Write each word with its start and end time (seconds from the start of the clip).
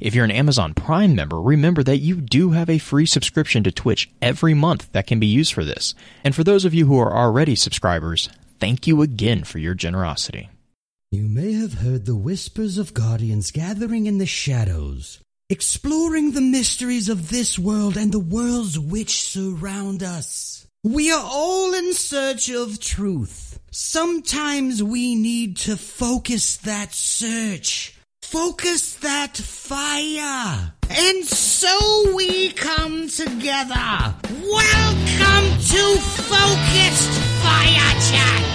If 0.00 0.14
you're 0.14 0.24
an 0.24 0.30
Amazon 0.30 0.74
Prime 0.74 1.14
member, 1.14 1.40
remember 1.40 1.82
that 1.82 1.98
you 1.98 2.16
do 2.16 2.50
have 2.50 2.68
a 2.68 2.78
free 2.78 3.06
subscription 3.06 3.62
to 3.64 3.72
Twitch 3.72 4.10
every 4.20 4.54
month 4.54 4.90
that 4.92 5.06
can 5.06 5.18
be 5.18 5.26
used 5.26 5.52
for 5.52 5.64
this. 5.64 5.94
And 6.24 6.34
for 6.34 6.44
those 6.44 6.64
of 6.64 6.74
you 6.74 6.86
who 6.86 6.98
are 6.98 7.16
already 7.16 7.54
subscribers, 7.54 8.28
thank 8.60 8.86
you 8.86 9.02
again 9.02 9.44
for 9.44 9.58
your 9.58 9.74
generosity. 9.74 10.48
You 11.10 11.22
may 11.22 11.52
have 11.54 11.74
heard 11.74 12.04
the 12.04 12.16
whispers 12.16 12.78
of 12.78 12.92
guardians 12.92 13.50
gathering 13.50 14.06
in 14.06 14.18
the 14.18 14.26
shadows, 14.26 15.20
exploring 15.48 16.32
the 16.32 16.40
mysteries 16.40 17.08
of 17.08 17.30
this 17.30 17.58
world 17.58 17.96
and 17.96 18.12
the 18.12 18.18
worlds 18.18 18.78
which 18.78 19.22
surround 19.22 20.02
us. 20.02 20.66
We 20.82 21.10
are 21.10 21.24
all 21.24 21.74
in 21.74 21.94
search 21.94 22.50
of 22.50 22.78
truth. 22.78 23.58
Sometimes 23.70 24.82
we 24.82 25.14
need 25.14 25.56
to 25.58 25.76
focus 25.76 26.58
that 26.58 26.92
search 26.92 27.95
Focus 28.28 28.94
that 28.96 29.36
fire. 29.36 30.72
And 30.90 31.24
so 31.24 32.12
we 32.12 32.50
come 32.50 33.08
together. 33.08 34.14
Welcome 34.42 35.46
to 35.62 35.98
Focused 36.26 37.12
Fire 37.40 37.94
Chat. 38.10 38.46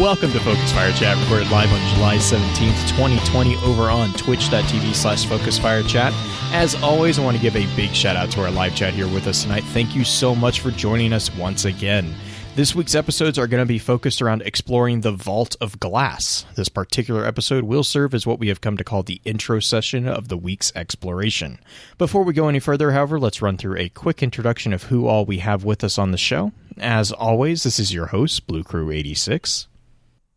Welcome 0.00 0.32
to 0.32 0.40
Focus 0.40 0.72
Fire 0.72 0.90
Chat, 0.90 1.16
recorded 1.18 1.52
live 1.52 1.72
on 1.72 1.94
July 1.94 2.16
17th, 2.16 2.88
2020, 2.88 3.56
over 3.58 3.88
on 3.88 4.12
twitch.tv 4.14 4.92
slash 4.92 5.24
Focus 5.24 5.56
Fire 5.56 5.84
Chat. 5.84 6.12
As 6.52 6.74
always, 6.82 7.20
I 7.20 7.24
want 7.24 7.36
to 7.36 7.42
give 7.42 7.54
a 7.54 7.76
big 7.76 7.94
shout 7.94 8.16
out 8.16 8.32
to 8.32 8.42
our 8.42 8.50
live 8.50 8.74
chat 8.74 8.92
here 8.92 9.06
with 9.06 9.28
us 9.28 9.44
tonight. 9.44 9.62
Thank 9.66 9.94
you 9.94 10.02
so 10.02 10.34
much 10.34 10.58
for 10.58 10.72
joining 10.72 11.12
us 11.12 11.32
once 11.36 11.64
again. 11.64 12.12
This 12.54 12.74
week's 12.74 12.94
episodes 12.94 13.38
are 13.38 13.46
going 13.46 13.62
to 13.62 13.66
be 13.66 13.78
focused 13.78 14.20
around 14.20 14.42
exploring 14.42 15.00
the 15.00 15.12
Vault 15.12 15.56
of 15.62 15.80
Glass. 15.80 16.44
This 16.54 16.68
particular 16.68 17.24
episode 17.24 17.64
will 17.64 17.82
serve 17.82 18.12
as 18.12 18.26
what 18.26 18.38
we 18.38 18.48
have 18.48 18.60
come 18.60 18.76
to 18.76 18.84
call 18.84 19.02
the 19.02 19.22
intro 19.24 19.58
session 19.58 20.06
of 20.06 20.28
the 20.28 20.36
week's 20.36 20.70
exploration. 20.76 21.58
Before 21.96 22.24
we 22.24 22.34
go 22.34 22.48
any 22.48 22.60
further, 22.60 22.90
however, 22.92 23.18
let's 23.18 23.40
run 23.40 23.56
through 23.56 23.78
a 23.78 23.88
quick 23.88 24.22
introduction 24.22 24.74
of 24.74 24.82
who 24.82 25.06
all 25.06 25.24
we 25.24 25.38
have 25.38 25.64
with 25.64 25.82
us 25.82 25.96
on 25.96 26.10
the 26.10 26.18
show. 26.18 26.52
As 26.76 27.10
always, 27.10 27.62
this 27.62 27.78
is 27.78 27.94
your 27.94 28.06
host, 28.08 28.46
Blue 28.46 28.62
Crew 28.62 28.90
86. 28.90 29.66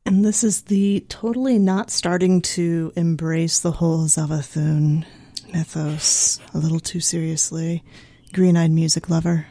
And 0.06 0.24
this 0.24 0.42
is 0.42 0.62
the 0.62 1.06
totally 1.10 1.60
not 1.60 1.92
starting 1.92 2.42
to 2.44 2.94
embrace 2.96 3.60
the 3.60 3.72
whole 3.72 4.06
Savathûn 4.06 5.04
mythos 5.52 6.40
a 6.54 6.60
little 6.60 6.80
too 6.80 7.02
seriously. 7.02 7.84
Green 8.32 8.56
eyed 8.56 8.72
music 8.72 9.10
lover. 9.10 9.48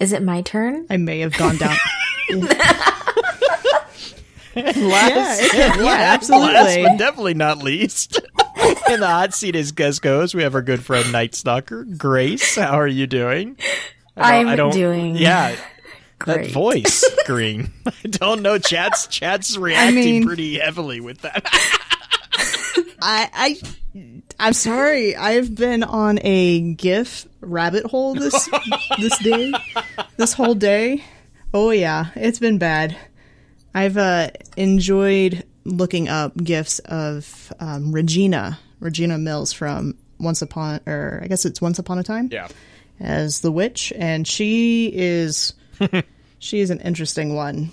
Is 0.00 0.12
it 0.12 0.22
my 0.22 0.42
turn? 0.42 0.86
I 0.90 0.96
may 0.96 1.20
have 1.20 1.32
gone 1.36 1.56
down. 1.56 1.76
last, 4.56 5.54
yeah, 5.54 5.76
yeah, 5.80 6.12
absolutely. 6.14 6.52
Last 6.54 6.78
but 6.82 6.98
definitely 6.98 7.34
not 7.34 7.58
least. 7.58 8.16
In 8.88 9.00
the 9.00 9.06
hot 9.06 9.34
seat 9.34 9.56
as 9.56 9.72
guest 9.72 10.02
goes, 10.02 10.34
we 10.34 10.42
have 10.42 10.54
our 10.54 10.62
good 10.62 10.82
friend 10.84 11.10
Night 11.12 11.34
Stalker, 11.34 11.84
Grace. 11.84 12.56
How 12.56 12.78
are 12.80 12.86
you 12.86 13.06
doing? 13.06 13.56
I 14.16 14.36
am 14.36 14.70
doing. 14.70 15.16
Yeah, 15.16 15.56
Great. 16.18 16.44
that 16.46 16.50
voice, 16.52 17.04
Green. 17.26 17.72
I 17.86 18.08
don't 18.08 18.42
know. 18.42 18.58
Chat's 18.58 19.06
Chat's 19.08 19.56
reacting 19.56 19.94
mean- 19.94 20.26
pretty 20.26 20.58
heavily 20.58 21.00
with 21.00 21.20
that. 21.22 21.42
I, 23.02 23.28
I, 23.32 23.60
I'm 24.38 24.52
sorry. 24.52 25.16
I've 25.16 25.54
been 25.54 25.82
on 25.82 26.18
a 26.22 26.72
GIF 26.74 27.26
rabbit 27.40 27.84
hole 27.86 28.14
this 28.14 28.48
this 28.98 29.18
day, 29.18 29.52
this 30.16 30.32
whole 30.32 30.54
day. 30.54 31.04
Oh 31.52 31.70
yeah, 31.70 32.06
it's 32.16 32.38
been 32.38 32.58
bad. 32.58 32.96
I've 33.74 33.96
uh, 33.96 34.30
enjoyed 34.56 35.44
looking 35.64 36.08
up 36.08 36.36
gifs 36.36 36.78
of 36.80 37.52
um, 37.60 37.92
Regina, 37.92 38.58
Regina 38.80 39.18
Mills 39.18 39.52
from 39.52 39.96
Once 40.18 40.42
Upon, 40.42 40.80
or 40.86 41.20
I 41.22 41.26
guess 41.26 41.44
it's 41.44 41.60
Once 41.60 41.78
Upon 41.78 41.98
a 41.98 42.02
Time. 42.02 42.28
yeah. 42.32 42.48
as 43.00 43.40
the 43.40 43.50
witch, 43.52 43.92
and 43.96 44.26
she 44.28 44.90
is 44.94 45.54
she 46.38 46.60
is 46.60 46.70
an 46.70 46.80
interesting 46.80 47.34
one. 47.34 47.70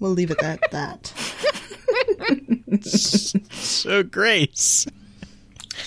We'll 0.00 0.10
leave 0.12 0.30
it 0.30 0.42
at 0.42 0.60
that. 0.70 1.12
So, 2.82 4.02
Grace, 4.02 4.86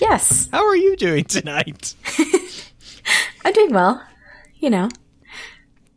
Yes, 0.00 0.48
how 0.52 0.66
are 0.66 0.76
you 0.76 0.96
doing 0.96 1.24
tonight? 1.24 1.94
I'm 3.44 3.52
doing 3.52 3.72
well. 3.72 4.02
You 4.56 4.70
know, 4.70 4.88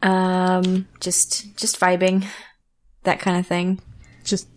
um, 0.02 0.88
just 1.00 1.56
just 1.57 1.79
vibing, 1.79 2.25
that 3.03 3.19
kind 3.19 3.38
of 3.38 3.47
thing. 3.47 3.80
Just 4.24 4.47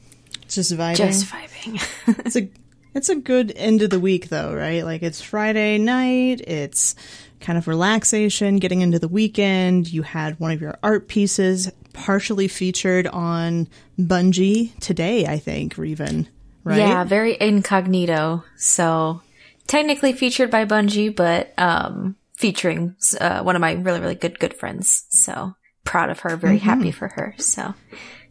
just 0.48 0.72
vibing. 0.72 0.96
Just 0.96 1.26
vibing. 1.26 2.18
it's 2.26 2.36
a 2.36 2.48
it's 2.94 3.08
a 3.08 3.16
good 3.16 3.52
end 3.56 3.82
of 3.82 3.90
the 3.90 4.00
week 4.00 4.28
though, 4.28 4.54
right? 4.54 4.84
Like 4.84 5.02
it's 5.02 5.20
Friday 5.20 5.78
night, 5.78 6.40
it's 6.42 6.94
kind 7.40 7.58
of 7.58 7.68
relaxation, 7.68 8.56
getting 8.56 8.80
into 8.80 8.98
the 8.98 9.08
weekend. 9.08 9.92
You 9.92 10.02
had 10.02 10.38
one 10.40 10.52
of 10.52 10.60
your 10.60 10.78
art 10.82 11.08
pieces 11.08 11.70
partially 11.92 12.48
featured 12.48 13.06
on 13.06 13.68
Bungie 13.98 14.78
today, 14.80 15.26
I 15.26 15.38
think, 15.38 15.78
or 15.78 15.84
even 15.84 16.28
right? 16.64 16.78
Yeah, 16.78 17.04
very 17.04 17.36
incognito. 17.40 18.44
So 18.56 19.22
technically 19.66 20.12
featured 20.12 20.50
by 20.50 20.64
Bungie, 20.64 21.14
but 21.14 21.52
um, 21.58 22.16
featuring 22.36 22.96
uh, 23.20 23.42
one 23.42 23.56
of 23.56 23.60
my 23.60 23.72
really 23.72 24.00
really 24.00 24.14
good 24.14 24.38
good 24.38 24.54
friends. 24.54 25.06
So 25.10 25.54
proud 25.84 26.10
of 26.10 26.20
her. 26.20 26.36
Very 26.36 26.58
happy 26.58 26.90
for 26.90 27.08
her. 27.08 27.34
So 27.38 27.74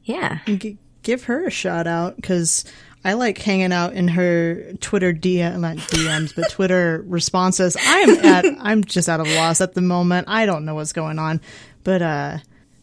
yeah. 0.03 0.39
G- 0.45 0.77
give 1.03 1.25
her 1.25 1.45
a 1.45 1.51
shout 1.51 1.87
out 1.87 2.15
because 2.15 2.65
I 3.05 3.13
like 3.13 3.37
hanging 3.37 3.73
out 3.73 3.93
in 3.93 4.07
her 4.09 4.73
Twitter 4.79 5.13
DM, 5.13 5.59
not 5.59 5.77
DMs, 5.77 6.33
but 6.35 6.49
Twitter 6.49 7.03
responses. 7.07 7.75
I'm 7.79 8.09
at, 8.25 8.45
I'm 8.59 8.83
just 8.83 9.09
out 9.09 9.19
of 9.19 9.27
loss 9.27 9.61
at 9.61 9.73
the 9.73 9.81
moment. 9.81 10.27
I 10.29 10.45
don't 10.45 10.65
know 10.65 10.75
what's 10.75 10.93
going 10.93 11.19
on, 11.19 11.41
but 11.83 12.01
uh, 12.01 12.37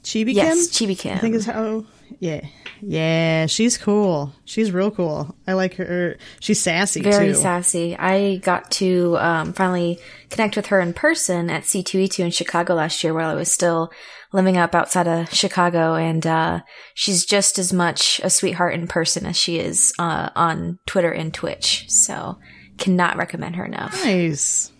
Chibi 0.05 0.35
Yes, 0.35 0.69
Kim, 0.77 0.89
Chibi 0.89 0.99
Kim. 0.99 1.17
I 1.17 1.19
think 1.19 1.35
is 1.35 1.47
how. 1.47 1.85
Yeah, 2.19 2.47
yeah, 2.81 3.47
she's 3.47 3.79
cool. 3.79 4.33
She's 4.45 4.73
real 4.73 4.91
cool. 4.91 5.35
I 5.47 5.53
like 5.53 5.75
her. 5.75 6.17
She's 6.41 6.61
sassy 6.61 7.03
very 7.03 7.29
too. 7.29 7.35
sassy. 7.35 7.97
I 7.97 8.37
got 8.37 8.71
to 8.73 9.17
um, 9.19 9.53
finally 9.53 9.99
connect 10.31 10.57
with 10.57 10.67
her 10.67 10.81
in 10.81 10.93
person 10.93 11.51
at 11.51 11.65
C2E2 11.65 12.25
in 12.25 12.31
Chicago 12.31 12.75
last 12.75 13.03
year 13.05 13.15
while 13.15 13.31
I 13.31 13.35
was 13.35 13.53
still 13.53 13.93
living 14.33 14.57
up 14.57 14.75
outside 14.75 15.07
of 15.07 15.33
Chicago. 15.33 15.95
And 15.95 16.27
uh, 16.27 16.61
she's 16.95 17.25
just 17.25 17.59
as 17.59 17.73
much 17.73 18.21
a 18.25 18.31
sweetheart 18.31 18.75
in 18.75 18.87
person 18.87 19.27
as 19.27 19.37
she 19.37 19.59
is 19.59 19.93
uh, 19.99 20.31
on 20.35 20.79
Twitter 20.87 21.13
and 21.13 21.33
Twitch. 21.33 21.85
So 21.89 22.39
cannot 22.79 23.17
recommend 23.17 23.57
her 23.57 23.65
enough. 23.65 24.03
Nice. 24.05 24.73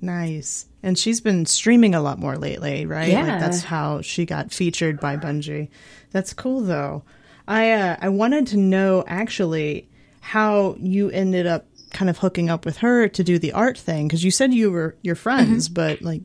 Nice. 0.00 0.66
And 0.82 0.98
she's 0.98 1.20
been 1.20 1.44
streaming 1.46 1.94
a 1.94 2.00
lot 2.00 2.18
more 2.18 2.36
lately, 2.36 2.86
right? 2.86 3.08
Yeah. 3.08 3.20
Like 3.26 3.40
that's 3.40 3.64
how 3.64 4.00
she 4.00 4.24
got 4.24 4.50
featured 4.52 4.98
by 5.00 5.16
Bungie. 5.16 5.68
That's 6.10 6.32
cool 6.32 6.60
though. 6.62 7.02
I 7.46 7.72
uh, 7.72 7.96
I 8.00 8.08
wanted 8.08 8.46
to 8.48 8.56
know 8.56 9.04
actually 9.06 9.88
how 10.20 10.76
you 10.78 11.10
ended 11.10 11.46
up 11.46 11.66
kind 11.90 12.08
of 12.08 12.18
hooking 12.18 12.48
up 12.48 12.64
with 12.64 12.78
her 12.78 13.08
to 13.08 13.24
do 13.24 13.38
the 13.38 13.52
art 13.52 13.76
thing 13.76 14.06
because 14.06 14.22
you 14.24 14.30
said 14.30 14.54
you 14.54 14.70
were 14.70 14.96
your 15.02 15.16
friends, 15.16 15.68
Mm-hmm. 15.68 15.74
but 15.74 16.02
like 16.02 16.22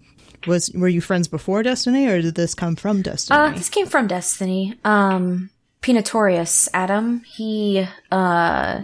was 0.48 0.70
were 0.74 0.88
you 0.88 1.02
friends 1.02 1.28
before 1.28 1.64
Destiny 1.64 2.08
or 2.08 2.22
did 2.22 2.36
this 2.36 2.54
come 2.54 2.76
from 2.76 3.02
Destiny? 3.02 3.40
Uh, 3.40 3.50
this 3.52 3.70
came 3.70 3.88
from 3.88 4.06
Destiny. 4.08 4.76
Um, 4.86 5.50
Pinatorius 5.82 6.68
Adam. 6.74 7.22
He, 7.26 7.86
uh, 8.12 8.82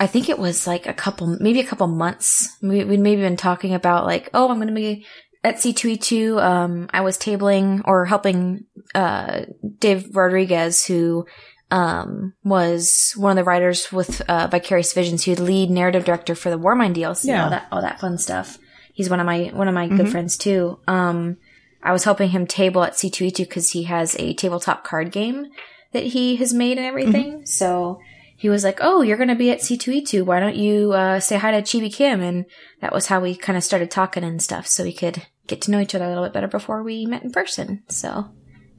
I 0.00 0.06
think 0.06 0.28
it 0.30 0.38
was 0.38 0.66
like 0.66 0.86
a 0.86 0.94
couple, 0.94 1.36
maybe 1.40 1.60
a 1.60 1.66
couple 1.66 1.86
months. 1.86 2.56
We, 2.62 2.82
we'd 2.84 3.00
maybe 3.00 3.20
been 3.22 3.36
talking 3.36 3.74
about 3.74 4.06
like, 4.06 4.30
oh, 4.34 4.48
I'm 4.48 4.56
going 4.56 4.68
to 4.68 4.74
be 4.74 5.04
at 5.44 5.56
C2E2. 5.56 6.42
Um, 6.42 6.88
I 6.92 7.02
was 7.02 7.18
tabling 7.18 7.82
or 7.84 8.06
helping, 8.06 8.64
uh, 8.94 9.42
Dave 9.78 10.16
Rodriguez, 10.16 10.86
who, 10.86 11.26
um, 11.70 12.32
was 12.42 13.12
one 13.16 13.30
of 13.32 13.36
the 13.36 13.48
writers 13.48 13.92
with, 13.92 14.22
uh, 14.22 14.48
Vicarious 14.50 14.92
Visions. 14.94 15.24
He 15.24 15.30
would 15.32 15.38
lead 15.40 15.70
narrative 15.70 16.04
director 16.06 16.34
for 16.34 16.48
the 16.50 16.58
Warmind 16.58 16.94
DLC, 16.96 17.26
Yeah. 17.26 17.44
all 17.44 17.50
that, 17.50 17.66
all 17.70 17.82
that 17.82 18.00
fun 18.00 18.16
stuff. 18.18 18.58
He's 18.94 19.08
one 19.10 19.20
of 19.20 19.26
my, 19.26 19.50
one 19.54 19.68
of 19.68 19.74
my 19.74 19.86
good 19.86 20.08
friends 20.10 20.36
too. 20.36 20.80
Um, 20.88 21.36
I 21.82 21.92
was 21.92 22.04
helping 22.04 22.30
him 22.30 22.46
table 22.46 22.82
at 22.84 22.94
C2E2 22.94 23.36
because 23.38 23.70
he 23.70 23.84
has 23.84 24.16
a 24.18 24.34
tabletop 24.34 24.82
card 24.84 25.12
game 25.12 25.46
that 25.92 26.04
he 26.04 26.36
has 26.36 26.52
made 26.52 26.76
and 26.78 26.86
everything. 26.86 27.46
So 27.46 27.98
he 28.40 28.48
was 28.48 28.64
like, 28.64 28.78
"Oh, 28.80 29.02
you're 29.02 29.18
going 29.18 29.28
to 29.28 29.34
be 29.34 29.50
at 29.50 29.60
C2E2. 29.60 30.24
Why 30.24 30.40
don't 30.40 30.56
you 30.56 30.92
uh, 30.92 31.20
say 31.20 31.36
hi 31.36 31.50
to 31.52 31.60
Chibi 31.62 31.92
Kim?" 31.92 32.22
And 32.22 32.46
that 32.80 32.92
was 32.92 33.06
how 33.06 33.20
we 33.20 33.36
kind 33.36 33.56
of 33.58 33.62
started 33.62 33.90
talking 33.90 34.24
and 34.24 34.42
stuff, 34.42 34.66
so 34.66 34.82
we 34.82 34.94
could 34.94 35.26
get 35.46 35.60
to 35.62 35.70
know 35.70 35.78
each 35.80 35.94
other 35.94 36.06
a 36.06 36.08
little 36.08 36.24
bit 36.24 36.32
better 36.32 36.48
before 36.48 36.82
we 36.82 37.04
met 37.04 37.22
in 37.22 37.30
person. 37.32 37.82
So, 37.88 38.30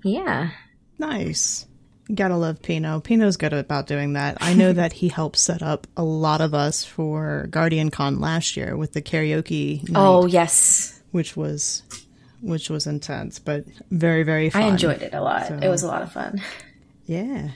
yeah. 0.03 0.49
Nice. 0.97 1.67
Gotta 2.13 2.35
love 2.35 2.61
Pino. 2.61 2.99
Pino's 2.99 3.37
good 3.37 3.53
about 3.53 3.85
doing 3.87 4.13
that. 4.13 4.37
I 4.41 4.53
know 4.55 4.73
that 4.81 4.93
he 4.93 5.07
helped 5.09 5.37
set 5.37 5.61
up 5.61 5.85
a 5.95 6.03
lot 6.03 6.41
of 6.41 6.53
us 6.53 6.83
for 6.83 7.47
Guardian 7.51 7.91
Con 7.91 8.19
last 8.19 8.57
year 8.57 8.75
with 8.75 8.93
the 8.93 9.01
karaoke 9.01 9.83
night, 9.87 9.99
Oh, 10.01 10.25
yes. 10.25 11.01
which 11.11 11.37
was 11.37 11.83
which 12.41 12.71
was 12.71 12.87
intense, 12.87 13.37
but 13.37 13.65
very, 13.91 14.23
very 14.23 14.49
fun. 14.49 14.63
I 14.63 14.67
enjoyed 14.69 15.03
it 15.03 15.13
a 15.13 15.21
lot. 15.21 15.51
It 15.63 15.69
was 15.69 15.83
a 15.83 15.87
lot 15.87 16.01
of 16.01 16.11
fun. 16.11 16.41
Yeah. 17.05 17.49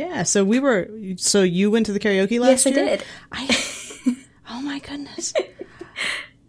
Yeah. 0.00 0.22
So 0.24 0.44
we 0.44 0.60
were 0.60 0.88
so 1.16 1.42
you 1.42 1.70
went 1.70 1.86
to 1.86 1.92
the 1.92 2.00
karaoke 2.00 2.40
last 2.40 2.64
Yes, 2.64 2.66
I 2.66 2.70
did. 2.70 3.04
I 3.32 4.16
Oh 4.50 4.62
my 4.62 4.78
goodness. 4.80 5.32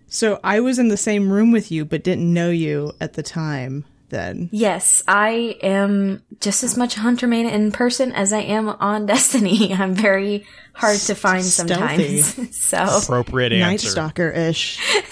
so 0.07 0.39
I 0.43 0.59
was 0.59 0.79
in 0.79 0.87
the 0.87 0.97
same 0.97 1.31
room 1.31 1.51
with 1.51 1.71
you 1.71 1.85
but 1.85 2.03
didn't 2.03 2.31
know 2.33 2.49
you 2.49 2.93
at 3.01 3.13
the 3.13 3.23
time 3.23 3.85
then. 4.09 4.49
Yes, 4.51 5.01
I 5.07 5.57
am 5.63 6.21
just 6.41 6.63
as 6.63 6.75
much 6.77 6.95
Hunter 6.95 7.27
main 7.27 7.45
in 7.47 7.71
person 7.71 8.11
as 8.11 8.33
I 8.33 8.39
am 8.41 8.67
on 8.69 9.05
Destiny. 9.13 9.73
I'm 9.73 9.93
very 9.93 10.45
hard 10.73 10.97
to 10.99 11.15
find 11.15 11.43
Stealthy. 11.43 12.19
sometimes. 12.21 12.57
so, 12.65 12.77
Appropriate 13.03 13.57
Night. 13.57 13.79
Stalker 13.79 14.29
ish. 14.29 14.79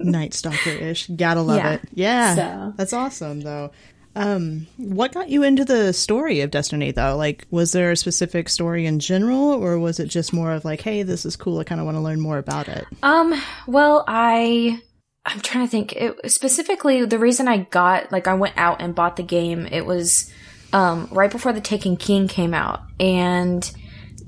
Night 0.00 0.32
Stalker 0.32 0.70
ish. 0.70 1.08
Gotta 1.08 1.42
love 1.42 1.58
Yeah. 1.58 1.72
it. 1.74 1.80
Yeah. 1.92 2.34
So. 2.34 2.72
That's 2.76 2.92
awesome 2.94 3.40
though. 3.42 3.70
Um, 4.16 4.66
what 4.76 5.12
got 5.12 5.28
you 5.28 5.42
into 5.42 5.64
the 5.64 5.92
story 5.92 6.40
of 6.40 6.50
Destiny 6.50 6.90
though? 6.90 7.16
Like, 7.16 7.46
was 7.50 7.72
there 7.72 7.90
a 7.90 7.96
specific 7.96 8.48
story 8.48 8.86
in 8.86 8.98
general, 8.98 9.52
or 9.52 9.78
was 9.78 10.00
it 10.00 10.06
just 10.06 10.32
more 10.32 10.52
of 10.52 10.64
like, 10.64 10.80
hey, 10.80 11.02
this 11.02 11.24
is 11.24 11.36
cool, 11.36 11.60
I 11.60 11.64
kind 11.64 11.80
of 11.80 11.84
want 11.84 11.96
to 11.96 12.02
learn 12.02 12.20
more 12.20 12.38
about 12.38 12.68
it? 12.68 12.86
um, 13.02 13.40
well, 13.66 14.04
I 14.08 14.82
I'm 15.24 15.40
trying 15.40 15.66
to 15.66 15.70
think. 15.70 15.92
It, 15.92 16.30
specifically, 16.30 17.04
the 17.04 17.18
reason 17.18 17.48
I 17.48 17.58
got 17.58 18.10
like 18.10 18.26
I 18.26 18.34
went 18.34 18.56
out 18.56 18.80
and 18.80 18.94
bought 18.94 19.16
the 19.16 19.22
game. 19.22 19.66
It 19.66 19.84
was 19.84 20.32
um 20.72 21.08
right 21.12 21.30
before 21.30 21.52
the 21.52 21.60
Taken 21.60 21.96
King 21.96 22.28
came 22.28 22.54
out, 22.54 22.80
and 22.98 23.70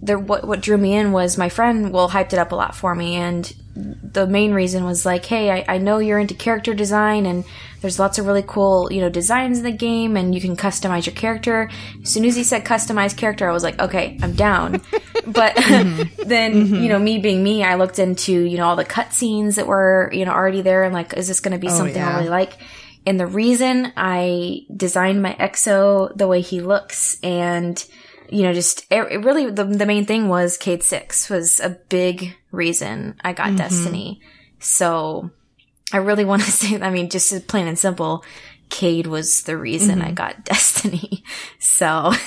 there 0.03 0.19
what 0.19 0.47
what 0.47 0.61
drew 0.61 0.77
me 0.77 0.95
in 0.95 1.13
was 1.13 1.39
my 1.39 1.49
friend 1.49 1.93
well 1.93 2.11
hyped 2.11 2.33
it 2.33 2.39
up 2.39 2.53
a 2.53 2.55
lot 2.55 2.75
for 2.75 2.95
me 2.95 3.17
and 3.17 3.53
the 4.03 4.27
main 4.27 4.53
reason 4.53 4.85
was 4.85 5.07
like 5.07 5.25
hey 5.25 5.51
I, 5.51 5.65
I 5.75 5.79
know 5.79 5.99
you're 5.99 6.19
into 6.19 6.35
character 6.35 6.75
design 6.75 7.27
and 7.27 7.45
there's 7.81 7.99
lots 7.99 8.19
of 8.19 8.27
really 8.27 8.45
cool 8.47 8.93
you 8.93 9.01
know 9.01 9.09
designs 9.09 9.59
in 9.59 9.65
the 9.65 9.73
game 9.73 10.17
and 10.17 10.35
you 10.35 10.41
can 10.41 10.57
customize 10.57 11.07
your 11.07 11.15
character. 11.15 11.71
As 12.03 12.11
soon 12.11 12.25
as 12.25 12.37
he 12.37 12.45
said 12.45 12.65
customize 12.65 13.17
character 13.17 13.49
i 13.49 13.53
was 13.53 13.63
like 13.63 13.79
okay 13.79 14.19
i'm 14.23 14.35
down. 14.35 14.81
But 15.27 15.55
mm-hmm. 15.57 16.29
then 16.29 16.55
mm-hmm. 16.55 16.75
you 16.77 16.89
know 16.89 16.99
me 16.99 17.19
being 17.19 17.43
me 17.43 17.63
i 17.63 17.75
looked 17.75 17.99
into 17.99 18.33
you 18.33 18.57
know 18.57 18.65
all 18.65 18.77
the 18.77 18.87
cutscenes 18.87 19.57
that 19.57 19.67
were 19.67 20.11
you 20.15 20.25
know 20.25 20.33
already 20.33 20.63
there 20.63 20.85
and 20.85 20.95
like 20.95 21.13
is 21.13 21.29
this 21.29 21.41
going 21.41 21.53
to 21.53 21.59
be 21.59 21.69
oh, 21.69 21.77
something 21.77 21.97
yeah. 21.97 22.11
i 22.11 22.17
really 22.17 22.31
like? 22.31 22.59
And 23.07 23.21
the 23.21 23.27
reason 23.27 23.93
i 23.97 24.63
designed 24.75 25.23
my 25.23 25.35
exo 25.35 26.17
the 26.17 26.27
way 26.27 26.41
he 26.41 26.61
looks 26.61 27.19
and 27.23 27.85
you 28.31 28.43
know, 28.43 28.53
just 28.53 28.87
it, 28.91 29.01
it 29.11 29.25
really 29.25 29.51
the 29.51 29.65
the 29.65 29.87
main 29.87 30.07
thing 30.07 30.29
was 30.29 30.57
Cade 30.57 30.83
Six 30.83 31.29
was 31.29 31.61
a 31.61 31.71
big 31.89 32.37
reason 32.51 33.17
I 33.23 33.33
got 33.33 33.49
mm-hmm. 33.49 33.57
Destiny. 33.57 34.21
So 34.59 35.31
I 35.93 35.99
really 35.99 36.25
want 36.27 36.43
to 36.43 36.51
say, 36.51 36.81
I 36.81 36.91
mean, 36.91 37.11
just 37.11 37.47
plain 37.49 37.67
and 37.67 37.79
simple, 37.79 38.25
Cade 38.69 39.07
was 39.07 39.43
the 39.43 39.57
reason 39.57 40.01
I 40.01 40.07
mm-hmm. 40.07 40.15
got 40.15 40.45
Destiny. 40.45 41.25
So 41.59 42.13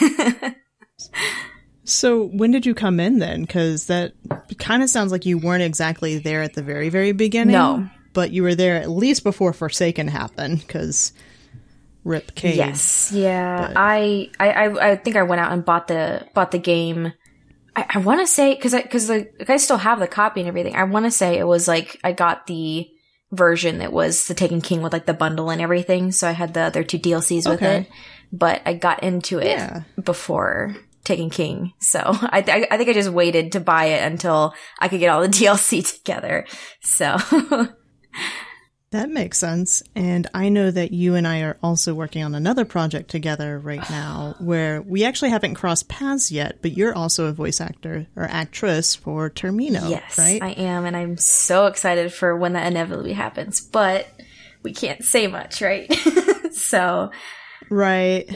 So 1.85 2.27
when 2.27 2.51
did 2.51 2.65
you 2.65 2.73
come 2.73 3.00
in 3.00 3.19
then? 3.19 3.41
Because 3.41 3.88
that 3.88 4.13
kind 4.57 4.83
of 4.83 4.89
sounds 4.89 5.11
like 5.11 5.25
you 5.25 5.38
weren't 5.38 5.63
exactly 5.63 6.17
there 6.17 6.41
at 6.41 6.53
the 6.53 6.63
very, 6.63 6.89
very 6.89 7.11
beginning. 7.11 7.53
No. 7.53 7.89
but 8.13 8.31
you 8.31 8.44
were 8.44 8.55
there 8.55 8.75
at 8.75 8.89
least 8.89 9.23
before 9.23 9.53
Forsaken 9.53 10.07
happened. 10.07 10.59
Because 10.59 11.11
Rip 12.03 12.35
Cade. 12.35 12.55
yes, 12.57 13.11
yeah, 13.13 13.71
I, 13.75 14.29
I 14.39 14.50
I 14.51 14.91
I 14.91 14.95
think 14.97 15.15
I 15.15 15.23
went 15.23 15.41
out 15.41 15.51
and 15.53 15.63
bought 15.63 15.88
the 15.88 16.27
bought 16.33 16.51
the 16.51 16.59
game. 16.59 17.13
I, 17.75 17.85
I 17.95 17.97
want 18.00 18.19
to 18.19 18.27
say 18.27 18.53
because 18.53 18.73
I 18.73 18.81
because 18.81 19.09
like 19.09 19.33
I 19.50 19.57
still 19.57 19.77
have 19.77 20.00
the 20.00 20.07
copy 20.07 20.41
and 20.41 20.47
everything. 20.50 20.75
I 20.75 20.83
want 20.83 21.05
to 21.05 21.11
say 21.11 21.38
it 21.38 21.47
was 21.47 21.67
like 21.67 22.00
I 22.03 22.11
got 22.11 22.45
the 22.47 22.88
version 23.31 23.79
that 23.79 23.91
was 23.91 24.27
the 24.27 24.33
Taken 24.35 24.61
King 24.61 24.81
with 24.81 24.94
like 24.94 25.05
the 25.07 25.13
bundle 25.13 25.50
and 25.50 25.61
everything. 25.61 26.11
So 26.11 26.27
I 26.27 26.31
had 26.33 26.53
the 26.53 26.61
other 26.61 26.83
two 26.83 27.00
DLCs 27.00 27.50
with 27.50 27.63
Okay. 27.63 27.77
it, 27.81 27.88
but 28.31 28.61
I 28.65 28.73
got 28.73 29.01
into 29.01 29.39
it 29.39 29.47
Yeah. 29.47 29.83
before 30.03 30.75
Taken 31.03 31.29
King. 31.31 31.73
So 31.79 32.00
I, 32.05 32.44
I 32.47 32.67
I 32.69 32.77
think 32.77 32.89
I 32.89 32.94
just 32.94 33.09
waited 33.09 33.53
to 33.53 33.59
buy 33.59 33.85
it 33.85 34.03
until 34.05 34.53
I 34.77 34.88
could 34.88 35.00
get 35.00 35.09
all 35.09 35.21
the 35.21 35.27
DLC 35.39 35.83
together. 35.97 36.45
So 36.81 37.17
That 38.94 39.10
makes 39.10 39.40
sense. 39.40 39.81
And 39.95 40.28
I 40.36 40.50
know 40.50 40.69
that 40.69 40.92
you 40.92 41.16
and 41.16 41.28
I 41.28 41.42
are 41.42 41.57
also 41.63 41.95
working 41.95 42.24
on 42.24 42.36
another 42.36 42.63
project 42.63 43.10
together 43.10 43.57
right 43.57 43.81
now 43.90 44.36
where 44.38 44.84
we 44.84 45.04
actually 45.04 45.31
haven't 45.31 45.56
crossed 45.56 45.90
paths 45.90 46.31
yet, 46.31 46.60
but 46.62 46.78
you're 46.78 46.94
also 46.94 47.25
a 47.25 47.31
voice 47.31 47.60
actor 47.60 48.06
or 48.16 48.25
actress 48.25 48.94
for 48.94 49.31
Termino, 49.31 49.90
yes, 49.90 50.19
right? 50.19 50.44
I 50.44 50.51
am, 50.51 50.86
and 50.86 50.95
I'm 50.95 51.18
so 51.18 51.66
excited 51.66 52.13
for 52.13 52.38
when 52.38 52.54
that 52.54 52.68
inevitably 52.68 53.13
happens. 53.13 53.62
But 53.62 54.07
we 54.62 54.74
can't 54.74 55.04
say 55.04 55.25
much, 55.25 55.60
right? 55.63 55.92
so 56.51 57.10
right. 57.72 58.30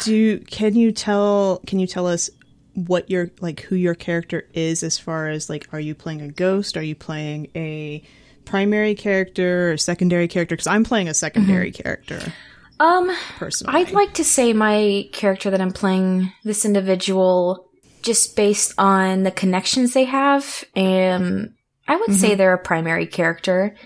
Do 0.00 0.38
can 0.38 0.74
you 0.76 0.92
tell 0.92 1.60
can 1.66 1.78
you 1.78 1.86
tell 1.86 2.06
us 2.06 2.30
what 2.72 3.10
your 3.10 3.30
like 3.42 3.60
who 3.60 3.76
your 3.76 3.94
character 3.94 4.48
is 4.54 4.82
as 4.82 4.98
far 4.98 5.28
as 5.28 5.50
like 5.50 5.68
are 5.72 5.80
you 5.80 5.94
playing 5.94 6.22
a 6.22 6.28
ghost? 6.28 6.78
Are 6.78 6.82
you 6.82 6.94
playing 6.94 7.50
a 7.54 8.02
primary 8.44 8.94
character 8.94 9.72
or 9.72 9.76
secondary 9.76 10.28
character? 10.28 10.54
Because 10.54 10.66
I'm 10.66 10.84
playing 10.84 11.08
a 11.08 11.14
secondary 11.14 11.72
character 11.72 12.32
um. 12.80 13.14
personally. 13.36 13.80
I'd 13.80 13.92
like 13.92 14.14
to 14.14 14.24
say 14.24 14.52
my 14.52 15.08
character 15.12 15.50
that 15.50 15.60
I'm 15.60 15.72
playing, 15.72 16.32
this 16.44 16.64
individual, 16.64 17.68
just 18.02 18.34
based 18.36 18.74
on 18.78 19.22
the 19.22 19.30
connections 19.30 19.94
they 19.94 20.04
have, 20.04 20.64
um, 20.76 21.54
I 21.86 21.96
would 21.96 22.14
say 22.14 22.34
they're 22.34 22.54
a 22.54 22.58
primary 22.58 23.06
character. 23.06 23.76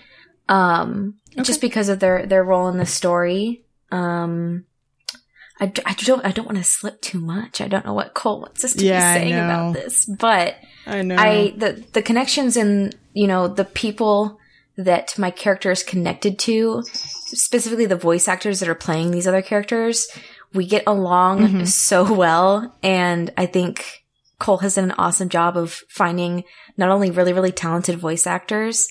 Um, 0.49 1.15
just 1.43 1.61
because 1.61 1.89
of 1.89 1.99
their 1.99 2.25
their 2.25 2.43
role 2.43 2.67
in 2.67 2.77
the 2.77 2.85
story. 2.85 3.63
Um, 3.91 4.65
I, 5.59 5.71
I 5.85 5.93
don't 5.93 6.25
I 6.25 6.31
don't 6.31 6.45
want 6.45 6.57
to 6.57 6.63
slip 6.63 7.01
too 7.01 7.19
much. 7.19 7.61
I 7.61 7.67
don't 7.67 7.85
know 7.85 7.93
what 7.93 8.13
Cole 8.13 8.41
wants 8.41 8.63
us 8.63 8.73
to 8.73 8.85
Yeah, 8.85 9.13
be 9.13 9.19
saying 9.19 9.33
about 9.33 9.73
this, 9.73 10.05
but 10.05 10.55
I 10.85 11.01
know. 11.01 11.15
I 11.17 11.53
the 11.57 11.83
the 11.93 12.01
connections 12.01 12.57
and 12.57 12.95
you 13.13 13.27
know 13.27 13.47
the 13.47 13.65
people 13.65 14.39
that 14.77 15.17
my 15.17 15.31
character 15.31 15.71
is 15.71 15.83
connected 15.83 16.37
to, 16.39 16.83
specifically 16.83 17.85
the 17.85 17.95
voice 17.95 18.27
actors 18.27 18.59
that 18.59 18.69
are 18.69 18.75
playing 18.75 19.11
these 19.11 19.27
other 19.27 19.41
characters, 19.41 20.07
we 20.53 20.65
get 20.65 20.83
along 20.87 21.39
mm-hmm. 21.39 21.65
so 21.65 22.11
well, 22.13 22.77
and 22.83 23.33
I 23.37 23.47
think 23.47 24.03
Cole 24.39 24.57
has 24.59 24.75
done 24.75 24.85
an 24.85 24.95
awesome 24.97 25.29
job 25.29 25.57
of 25.57 25.81
finding 25.89 26.43
not 26.77 26.89
only 26.89 27.11
really 27.11 27.33
really 27.33 27.51
talented 27.51 27.97
voice 27.97 28.27
actors, 28.27 28.87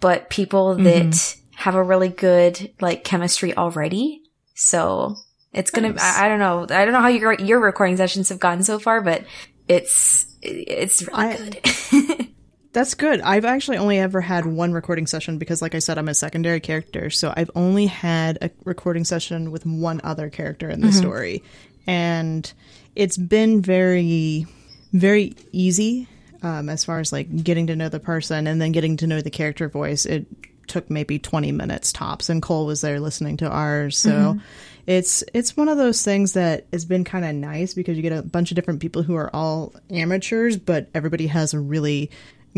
but 0.00 0.30
people 0.30 0.74
mm-hmm. 0.74 0.84
that 0.84 1.36
have 1.56 1.74
a 1.74 1.82
really 1.82 2.08
good 2.08 2.72
like 2.80 3.04
chemistry 3.04 3.56
already. 3.56 4.22
So 4.54 5.16
it's 5.52 5.70
gonna. 5.70 5.92
Nice. 5.92 6.02
I, 6.02 6.26
I 6.26 6.28
don't 6.28 6.38
know. 6.38 6.62
I 6.62 6.84
don't 6.84 6.92
know 6.92 7.00
how 7.00 7.08
your 7.08 7.34
your 7.34 7.60
recording 7.60 7.96
sessions 7.96 8.28
have 8.28 8.38
gone 8.38 8.62
so 8.62 8.78
far, 8.78 9.00
but 9.00 9.24
it's 9.68 10.26
it's 10.42 11.02
really 11.02 11.18
I- 11.18 11.36
good. 11.36 12.26
That's 12.72 12.94
good. 12.94 13.20
I've 13.20 13.44
actually 13.44 13.78
only 13.78 13.98
ever 13.98 14.20
had 14.20 14.46
one 14.46 14.72
recording 14.72 15.08
session 15.08 15.38
because, 15.38 15.60
like 15.60 15.74
I 15.74 15.80
said, 15.80 15.98
I'm 15.98 16.08
a 16.08 16.14
secondary 16.14 16.60
character. 16.60 17.10
So 17.10 17.34
I've 17.36 17.50
only 17.56 17.86
had 17.86 18.38
a 18.42 18.50
recording 18.64 19.04
session 19.04 19.50
with 19.50 19.66
one 19.66 20.00
other 20.04 20.30
character 20.30 20.70
in 20.70 20.80
the 20.80 20.92
story. 20.92 21.42
And 21.86 22.50
it's 22.94 23.16
been 23.16 23.60
very, 23.60 24.46
very 24.92 25.34
easy 25.50 26.06
um, 26.42 26.68
as 26.68 26.84
far 26.84 27.00
as 27.00 27.12
like 27.12 27.42
getting 27.42 27.66
to 27.68 27.76
know 27.76 27.88
the 27.88 27.98
person 27.98 28.46
and 28.46 28.60
then 28.60 28.70
getting 28.70 28.96
to 28.98 29.06
know 29.08 29.20
the 29.20 29.30
character 29.30 29.68
voice. 29.68 30.06
It 30.06 30.26
took 30.68 30.88
maybe 30.88 31.18
20 31.18 31.50
minutes 31.50 31.92
tops, 31.92 32.28
and 32.28 32.40
Cole 32.40 32.66
was 32.66 32.82
there 32.82 33.00
listening 33.00 33.36
to 33.38 33.48
ours. 33.48 33.98
So. 33.98 34.38
It's 34.86 35.22
it's 35.34 35.56
one 35.56 35.68
of 35.68 35.78
those 35.78 36.02
things 36.02 36.32
that 36.32 36.66
has 36.72 36.84
been 36.84 37.04
kind 37.04 37.24
of 37.24 37.32
nice 37.34 37.74
because 37.74 37.96
you 37.96 38.02
get 38.02 38.12
a 38.12 38.22
bunch 38.22 38.50
of 38.50 38.56
different 38.56 38.80
people 38.80 39.02
who 39.02 39.14
are 39.14 39.30
all 39.32 39.72
amateurs, 39.90 40.56
but 40.56 40.88
everybody 40.94 41.28
has 41.28 41.54
a 41.54 41.60
really 41.60 42.10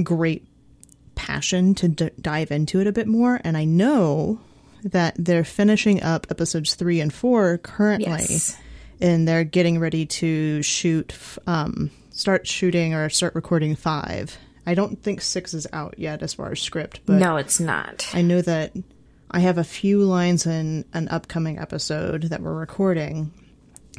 great 0.02 0.46
passion 1.14 1.74
to 1.76 1.88
d- 1.88 2.10
dive 2.20 2.50
into 2.50 2.80
it 2.80 2.86
a 2.86 2.92
bit 2.92 3.06
more. 3.06 3.40
And 3.44 3.56
I 3.56 3.64
know 3.64 4.40
that 4.84 5.14
they're 5.18 5.44
finishing 5.44 6.02
up 6.02 6.26
episodes 6.30 6.74
three 6.74 7.00
and 7.00 7.12
four 7.12 7.58
currently, 7.58 8.06
Yes. 8.10 8.56
and 9.00 9.28
they're 9.28 9.44
getting 9.44 9.78
ready 9.78 10.06
to 10.06 10.62
shoot, 10.62 11.14
um, 11.46 11.90
start 12.10 12.46
shooting 12.46 12.94
or 12.94 13.08
start 13.08 13.34
recording 13.34 13.76
five. 13.76 14.36
I 14.66 14.74
don't 14.74 15.02
think 15.02 15.20
six 15.20 15.54
is 15.54 15.66
out 15.72 15.94
yet 15.98 16.22
as 16.22 16.34
far 16.34 16.52
as 16.52 16.60
script, 16.60 17.00
but 17.06 17.14
no, 17.18 17.36
it's 17.36 17.60
not. 17.60 18.08
I 18.14 18.22
know 18.22 18.40
that 18.42 18.72
I 19.30 19.40
have 19.40 19.58
a 19.58 19.64
few 19.64 20.02
lines 20.04 20.46
in 20.46 20.84
an 20.94 21.08
upcoming 21.08 21.58
episode 21.58 22.24
that 22.24 22.40
we're 22.42 22.54
recording, 22.54 23.32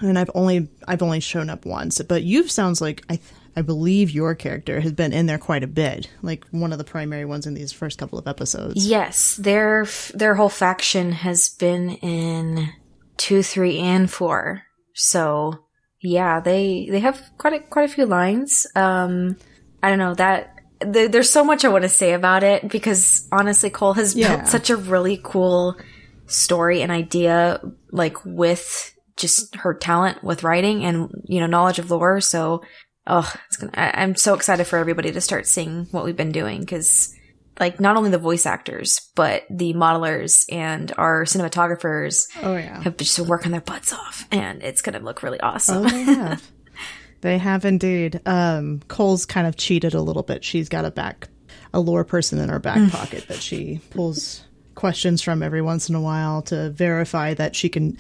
and 0.02 0.18
I've 0.18 0.32
only 0.36 0.70
I've 0.88 1.02
only 1.04 1.20
shown 1.20 1.50
up 1.50 1.66
once. 1.66 2.02
But 2.02 2.24
you've 2.24 2.50
sounds 2.52 2.80
like 2.82 3.04
I 3.10 3.16
th- 3.18 3.28
I 3.56 3.62
believe 3.62 4.10
your 4.12 4.34
character 4.36 4.80
has 4.80 4.92
been 4.92 5.14
in 5.14 5.26
there 5.28 5.38
quite 5.38 5.64
a 5.64 5.68
bit, 5.68 6.10
like 6.22 6.46
one 6.52 6.72
of 6.72 6.78
the 6.80 6.84
primary 6.84 7.26
ones 7.26 7.46
in 7.46 7.54
these 7.54 7.72
first 7.72 7.98
couple 8.00 8.18
of 8.18 8.28
episodes. 8.28 8.86
Yes, 8.88 9.36
their 9.36 9.86
their 10.14 10.36
whole 10.36 10.50
faction 10.50 11.12
has 11.12 11.50
been 11.50 11.92
in 11.98 12.70
two, 13.18 13.44
three, 13.44 13.78
and 13.78 14.10
four. 14.10 14.64
So 14.94 15.66
yeah, 16.02 16.40
they 16.40 16.88
they 16.90 17.00
have 17.00 17.22
quite 17.38 17.54
a, 17.54 17.60
quite 17.60 17.90
a 17.90 17.94
few 17.94 18.06
lines. 18.06 18.66
Um, 18.76 19.38
I 19.82 19.90
don't 19.90 20.00
know 20.00 20.16
that 20.16 20.56
th- 20.82 21.12
there's 21.12 21.30
so 21.30 21.44
much 21.44 21.64
I 21.64 21.70
want 21.70 21.84
to 21.84 21.90
say 21.90 22.14
about 22.14 22.44
it 22.44 22.70
because 22.70 23.28
honestly, 23.32 23.70
Cole 23.70 23.94
has 23.94 24.16
Yeah. 24.16 24.36
built 24.38 24.48
such 24.50 24.70
a 24.70 24.78
really 24.78 25.20
cool 25.24 25.76
story 26.26 26.82
and 26.82 26.92
idea, 26.92 27.62
like 27.92 28.18
with 28.26 28.96
just 29.16 29.56
her 29.58 29.74
talent 29.76 30.24
with 30.24 30.42
writing 30.44 30.84
and 30.86 31.10
you 31.26 31.40
know 31.40 31.46
knowledge 31.48 31.78
of 31.80 31.92
lore. 31.92 32.20
So, 32.20 32.64
oh, 33.08 33.32
it's 33.48 33.58
gonna, 33.58 33.72
I- 33.76 34.02
I'm 34.02 34.16
so 34.16 34.34
excited 34.34 34.66
for 34.66 34.78
everybody 34.78 35.12
to 35.12 35.22
start 35.22 35.48
seeing 35.48 35.86
what 35.92 36.06
we've 36.06 36.16
been 36.18 36.32
doing 36.32 36.60
because, 36.62 37.14
like, 37.60 37.80
not 37.80 37.98
only 37.98 38.10
the 38.10 38.18
voice 38.18 38.46
actors 38.46 39.10
but 39.16 39.44
the 39.50 39.74
modelers 39.74 40.44
and 40.52 40.92
our 40.98 41.24
cinematographers 41.26 42.26
Oh 42.42 42.56
yeah. 42.56 42.82
have 42.82 42.98
been 42.98 43.06
just 43.06 43.20
working 43.20 43.52
their 43.52 43.62
butts 43.62 43.94
off, 43.94 44.28
and 44.32 44.64
it's 44.64 44.82
gonna 44.82 45.00
look 45.00 45.22
really 45.24 45.40
awesome. 45.40 45.86
Oh, 45.86 45.90
they 45.90 46.04
have. 46.14 46.52
they 47.22 47.38
have 47.38 47.66
indeed. 47.66 48.22
Um, 48.26 48.82
Cole's 48.88 49.26
kind 49.26 49.48
of 49.48 49.56
cheated 49.58 49.94
a 49.94 50.02
little 50.02 50.24
bit. 50.24 50.44
She's 50.44 50.70
got 50.70 50.86
a 50.86 50.92
back, 50.92 51.28
a 51.74 51.80
lore 51.80 52.04
person 52.04 52.40
in 52.40 52.50
her 52.50 52.60
back 52.60 52.92
pocket 52.92 53.28
that 53.28 53.42
she 53.42 53.82
pulls 53.92 54.44
questions 54.76 55.22
from 55.22 55.44
every 55.44 55.62
once 55.62 55.88
in 55.90 55.96
a 55.96 56.02
while 56.02 56.42
to 56.42 56.72
verify 56.72 57.34
that 57.36 57.56
she 57.56 57.70
can 57.70 57.96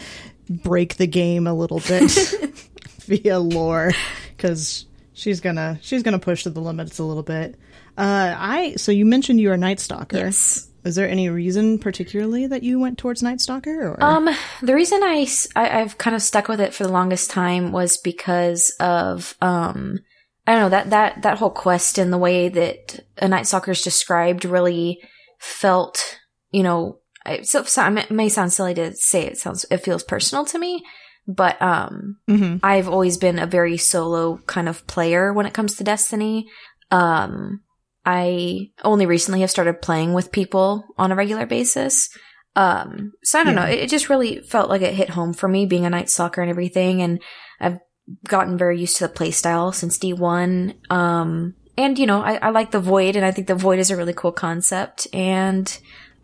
break 0.49 0.95
the 0.97 1.05
game 1.07 1.45
a 1.45 1.53
little 1.53 1.79
bit 1.81 2.09
via 3.05 3.39
lore 3.39 3.91
because 4.35 4.85
she's 5.13 5.39
gonna 5.39 5.79
she's 5.81 6.03
gonna 6.03 6.19
push 6.19 6.43
to 6.43 6.49
the 6.49 6.61
limits 6.61 6.99
a 6.99 7.03
little 7.03 7.23
bit. 7.23 7.55
Uh, 7.97 8.35
I 8.37 8.75
so 8.75 8.91
you 8.91 9.05
mentioned 9.05 9.39
you 9.39 9.51
are 9.51 9.57
Night 9.57 9.79
Stalker. 9.79 10.17
yes. 10.17 10.69
Is 10.83 10.95
there 10.95 11.07
any 11.07 11.29
reason 11.29 11.79
particularly 11.79 12.45
that 12.47 12.61
you 12.61 12.77
went 12.77 12.97
towards 12.97 13.23
Night 13.23 13.39
Stalker? 13.39 13.87
Or 13.91 14.03
Um, 14.03 14.29
the 14.61 14.75
reason 14.75 15.01
I, 15.01 15.25
I 15.55 15.79
have 15.79 15.97
kind 15.97 16.13
of 16.13 16.21
stuck 16.21 16.49
with 16.49 16.59
it 16.59 16.73
for 16.73 16.83
the 16.83 16.91
longest 16.91 17.31
time 17.31 17.71
was 17.71 17.95
because 17.97 18.69
of 18.81 19.35
um, 19.41 19.99
I 20.45 20.51
don't 20.51 20.61
know 20.63 20.69
that 20.69 20.89
that 20.89 21.21
that 21.21 21.37
whole 21.37 21.51
quest 21.51 21.97
and 21.97 22.11
the 22.11 22.17
way 22.17 22.49
that 22.49 22.99
a 23.17 23.29
Night 23.29 23.47
Stalker 23.47 23.71
is 23.71 23.81
described 23.81 24.43
really 24.43 24.99
felt, 25.39 26.19
you 26.51 26.63
know, 26.63 26.99
I, 27.25 27.43
so, 27.43 27.63
so 27.63 27.87
it 27.95 28.11
may 28.11 28.27
sound 28.27 28.51
silly 28.51 28.73
to 28.73 28.93
say 28.93 29.25
it 29.25 29.37
sounds 29.37 29.65
it 29.71 29.77
feels 29.77 30.03
personal 30.03 30.43
to 30.45 30.59
me, 30.59 30.83
but 31.27 31.61
um, 31.61 32.17
Mhm. 32.29 32.59
I've 32.63 32.89
always 32.89 33.17
been 33.17 33.39
a 33.39 33.45
very 33.47 33.77
solo 33.77 34.39
kind 34.47 34.67
of 34.69 34.85
player 34.87 35.31
when 35.33 35.45
it 35.45 35.53
comes 35.53 35.75
to 35.75 35.83
Destiny. 35.83 36.47
Um, 36.91 37.61
I 38.05 38.71
only 38.83 39.05
recently 39.05 39.41
have 39.41 39.49
started 39.51 39.81
playing 39.81 40.13
with 40.13 40.31
people 40.31 40.83
on 40.97 41.11
a 41.11 41.15
regular 41.15 41.45
basis. 41.45 42.09
Um, 42.55 43.13
so 43.23 43.39
I 43.39 43.43
don't 43.45 43.55
Yeah. 43.55 43.65
know. 43.65 43.69
It, 43.71 43.79
it 43.79 43.89
just 43.89 44.09
really 44.09 44.41
felt 44.41 44.69
like 44.69 44.81
it 44.81 44.93
hit 44.93 45.09
home 45.11 45.33
for 45.33 45.47
me 45.47 45.65
being 45.65 45.85
a 45.85 45.89
night 45.89 46.09
stalker 46.09 46.41
and 46.41 46.49
everything. 46.51 47.01
And 47.01 47.21
I've 47.59 47.79
gotten 48.27 48.57
very 48.57 48.79
used 48.79 48.97
to 48.97 49.07
the 49.07 49.13
play 49.13 49.31
style 49.31 49.71
since 49.71 49.97
D1. 49.97 50.75
Um, 50.91 51.55
and 51.77 51.97
you 51.97 52.05
know, 52.05 52.21
I, 52.21 52.35
I 52.35 52.49
like 52.49 52.71
the 52.71 52.79
void 52.79 53.15
and 53.15 53.25
I 53.25 53.31
think 53.31 53.47
the 53.47 53.55
void 53.55 53.79
is 53.79 53.89
a 53.89 53.95
really 53.97 54.13
cool 54.13 54.33
concept. 54.33 55.07
And 55.13 55.75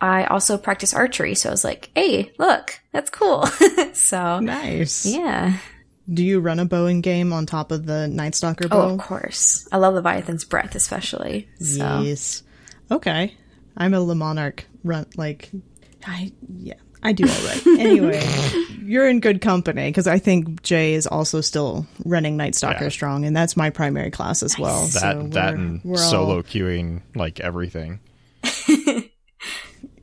I 0.02 0.26
also 0.26 0.58
practice 0.58 0.94
archery. 0.94 1.36
So 1.36 1.50
I 1.50 1.52
was 1.52 1.64
like, 1.64 1.90
Hey, 1.96 2.32
look, 2.38 2.80
that's 2.92 3.10
cool. 3.10 3.46
so 3.94 4.40
nice. 4.40 5.06
yeah. 5.06 5.58
Do 6.12 6.24
you 6.24 6.40
run 6.40 6.60
a 6.60 6.66
bowing 6.66 7.02
game 7.02 7.32
on 7.34 7.46
top 7.46 7.72
of 7.72 7.86
the 7.86 8.08
Night 8.08 8.34
Stalker 8.34 8.66
Oh, 8.66 8.70
bow? 8.70 8.94
of 8.96 9.00
course. 9.00 9.68
I 9.72 9.78
love 9.78 9.94
Leviathan's 9.94 10.44
breath, 10.44 10.74
especially. 10.74 11.48
So. 11.60 12.02
Yes. 12.02 12.42
Okay. 12.90 13.36
I'm 13.78 13.94
a 13.94 14.02
Le 14.02 14.16
Monarque 14.16 14.64
run 14.84 15.06
like 15.18 15.50
I 16.08 16.32
yeah, 16.58 16.74
I 17.04 17.12
do 17.14 17.26
all 17.26 17.46
right. 17.46 17.68
anyway, 17.80 18.24
you're 18.82 19.08
in 19.08 19.20
good 19.20 19.40
company 19.42 19.90
because 19.90 20.08
I 20.08 20.18
think 20.18 20.64
Jay 20.64 20.94
is 20.96 21.06
also 21.06 21.42
still 21.42 21.86
running 22.06 22.36
Night 22.38 22.56
Stalker 22.56 22.86
Yeah. 22.86 22.90
strong 22.90 23.26
and 23.26 23.36
that's 23.36 23.56
my 23.56 23.70
primary 23.70 24.10
class 24.12 24.42
as 24.42 24.58
well. 24.58 24.86
That 24.86 24.92
so 24.92 25.28
that 25.34 25.54
we're- 25.54 25.64
and 25.64 25.82
we're 25.84 25.92
all- 25.92 26.10
solo 26.10 26.42
queuing 26.42 27.02
like 27.16 27.40
everything. 27.40 28.00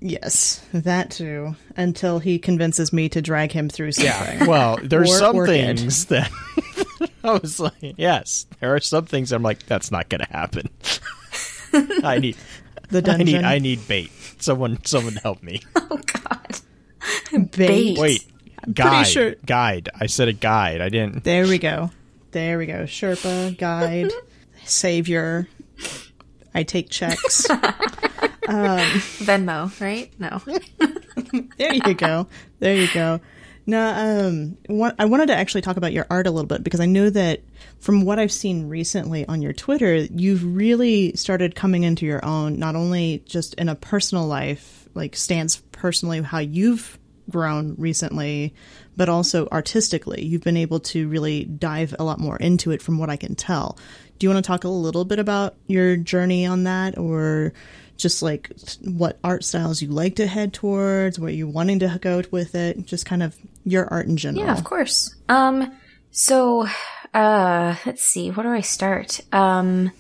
Yes, 0.08 0.64
that 0.72 1.10
too. 1.10 1.56
Until 1.76 2.18
he 2.20 2.38
convinces 2.38 2.92
me 2.92 3.08
to 3.08 3.20
drag 3.20 3.50
him 3.52 3.68
through 3.68 3.92
something. 3.92 4.38
Yeah. 4.40 4.46
Well, 4.46 4.78
there's 4.82 5.10
Or 5.10 5.18
some 5.18 5.36
Orchid. 5.36 5.78
things 5.78 6.04
that 6.06 6.30
I 7.25 7.32
was 7.38 7.58
like, 7.58 7.75
yes, 7.80 8.46
there 8.60 8.75
are 8.75 8.80
some 8.80 9.06
things 9.06 9.32
I'm 9.32 9.42
like, 9.42 9.66
that's 9.66 9.90
not 9.90 10.08
going 10.08 10.20
to 10.20 10.28
happen. 10.30 10.68
I 12.04 12.18
need, 12.18 12.36
The 12.90 12.98
I 12.98 13.00
dungeon. 13.00 13.26
need, 13.26 13.44
I 13.44 13.58
need 13.58 13.88
bait. 13.88 14.10
Someone, 14.38 14.78
someone 14.84 15.14
help 15.14 15.42
me. 15.42 15.60
Oh, 15.88 15.98
God. 16.06 17.50
bait. 17.52 17.98
Wait, 17.98 18.25
guide, 18.72 19.04
sure- 19.06 19.34
guide. 19.44 19.88
I 19.98 20.06
said 20.06 20.28
a 20.28 20.32
guide. 20.32 20.80
I 20.80 20.88
didn't. 20.88 21.22
There 21.25 21.46
we 21.46 21.58
go. 21.58 21.90
There 22.32 22.58
we 22.58 22.66
go. 22.66 22.84
Sherpa, 22.84 23.56
guide, 23.56 24.10
savior. 24.64 25.48
I 26.54 26.62
take 26.64 26.90
checks. 26.90 27.46
Venmo, 29.24 29.80
right? 29.80 30.12
No. 30.18 30.40
there 31.58 31.74
you 31.74 31.94
go. 31.94 32.26
There 32.58 32.76
you 32.76 32.88
go. 32.92 33.20
Now, 33.68 34.26
um, 34.26 34.56
what, 34.68 34.94
I 34.98 35.06
wanted 35.06 35.26
to 35.26 35.36
actually 35.36 35.62
talk 35.62 35.76
about 35.76 35.92
your 35.92 36.06
art 36.08 36.28
a 36.28 36.30
little 36.30 36.46
bit 36.46 36.62
because 36.62 36.78
I 36.78 36.86
know 36.86 37.10
that 37.10 37.40
from 37.80 38.04
what 38.04 38.20
I've 38.20 38.30
seen 38.30 38.68
recently 38.68 39.26
on 39.26 39.42
your 39.42 39.52
Twitter, 39.52 39.96
you've 39.96 40.44
really 40.54 41.16
started 41.16 41.56
coming 41.56 41.82
into 41.82 42.06
your 42.06 42.24
own, 42.24 42.60
not 42.60 42.76
only 42.76 43.24
just 43.26 43.54
in 43.54 43.68
a 43.68 43.74
personal 43.74 44.26
life, 44.26 44.88
like 44.94 45.16
stance 45.16 45.56
personally, 45.72 46.22
how 46.22 46.38
you've 46.38 46.96
grown 47.28 47.74
recently, 47.76 48.54
but 48.96 49.08
also 49.08 49.48
artistically. 49.50 50.24
You've 50.24 50.44
been 50.44 50.56
able 50.56 50.78
to 50.80 51.08
really 51.08 51.44
dive 51.44 51.94
a 51.98 52.04
lot 52.04 52.20
more 52.20 52.36
into 52.36 52.70
it 52.70 52.80
from 52.80 52.98
what 52.98 53.10
I 53.10 53.16
can 53.16 53.34
tell. 53.34 53.78
Do 54.18 54.26
you 54.26 54.32
want 54.32 54.44
to 54.44 54.48
talk 54.48 54.62
a 54.62 54.68
little 54.68 55.04
bit 55.04 55.18
about 55.18 55.56
your 55.66 55.96
journey 55.96 56.46
on 56.46 56.64
that 56.64 56.96
or 56.96 57.52
just 57.96 58.22
like 58.22 58.50
what 58.82 59.18
art 59.24 59.44
styles 59.44 59.80
you 59.82 59.88
like 59.88 60.16
to 60.16 60.26
head 60.26 60.52
towards, 60.52 61.18
where 61.18 61.30
you're 61.30 61.48
wanting 61.48 61.78
to 61.80 61.98
go 62.00 62.22
with 62.30 62.54
it, 62.54 62.86
just 62.86 63.06
kind 63.06 63.22
of 63.22 63.36
your 63.64 63.86
art 63.88 64.06
in 64.06 64.16
general. 64.16 64.44
Yeah, 64.44 64.52
of 64.52 64.64
course. 64.64 65.14
Um, 65.28 65.76
so, 66.10 66.66
uh, 67.14 67.76
let's 67.84 68.04
see, 68.04 68.30
where 68.30 68.44
do 68.44 68.52
I 68.52 68.60
start? 68.60 69.20
Um, 69.32 69.92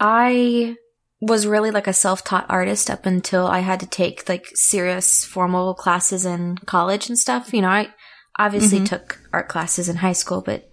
I 0.00 0.76
was 1.20 1.46
really 1.46 1.70
like 1.70 1.86
a 1.86 1.92
self-taught 1.92 2.46
artist 2.48 2.90
up 2.90 3.06
until 3.06 3.46
I 3.46 3.60
had 3.60 3.80
to 3.80 3.86
take 3.86 4.28
like 4.28 4.46
serious 4.54 5.24
formal 5.24 5.74
classes 5.74 6.26
in 6.26 6.58
college 6.58 7.08
and 7.08 7.18
stuff. 7.18 7.54
You 7.54 7.62
know, 7.62 7.68
I 7.68 7.88
obviously 8.38 8.84
took 8.84 9.20
art 9.32 9.48
classes 9.48 9.88
in 9.88 9.96
high 9.96 10.12
school, 10.12 10.42
but 10.42 10.68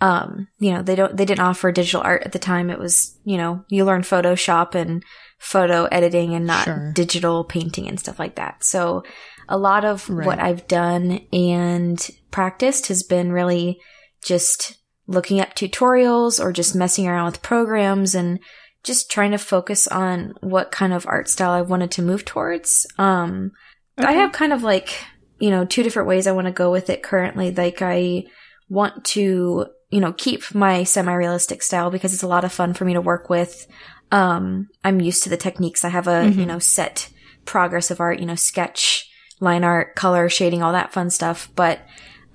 um, 0.00 0.48
you 0.58 0.72
know, 0.72 0.82
they 0.82 0.96
don't 0.96 1.16
they 1.16 1.24
didn't 1.24 1.44
offer 1.44 1.70
digital 1.70 2.00
art 2.02 2.24
at 2.24 2.32
the 2.32 2.40
time. 2.40 2.70
It 2.70 2.78
was, 2.80 3.16
you 3.24 3.36
know, 3.36 3.64
you 3.68 3.84
learn 3.84 4.02
Photoshop 4.02 4.74
and 4.74 5.04
photo 5.42 5.86
editing 5.86 6.34
and 6.34 6.46
not 6.46 6.64
Sure. 6.64 6.92
digital 6.94 7.42
painting 7.44 7.88
and 7.88 7.98
stuff 7.98 8.18
like 8.18 8.36
that. 8.36 8.62
So 8.64 9.02
a 9.48 9.58
lot 9.58 9.84
of 9.84 10.08
Right. 10.08 10.24
what 10.24 10.38
I've 10.38 10.68
done 10.68 11.20
and 11.32 12.08
practiced 12.30 12.86
has 12.86 13.02
been 13.02 13.32
really 13.32 13.80
just 14.24 14.76
looking 15.08 15.40
up 15.40 15.54
tutorials 15.54 16.42
or 16.42 16.52
just 16.52 16.76
messing 16.76 17.08
around 17.08 17.26
with 17.26 17.42
programs 17.42 18.14
and 18.14 18.38
just 18.84 19.10
trying 19.10 19.32
to 19.32 19.38
focus 19.38 19.88
on 19.88 20.34
what 20.40 20.70
kind 20.70 20.92
of 20.92 21.06
art 21.08 21.28
style 21.28 21.50
I 21.50 21.62
wanted 21.62 21.90
to 21.92 22.02
move 22.02 22.24
towards. 22.24 22.86
Um, 22.98 23.50
I 23.98 24.12
have 24.12 24.30
kind 24.32 24.52
of 24.52 24.62
like, 24.62 25.04
you 25.40 25.50
know, 25.50 25.64
two 25.64 25.82
different 25.82 26.08
ways 26.08 26.26
I 26.28 26.32
want 26.32 26.46
to 26.46 26.52
go 26.52 26.70
with 26.70 26.88
it 26.88 27.02
currently. 27.02 27.50
Like 27.52 27.82
I 27.82 28.24
want 28.68 29.04
to, 29.06 29.66
you 29.90 30.00
know, 30.00 30.12
keep 30.12 30.54
my 30.54 30.84
semi-realistic 30.84 31.62
style 31.62 31.90
because 31.90 32.14
it's 32.14 32.22
a 32.22 32.28
lot 32.28 32.44
of 32.44 32.52
fun 32.52 32.74
for 32.74 32.84
me 32.84 32.94
to 32.94 33.00
work 33.00 33.28
with. 33.28 33.66
Um, 34.12 34.68
I'm 34.84 35.00
used 35.00 35.24
to 35.24 35.30
the 35.30 35.36
techniques. 35.36 35.84
I 35.84 35.88
have 35.88 36.06
a, 36.06 36.30
you 36.30 36.46
know, 36.46 36.58
set 36.58 37.08
progress 37.44 37.90
of 37.90 37.98
art, 37.98 38.20
you 38.20 38.26
know, 38.26 38.34
sketch, 38.36 39.10
line 39.40 39.64
art, 39.64 39.96
color, 39.96 40.28
shading, 40.28 40.62
all 40.62 40.72
that 40.72 40.92
fun 40.92 41.10
stuff. 41.10 41.50
But, 41.56 41.80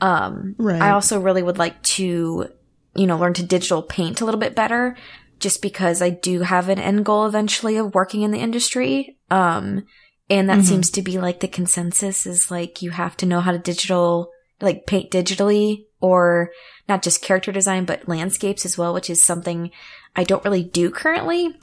um, 0.02 0.56
Right. 0.58 0.82
I 0.82 0.92
also 0.92 1.20
really 1.22 1.44
would 1.44 1.58
like 1.58 1.82
to, 1.84 2.50
you 2.96 3.08
know, 3.08 3.18
learn 3.18 3.34
to 3.36 3.44
digital 3.46 3.84
paint 3.84 4.20
a 4.20 4.26
little 4.26 4.40
bit 4.40 4.56
better 4.56 4.98
just 5.40 5.62
because 5.62 6.02
I 6.02 6.10
do 6.10 6.42
have 6.42 6.68
an 6.68 6.80
end 6.80 7.06
goal 7.06 7.28
eventually 7.28 7.78
of 7.78 7.94
working 7.94 8.24
in 8.24 8.32
the 8.32 8.40
industry. 8.40 9.18
Um, 9.30 9.86
and 10.30 10.50
that 10.50 10.66
seems 10.66 10.90
to 10.92 11.02
be 11.02 11.20
like 11.20 11.40
the 11.40 11.48
consensus 11.48 12.26
is 12.26 12.52
like 12.52 12.82
you 12.82 12.90
have 12.90 13.16
to 13.18 13.26
know 13.26 13.40
how 13.40 13.52
to 13.52 13.60
digital, 13.60 14.32
like 14.60 14.86
paint 14.86 15.12
digitally 15.12 15.86
or 16.02 16.52
not 16.90 17.02
just 17.04 17.22
character 17.22 17.52
design, 17.52 17.86
but 17.86 18.10
landscapes 18.10 18.66
as 18.66 18.78
well, 18.78 18.94
which 18.94 19.10
is 19.10 19.22
something 19.22 19.72
I 20.16 20.24
don't 20.24 20.44
really 20.44 20.64
do 20.64 20.90
currently. 20.90 21.56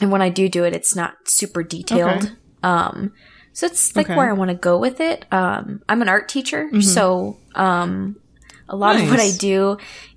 And 0.00 0.10
when 0.10 0.22
I 0.22 0.30
do 0.30 0.48
do 0.48 0.64
it, 0.64 0.74
it's 0.74 0.96
not 0.96 1.14
super 1.26 1.62
detailed. 1.62 2.24
Okay. 2.24 2.34
Um, 2.62 3.12
so 3.52 3.66
it's 3.66 3.94
like 3.94 4.06
Okay. 4.06 4.16
where 4.16 4.28
I 4.30 4.32
want 4.32 4.50
to 4.50 4.56
go 4.56 4.78
with 4.78 5.00
it. 5.00 5.26
Um, 5.30 5.80
I'm 5.88 6.00
an 6.02 6.08
art 6.08 6.28
teacher, 6.28 6.68
so 6.80 7.36
um, 7.54 8.16
a 8.68 8.74
lot 8.76 8.96
of 8.96 9.02
what 9.10 9.20
I 9.20 9.30
do 9.36 9.76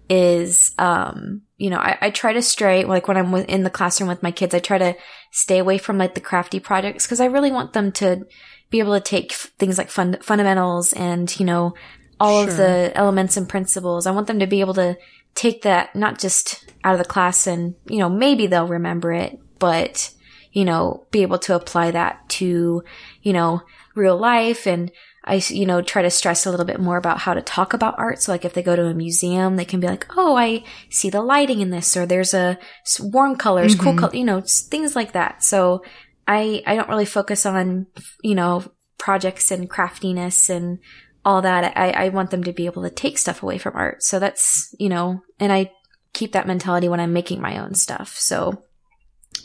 is, 0.10 0.74
um, 0.78 1.42
you 1.58 1.70
know, 1.70 1.78
I, 1.78 1.98
I 2.02 2.10
try 2.12 2.32
to 2.34 2.42
stray, 2.42 2.86
like 2.86 3.08
when 3.08 3.18
I'm 3.18 3.34
in 3.36 3.64
the 3.64 3.70
classroom 3.70 4.08
with 4.08 4.24
my 4.24 4.32
kids, 4.32 4.54
I 4.54 4.60
try 4.60 4.78
to 4.78 4.96
stay 5.32 5.58
away 5.60 5.78
from 5.78 5.98
like 5.98 6.16
the 6.16 6.22
crafty 6.22 6.60
projects 6.60 7.06
because 7.06 7.20
I 7.20 7.26
really 7.26 7.52
want 7.52 7.74
them 7.74 7.92
to 7.94 8.26
be 8.70 8.80
able 8.80 8.94
to 8.94 9.02
take 9.02 9.32
f- 9.34 9.52
things 9.60 9.78
like 9.78 9.90
fun- 9.90 10.20
fundamentals 10.22 10.94
and, 10.94 11.38
you 11.40 11.46
know, 11.46 11.74
all 12.20 12.40
of 12.40 12.56
the 12.56 12.92
elements 12.96 13.36
and 13.36 13.50
principles. 13.50 14.08
I 14.08 14.12
want 14.12 14.28
them 14.28 14.40
to 14.40 14.48
be 14.48 14.62
able 14.62 14.76
to 14.76 14.96
take 15.34 15.64
that 15.64 15.96
not 15.96 16.20
just 16.20 16.72
out 16.84 16.94
of 16.94 17.00
the 17.00 17.06
class 17.06 17.48
and, 17.48 17.76
you 17.90 17.98
know, 18.00 18.10
maybe 18.10 18.48
they'll 18.48 18.68
remember 18.68 19.12
it, 19.12 19.38
but, 19.60 20.12
you 20.52 20.66
know, 20.66 21.06
be 21.12 21.22
able 21.22 21.40
to 21.40 21.56
apply 21.56 21.92
that 21.92 22.28
to, 22.30 22.84
you 23.22 23.34
know, 23.34 23.62
real 23.96 24.18
life 24.18 24.68
and 24.68 24.92
I, 25.28 25.42
you 25.48 25.66
know, 25.66 25.82
try 25.82 26.04
to 26.04 26.12
stress 26.12 26.46
a 26.46 26.52
little 26.52 26.66
bit 26.66 26.80
more 26.80 26.98
about 26.98 27.20
how 27.20 27.34
to 27.34 27.42
talk 27.42 27.74
about 27.74 27.98
art. 27.98 28.22
So 28.22 28.32
like 28.32 28.46
if 28.46 28.54
they 28.54 28.62
go 28.62 28.76
to 28.76 28.86
a 28.86 28.94
museum, 28.94 29.56
they 29.56 29.66
can 29.66 29.80
be 29.80 29.88
like, 29.88 30.06
Oh, 30.16 30.36
I 30.36 30.64
see 30.92 31.10
the 31.10 31.22
lighting 31.22 31.62
in 31.62 31.72
this, 31.72 31.98
or 31.98 32.06
there's 32.06 32.34
a 32.34 32.60
warm 33.00 33.36
colors, 33.36 33.74
cool 33.76 33.94
mm-hmm. 33.94 34.00
color, 34.00 34.16
you 34.16 34.24
know, 34.24 34.42
things 34.42 34.96
like 34.96 35.14
that. 35.14 35.44
So 35.44 35.84
I, 36.28 36.62
I 36.68 36.76
don't 36.76 36.90
really 36.90 37.06
focus 37.06 37.46
on, 37.46 37.88
you 38.22 38.36
know, 38.36 38.64
projects 38.98 39.50
and 39.52 39.70
craftiness 39.70 40.50
and 40.50 40.80
all 41.24 41.42
that. 41.42 41.76
I, 41.76 41.90
I 41.90 42.10
want 42.10 42.30
them 42.30 42.44
to 42.44 42.54
be 42.54 42.68
able 42.68 42.84
to 42.84 42.90
take 42.90 43.18
stuff 43.18 43.42
away 43.42 43.58
from 43.58 43.76
art. 43.76 44.04
So 44.04 44.20
that's, 44.20 44.74
you 44.80 44.90
know, 44.90 45.22
and 45.40 45.52
I 45.52 45.72
keep 46.14 46.34
that 46.34 46.48
mentality 46.48 46.88
when 46.88 47.00
I'm 47.00 47.14
making 47.14 47.42
my 47.42 47.58
own 47.58 47.74
stuff. 47.74 48.16
So 48.16 48.64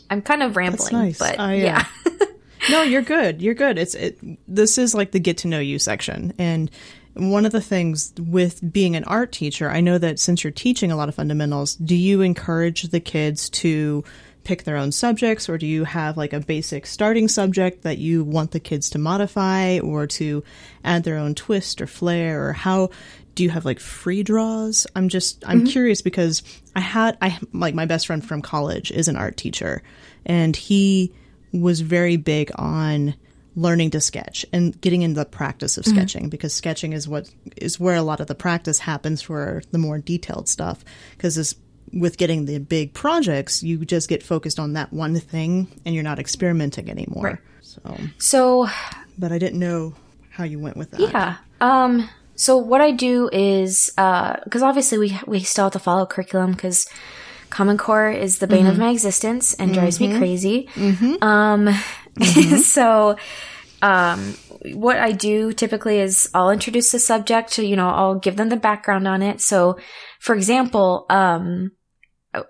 I'm 0.09 0.21
kind 0.21 0.43
of 0.43 0.55
rambling, 0.55 0.93
nice. 0.93 1.19
but 1.19 1.39
I, 1.39 1.53
uh, 1.53 1.63
yeah. 1.63 1.85
no, 2.69 2.83
you're 2.83 3.01
good. 3.01 3.41
You're 3.41 3.53
good. 3.53 3.77
It's 3.77 3.95
it. 3.95 4.19
This 4.47 4.77
is 4.77 4.93
like 4.93 5.11
the 5.11 5.19
get 5.19 5.37
to 5.39 5.47
know 5.47 5.59
you 5.59 5.79
section, 5.79 6.33
and 6.37 6.69
one 7.13 7.45
of 7.45 7.51
the 7.51 7.61
things 7.61 8.13
with 8.17 8.71
being 8.71 8.95
an 8.95 9.03
art 9.03 9.31
teacher, 9.31 9.69
I 9.69 9.81
know 9.81 9.97
that 9.97 10.19
since 10.19 10.43
you're 10.43 10.51
teaching 10.51 10.91
a 10.91 10.95
lot 10.95 11.09
of 11.09 11.15
fundamentals, 11.15 11.75
do 11.75 11.95
you 11.95 12.21
encourage 12.21 12.83
the 12.83 12.99
kids 12.99 13.49
to 13.49 14.03
pick 14.43 14.63
their 14.63 14.77
own 14.77 14.91
subjects, 14.91 15.49
or 15.49 15.57
do 15.57 15.67
you 15.67 15.83
have 15.83 16.17
like 16.17 16.33
a 16.33 16.39
basic 16.39 16.85
starting 16.85 17.27
subject 17.27 17.83
that 17.83 17.97
you 17.97 18.23
want 18.23 18.51
the 18.51 18.59
kids 18.59 18.89
to 18.91 18.99
modify 18.99 19.79
or 19.79 20.07
to 20.07 20.43
add 20.83 21.03
their 21.03 21.17
own 21.17 21.35
twist 21.35 21.81
or 21.81 21.87
flair, 21.87 22.47
or 22.47 22.53
how? 22.53 22.89
Do 23.33 23.43
you 23.43 23.49
have 23.49 23.65
like 23.65 23.79
free 23.79 24.23
draws? 24.23 24.85
I'm 24.95 25.07
just 25.07 25.43
I'm 25.47 25.65
curious 25.65 26.01
because 26.01 26.43
I 26.75 26.79
had 26.79 27.17
I 27.21 27.37
like 27.53 27.73
my 27.75 27.85
best 27.85 28.07
friend 28.07 28.23
from 28.25 28.41
college 28.41 28.91
is 28.91 29.07
an 29.07 29.15
art 29.15 29.37
teacher 29.37 29.81
and 30.25 30.55
he 30.55 31.11
was 31.51 31.81
very 31.81 32.15
big 32.17 32.51
on 32.55 33.13
learning 33.55 33.91
to 33.91 33.99
sketch 33.99 34.45
and 34.53 34.79
getting 34.79 35.01
into 35.01 35.19
the 35.19 35.25
practice 35.25 35.77
of 35.77 35.85
sketching 35.85 36.29
because 36.29 36.53
sketching 36.53 36.93
is 36.93 37.07
what 37.09 37.29
is 37.57 37.77
where 37.77 37.95
a 37.97 38.01
lot 38.01 38.21
of 38.21 38.27
the 38.27 38.35
practice 38.35 38.79
happens 38.79 39.21
for 39.21 39.61
the 39.71 39.77
more 39.77 39.97
detailed 39.99 40.47
stuff 40.47 40.85
because 41.17 41.53
with 41.91 42.17
getting 42.17 42.45
the 42.45 42.57
big 42.59 42.93
projects 42.93 43.61
you 43.61 43.83
just 43.83 44.07
get 44.07 44.23
focused 44.23 44.57
on 44.57 44.71
that 44.73 44.93
one 44.93 45.19
thing 45.19 45.67
and 45.85 45.93
you're 45.93 46.03
not 46.05 46.17
experimenting 46.19 46.89
anymore 46.89 47.23
Right. 47.25 47.37
so 47.59 47.97
So 48.17 48.69
but 49.17 49.33
i 49.33 49.37
didn't 49.37 49.59
know 49.59 49.93
how 50.29 50.45
you 50.45 50.57
went 50.57 50.77
with 50.77 50.91
that 50.91 51.01
Yeah. 51.01 51.35
Um, 51.59 52.09
so 52.41 52.57
what 52.57 52.81
I 52.81 52.89
do 52.89 53.29
is, 53.31 53.91
uh, 53.99 54.37
cause 54.49 54.63
obviously 54.63 54.97
we, 54.97 55.19
we 55.27 55.39
still 55.41 55.65
have 55.65 55.73
to 55.73 55.79
follow 55.79 56.07
curriculum 56.07 56.55
cause 56.55 56.87
Common 57.51 57.77
Core 57.77 58.09
is 58.09 58.39
the 58.39 58.47
bane 58.47 58.65
of 58.65 58.79
my 58.79 58.89
existence 58.89 59.53
and 59.53 59.75
drives 59.75 59.99
me 59.99 60.17
crazy. 60.17 60.67
Um, 61.21 61.69
so, 62.63 63.15
um, 63.83 64.35
what 64.73 64.97
I 64.97 65.11
do 65.11 65.53
typically 65.53 65.99
is 65.99 66.31
I'll 66.33 66.49
introduce 66.49 66.91
the 66.91 66.97
subject, 66.97 67.59
you 67.59 67.75
know, 67.75 67.89
I'll 67.89 68.15
give 68.15 68.37
them 68.37 68.49
the 68.49 68.57
background 68.57 69.07
on 69.07 69.21
it. 69.21 69.39
So, 69.39 69.77
for 70.19 70.33
example, 70.33 71.05
um, 71.11 71.73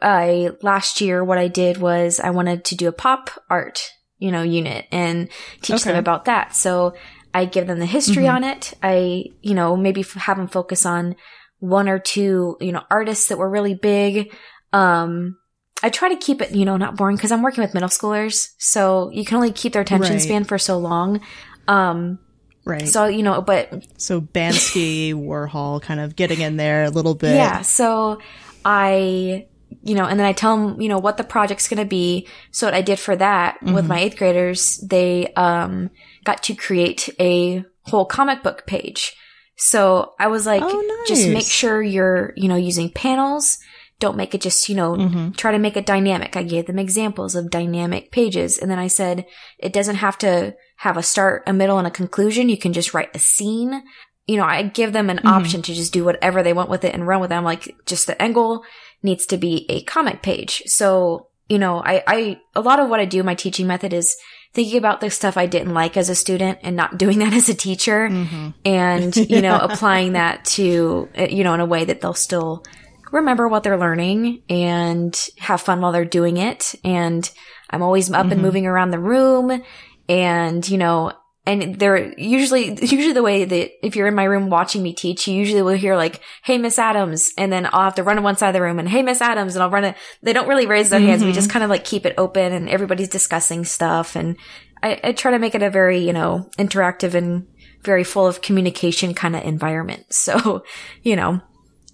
I 0.01 0.51
last 0.61 1.01
year 1.01 1.21
what 1.21 1.37
I 1.37 1.49
did 1.49 1.79
was 1.79 2.21
I 2.21 2.29
wanted 2.29 2.63
to 2.65 2.75
do 2.75 2.87
a 2.87 2.93
pop 2.93 3.29
art, 3.49 3.91
you 4.19 4.31
know, 4.31 4.43
unit 4.43 4.85
and 4.91 5.27
teach 5.61 5.83
them 5.83 5.97
about 5.97 6.25
that. 6.25 6.55
So 6.55 6.93
I 7.33 7.45
give 7.45 7.67
them 7.67 7.79
the 7.79 7.85
history 7.85 8.27
on 8.27 8.43
it. 8.43 8.73
I, 8.83 9.25
you 9.41 9.53
know, 9.53 9.77
maybe 9.77 10.01
f- 10.01 10.13
have 10.13 10.37
them 10.37 10.47
focus 10.47 10.85
on 10.85 11.15
one 11.59 11.87
or 11.87 11.99
two, 11.99 12.57
you 12.59 12.71
know, 12.71 12.83
artists 12.89 13.27
that 13.29 13.37
were 13.37 13.49
really 13.49 13.73
big. 13.75 14.33
Um, 14.73 15.37
I 15.83 15.89
try 15.89 16.09
to 16.09 16.15
keep 16.15 16.41
it, 16.41 16.51
you 16.51 16.65
know, 16.65 16.77
not 16.77 16.95
boring 16.97 17.15
because 17.15 17.31
I'm 17.31 17.41
working 17.41 17.63
with 17.63 17.73
middle 17.73 17.89
schoolers. 17.89 18.49
So 18.57 19.09
you 19.11 19.23
can 19.25 19.35
only 19.37 19.51
keep 19.51 19.73
their 19.73 19.81
attention 19.81 20.13
Right. 20.15 20.21
span 20.21 20.43
for 20.43 20.57
so 20.57 20.77
long. 20.77 21.21
Um, 21.67 22.19
right 22.65 22.81
so, 22.81 22.91
so, 22.91 23.05
you 23.07 23.23
know, 23.23 23.41
but 23.41 23.83
So 23.97 24.21
Banksy 24.21 25.13
warhol 25.15 25.81
kind 25.81 25.99
of 25.99 26.15
getting 26.15 26.41
in 26.41 26.57
there 26.57 26.83
a 26.83 26.89
little 26.89 27.15
bit 27.15 27.35
Yeah. 27.35 27.61
So 27.61 28.19
I, 28.65 29.47
you 29.83 29.95
know, 29.95 30.05
and 30.05 30.19
then 30.19 30.27
I 30.27 30.33
tell 30.33 30.55
them, 30.57 30.81
you 30.81 30.89
know, 30.89 30.99
what 30.99 31.17
the 31.17 31.23
project's 31.23 31.67
going 31.67 31.79
to 31.79 31.85
be. 31.85 32.27
So 32.51 32.67
what 32.67 32.73
I 32.73 32.81
did 32.81 32.99
for 32.99 33.15
that 33.15 33.55
Mm-hmm. 33.61 33.73
with 33.73 33.87
my 33.87 33.99
eighth 33.99 34.17
graders, 34.17 34.77
they, 34.77 35.27
um, 35.33 35.89
got 36.23 36.43
to 36.43 36.55
create 36.55 37.09
a 37.19 37.63
whole 37.83 38.05
comic 38.05 38.43
book 38.43 38.65
page. 38.67 39.15
So 39.57 40.13
I 40.19 40.27
was 40.27 40.45
like, 40.45 40.63
Oh, 40.65 41.03
just 41.07 41.27
make 41.29 41.45
sure 41.45 41.81
you're, 41.81 42.33
you 42.35 42.47
know, 42.47 42.55
using 42.55 42.89
panels. 42.89 43.57
Don't 43.99 44.17
make 44.17 44.33
it 44.33 44.41
just, 44.41 44.67
you 44.69 44.75
know, 44.75 44.95
Mm-hmm. 44.95 45.31
try 45.31 45.51
to 45.51 45.59
make 45.59 45.77
it 45.77 45.85
dynamic. 45.85 46.35
I 46.35 46.43
gave 46.43 46.65
them 46.65 46.79
examples 46.79 47.35
of 47.35 47.51
dynamic 47.51 48.11
pages. 48.11 48.57
And 48.57 48.71
then 48.71 48.79
I 48.79 48.87
said, 48.87 49.25
it 49.59 49.73
doesn't 49.73 49.97
have 49.97 50.17
to 50.19 50.55
have 50.77 50.97
a 50.97 51.03
start, 51.03 51.43
a 51.45 51.53
middle, 51.53 51.77
and 51.77 51.85
a 51.87 51.91
conclusion. 51.91 52.49
You 52.49 52.57
can 52.57 52.73
just 52.73 52.93
write 52.95 53.15
a 53.15 53.19
scene. 53.19 53.83
You 54.25 54.37
know, 54.37 54.45
I 54.45 54.63
give 54.63 54.93
them 54.93 55.09
an 55.11 55.17
Mm-hmm. 55.17 55.27
option 55.27 55.61
to 55.63 55.73
just 55.75 55.93
do 55.93 56.03
whatever 56.03 56.41
they 56.41 56.53
want 56.53 56.69
with 56.69 56.83
it 56.83 56.95
and 56.95 57.05
run 57.05 57.21
with 57.21 57.29
them. 57.29 57.43
Like 57.43 57.75
just 57.85 58.07
the 58.07 58.19
angle 58.19 58.63
needs 59.03 59.27
to 59.27 59.37
be 59.37 59.65
a 59.69 59.83
comic 59.83 60.23
page. 60.23 60.63
So, 60.65 61.27
you 61.49 61.59
know, 61.59 61.83
I, 61.83 62.03
I, 62.07 62.39
a 62.55 62.61
lot 62.61 62.79
of 62.79 62.89
what 62.89 62.99
I 62.99 63.05
do, 63.05 63.21
my 63.21 63.35
teaching 63.35 63.67
method 63.67 63.93
is 63.93 64.15
thinking 64.53 64.77
about 64.77 65.01
the 65.01 65.09
stuff 65.09 65.37
I 65.37 65.45
didn't 65.45 65.73
like 65.73 65.97
as 65.97 66.09
a 66.09 66.15
student 66.15 66.59
and 66.63 66.75
not 66.75 66.97
doing 67.03 67.19
that 67.19 67.33
as 67.33 67.49
a 67.49 67.53
teacher 67.53 68.09
Mm-hmm. 68.09 68.49
and, 68.65 69.15
you 69.29 69.41
know, 69.41 69.57
applying 69.57 70.13
that 70.13 70.45
to, 70.45 71.09
uh, 71.17 71.23
you 71.23 71.43
know, 71.43 71.53
in 71.53 71.59
a 71.59 71.65
way 71.65 71.85
that 71.85 72.01
they'll 72.01 72.13
still 72.13 72.63
remember 73.11 73.47
what 73.47 73.63
they're 73.63 73.77
learning 73.77 74.41
and 74.49 75.29
have 75.37 75.61
fun 75.61 75.81
while 75.81 75.91
they're 75.91 76.05
doing 76.05 76.37
it. 76.37 76.75
And 76.83 77.29
I'm 77.69 77.81
always 77.81 78.11
up 78.11 78.31
and 78.31 78.41
moving 78.41 78.65
around 78.65 78.91
the 78.91 78.99
room 78.99 79.61
and, 80.07 80.67
you 80.67 80.77
know, 80.77 81.13
and 81.45 81.79
they're 81.79 82.13
usually, 82.19 82.65
usually 82.81 83.13
the 83.13 83.23
way 83.23 83.45
that 83.45 83.85
if 83.85 83.95
you're 83.95 84.07
in 84.07 84.15
my 84.15 84.23
room 84.23 84.49
watching 84.49 84.83
me 84.83 84.93
teach, 84.93 85.27
you 85.27 85.33
usually 85.35 85.61
will 85.61 85.71
hear 85.71 85.95
like, 85.95 86.21
Hey, 86.43 86.57
Miss 86.57 86.77
Adams. 86.77 87.31
And 87.37 87.51
then 87.51 87.67
I'll 87.71 87.83
have 87.83 87.95
to 87.95 88.03
run 88.03 88.17
to 88.17 88.21
one 88.21 88.37
side 88.37 88.49
of 88.49 88.53
the 88.53 88.61
room 88.61 88.79
and 88.79 88.87
Hey, 88.87 89.01
Miss 89.01 89.21
Adams. 89.21 89.55
And 89.55 89.63
I'll 89.63 89.69
run 89.69 89.85
it. 89.85 89.95
They 90.21 90.33
don't 90.33 90.47
really 90.47 90.67
raise 90.67 90.89
their 90.89 90.99
hands. 90.99 91.23
We 91.23 91.31
just 91.31 91.47
mm-hmm. 91.47 91.53
kind 91.53 91.63
of 91.63 91.69
like 91.69 91.83
keep 91.83 92.05
it 92.05 92.15
open 92.17 92.53
and 92.53 92.69
everybody's 92.69 93.09
discussing 93.09 93.65
stuff. 93.65 94.15
And 94.15 94.37
I, 94.83 94.99
I 95.03 95.11
try 95.13 95.31
to 95.31 95.39
make 95.39 95.55
it 95.55 95.63
a 95.63 95.69
very, 95.69 95.99
you 95.99 96.13
know, 96.13 96.49
interactive 96.57 97.13
and 97.15 97.47
very 97.81 98.03
full 98.03 98.27
of 98.27 98.41
communication 98.41 99.13
kind 99.13 99.35
of 99.35 99.43
environment. 99.43 100.05
So, 100.21 100.63
you 101.01 101.15
know, 101.15 101.41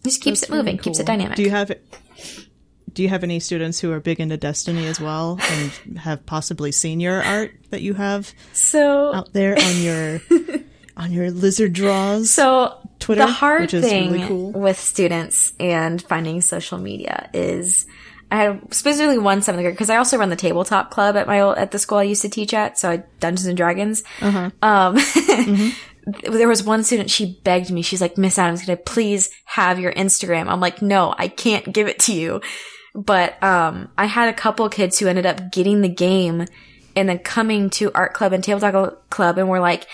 just 0.04 0.22
keeps 0.22 0.42
That's 0.42 0.52
it 0.52 0.54
moving, 0.54 0.66
really 0.66 0.78
keeps 0.80 1.00
it 1.00 1.06
dynamic. 1.06 1.38
Do 1.38 1.44
you 1.44 1.50
have 1.50 1.72
do 2.98 3.04
you 3.04 3.10
have 3.10 3.24
any 3.24 3.40
students 3.40 3.80
who 3.80 3.92
are 3.92 4.00
big 4.00 4.20
into 4.20 4.38
Destiny 4.38 4.88
as 4.88 5.00
well 5.00 5.38
and 5.52 5.98
have 6.00 6.26
possibly 6.26 6.72
seen 6.72 7.00
your 7.00 7.22
art 7.22 7.52
that 7.70 7.84
you 7.84 7.94
have 7.94 8.34
so, 8.54 9.14
out 9.14 9.34
there 9.34 9.56
on 9.56 9.82
your 9.84 10.20
on 10.98 11.12
your 11.12 11.30
lizard 11.30 11.74
draws? 11.74 12.32
So 12.32 12.76
Twitter, 12.98 13.22
the 13.22 13.28
hard 13.32 13.62
which 13.62 13.76
is 13.76 13.86
thing 13.86 14.14
really 14.14 14.28
cool. 14.28 14.52
with 14.52 14.80
students 14.80 15.54
and 15.60 16.02
finding 16.02 16.42
social 16.42 16.80
media 16.80 17.30
is 17.36 17.86
I 18.32 18.38
had 18.38 18.74
specifically 18.74 19.20
one 19.20 19.44
seventh 19.44 19.62
grade 19.62 19.76
because 19.76 19.92
I 19.92 19.98
also 19.98 20.18
run 20.18 20.32
the 20.32 20.36
tabletop 20.36 20.90
club 20.90 21.16
at 21.16 21.28
my 21.28 21.42
old, 21.42 21.60
at 21.60 21.70
the 21.70 21.78
school 21.78 22.00
I 22.00 22.04
used 22.04 22.24
to 22.24 22.30
teach 22.30 22.52
at. 22.52 22.80
So 22.80 22.90
I 22.90 23.04
Dungeons 23.20 23.46
and 23.46 23.56
Dragons. 23.56 24.04
Uh-huh. 24.22 24.50
Um, 24.64 24.96
Mm-hmm. 26.08 26.34
there 26.36 26.48
was 26.48 26.64
one 26.64 26.84
student. 26.84 27.10
She 27.12 27.40
begged 27.44 27.70
me. 27.70 27.82
She's 27.82 28.00
like, 28.02 28.18
Miss 28.18 28.40
Adams, 28.40 28.62
can 28.64 28.72
I 28.72 28.76
please 28.76 29.30
have 29.44 29.78
your 29.78 29.92
Instagram? 29.92 30.48
I'm 30.48 30.62
like, 30.62 30.82
no, 30.82 31.14
I 31.18 31.28
can't 31.28 31.72
give 31.74 31.88
it 31.88 32.00
to 32.00 32.14
you. 32.14 32.42
But 32.98 33.42
um, 33.44 33.90
I 33.96 34.06
had 34.06 34.28
a 34.28 34.34
couple 34.34 34.68
kids 34.70 34.98
who 34.98 35.08
ended 35.08 35.28
up 35.28 35.52
getting 35.52 35.82
the 35.82 35.88
game 35.88 36.48
and 36.96 37.08
then 37.08 37.20
coming 37.20 37.70
to 37.70 37.92
art 37.94 38.16
club 38.16 38.34
and 38.34 38.44
tabletop 38.44 39.08
club 39.12 39.38
and 39.38 39.48
were 39.48 39.60
like, 39.60 39.86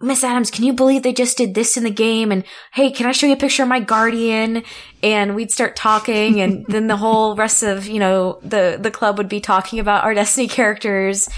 Miss 0.00 0.24
Adams, 0.24 0.50
can 0.50 0.64
you 0.64 0.72
believe 0.72 1.02
they 1.02 1.12
just 1.12 1.36
did 1.36 1.54
this 1.54 1.76
in 1.76 1.84
the 1.84 1.90
game? 1.90 2.32
And 2.32 2.44
hey, 2.72 2.90
can 2.90 3.06
I 3.06 3.12
show 3.12 3.26
you 3.26 3.34
a 3.34 3.36
picture 3.36 3.62
of 3.62 3.68
my 3.68 3.80
guardian? 3.80 4.62
And 5.02 5.34
we'd 5.34 5.50
start 5.50 5.76
talking 5.76 6.40
and 6.40 6.64
then 6.66 6.86
the 6.86 6.96
whole 6.96 7.36
rest 7.36 7.62
of, 7.62 7.86
you 7.86 7.98
know, 7.98 8.38
the, 8.42 8.78
the 8.80 8.90
club 8.90 9.18
would 9.18 9.28
be 9.28 9.40
talking 9.40 9.78
about 9.78 10.04
our 10.04 10.14
Destiny 10.14 10.48
characters. 10.48 11.28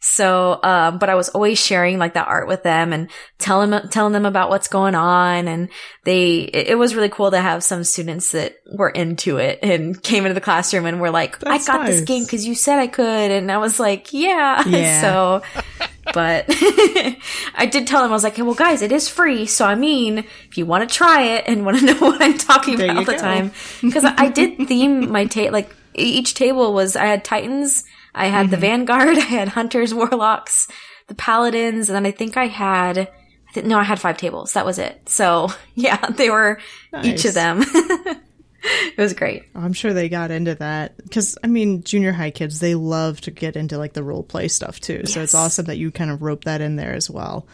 So, 0.00 0.60
um, 0.62 0.98
but 0.98 1.10
I 1.10 1.14
was 1.16 1.28
always 1.30 1.58
sharing 1.58 1.98
like 1.98 2.14
that 2.14 2.28
art 2.28 2.46
with 2.48 2.62
them 2.62 2.92
and 2.92 3.10
telling, 3.38 3.88
telling 3.90 4.12
them 4.12 4.26
about 4.26 4.48
what's 4.48 4.68
going 4.68 4.94
on. 4.94 5.48
And 5.48 5.68
they, 6.04 6.36
it, 6.38 6.68
it 6.68 6.74
was 6.78 6.94
really 6.94 7.08
cool 7.08 7.30
to 7.32 7.40
have 7.40 7.64
some 7.64 7.82
students 7.84 8.32
that 8.32 8.56
were 8.72 8.90
into 8.90 9.38
it 9.38 9.58
and 9.62 10.00
came 10.02 10.24
into 10.24 10.34
the 10.34 10.40
classroom 10.40 10.86
and 10.86 11.00
were 11.00 11.10
like, 11.10 11.38
That's 11.40 11.68
I 11.68 11.72
got 11.78 11.86
this 11.86 12.02
game 12.02 12.22
because 12.24 12.46
you 12.46 12.54
said 12.54 12.78
I 12.78 12.86
could. 12.86 13.30
And 13.30 13.50
I 13.50 13.58
was 13.58 13.80
like, 13.80 14.12
yeah. 14.12 14.62
Yeah. 14.68 15.00
so, 15.00 15.42
but 16.14 16.46
I 17.54 17.68
did 17.70 17.86
tell 17.86 18.02
them 18.02 18.10
I 18.10 18.14
was 18.14 18.24
like, 18.24 18.36
hey, 18.36 18.42
"Well, 18.42 18.54
guys, 18.54 18.82
it 18.82 18.92
is 18.92 19.08
free, 19.08 19.46
so 19.46 19.66
I 19.66 19.74
mean, 19.74 20.18
if 20.18 20.56
you 20.56 20.64
want 20.66 20.88
to 20.88 20.94
try 20.94 21.22
it 21.22 21.44
and 21.46 21.64
want 21.66 21.78
to 21.78 21.84
know 21.86 21.94
what 22.00 22.22
I'm 22.22 22.38
talking 22.38 22.76
There 22.76 22.86
about 22.86 22.98
all 22.98 23.04
the 23.04 23.12
go. 23.12 23.18
time, 23.18 23.52
because 23.82 24.04
I 24.04 24.28
did 24.28 24.68
theme 24.68 25.10
my 25.10 25.26
ta- 25.26 25.50
like 25.50 25.74
each 25.94 26.34
table 26.34 26.72
was 26.72 26.96
I 26.96 27.06
had 27.06 27.24
Titans, 27.24 27.84
I 28.14 28.26
had 28.26 28.50
the 28.50 28.56
mm-hmm. 28.56 28.62
Vanguard, 28.62 29.18
I 29.18 29.22
had 29.22 29.48
Hunters, 29.48 29.94
Warlocks, 29.94 30.68
the 31.06 31.14
Paladins, 31.14 31.88
and 31.88 31.96
then 31.96 32.06
I 32.06 32.10
think 32.10 32.36
I 32.36 32.46
had. 32.46 32.98
I 32.98 33.52
think, 33.52 33.66
no, 33.66 33.78
I 33.78 33.82
had 33.82 33.98
five 33.98 34.18
tables. 34.18 34.52
That 34.52 34.66
was 34.66 34.78
it. 34.78 35.08
So 35.08 35.48
yeah, 35.74 35.96
they 35.96 36.28
were 36.28 36.60
each 37.02 37.24
of 37.24 37.32
them. 37.32 37.62
it 37.64 38.98
was 38.98 39.14
great. 39.14 39.44
I'm 39.54 39.72
sure 39.72 39.94
they 39.94 40.10
got 40.10 40.30
into 40.30 40.54
that 40.56 40.96
because 40.98 41.38
I 41.42 41.46
mean, 41.46 41.82
junior 41.82 42.12
high 42.12 42.30
kids 42.30 42.60
they 42.60 42.74
love 42.74 43.20
to 43.22 43.30
get 43.30 43.56
into 43.56 43.78
like 43.78 43.94
the 43.94 44.02
role 44.02 44.22
play 44.22 44.48
stuff 44.48 44.80
too. 44.80 45.06
So 45.06 45.22
it's 45.22 45.34
awesome 45.34 45.66
that 45.66 45.78
you 45.78 45.90
kind 45.90 46.10
of 46.10 46.22
rope 46.22 46.44
that 46.44 46.60
in 46.60 46.76
there 46.76 46.92
as 46.92 47.08
well. 47.08 47.46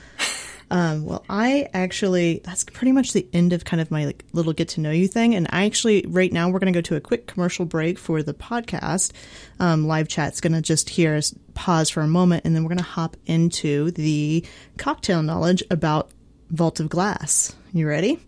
Um, 0.70 1.04
well, 1.04 1.24
I 1.28 1.68
actually 1.74 2.40
that's 2.44 2.64
pretty 2.64 2.92
much 2.92 3.12
the 3.12 3.26
end 3.32 3.52
of 3.52 3.64
kind 3.64 3.80
of 3.80 3.90
my 3.90 4.04
like 4.06 4.24
little 4.32 4.52
get 4.52 4.68
to 4.70 4.80
know 4.80 4.90
you 4.90 5.08
thing, 5.08 5.34
and 5.34 5.46
I 5.50 5.64
actually 5.64 6.04
right 6.08 6.32
now 6.32 6.48
we're 6.48 6.58
going 6.58 6.72
to 6.72 6.76
go 6.76 6.82
to 6.82 6.96
a 6.96 7.00
quick 7.00 7.26
commercial 7.26 7.64
break 7.64 7.98
for 7.98 8.22
the 8.22 8.34
podcast. 8.34 9.12
Um, 9.60 9.86
live 9.86 10.08
chat's 10.08 10.40
going 10.40 10.54
to 10.54 10.62
just 10.62 10.88
hear 10.90 11.14
us 11.14 11.34
pause 11.54 11.90
for 11.90 12.00
a 12.00 12.08
moment, 12.08 12.44
and 12.44 12.54
then 12.54 12.64
we're 12.64 12.70
going 12.70 12.78
to 12.78 12.84
hop 12.84 13.16
into 13.26 13.90
the 13.92 14.44
cocktail 14.78 15.22
knowledge 15.22 15.62
about 15.70 16.10
Vault 16.50 16.80
of 16.80 16.88
Glass. 16.88 17.54
You 17.72 17.88
ready? 17.88 18.20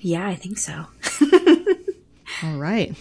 Yeah, 0.00 0.26
I 0.26 0.34
think 0.34 0.58
so. 0.58 0.86
All 2.42 2.56
right. 2.56 2.94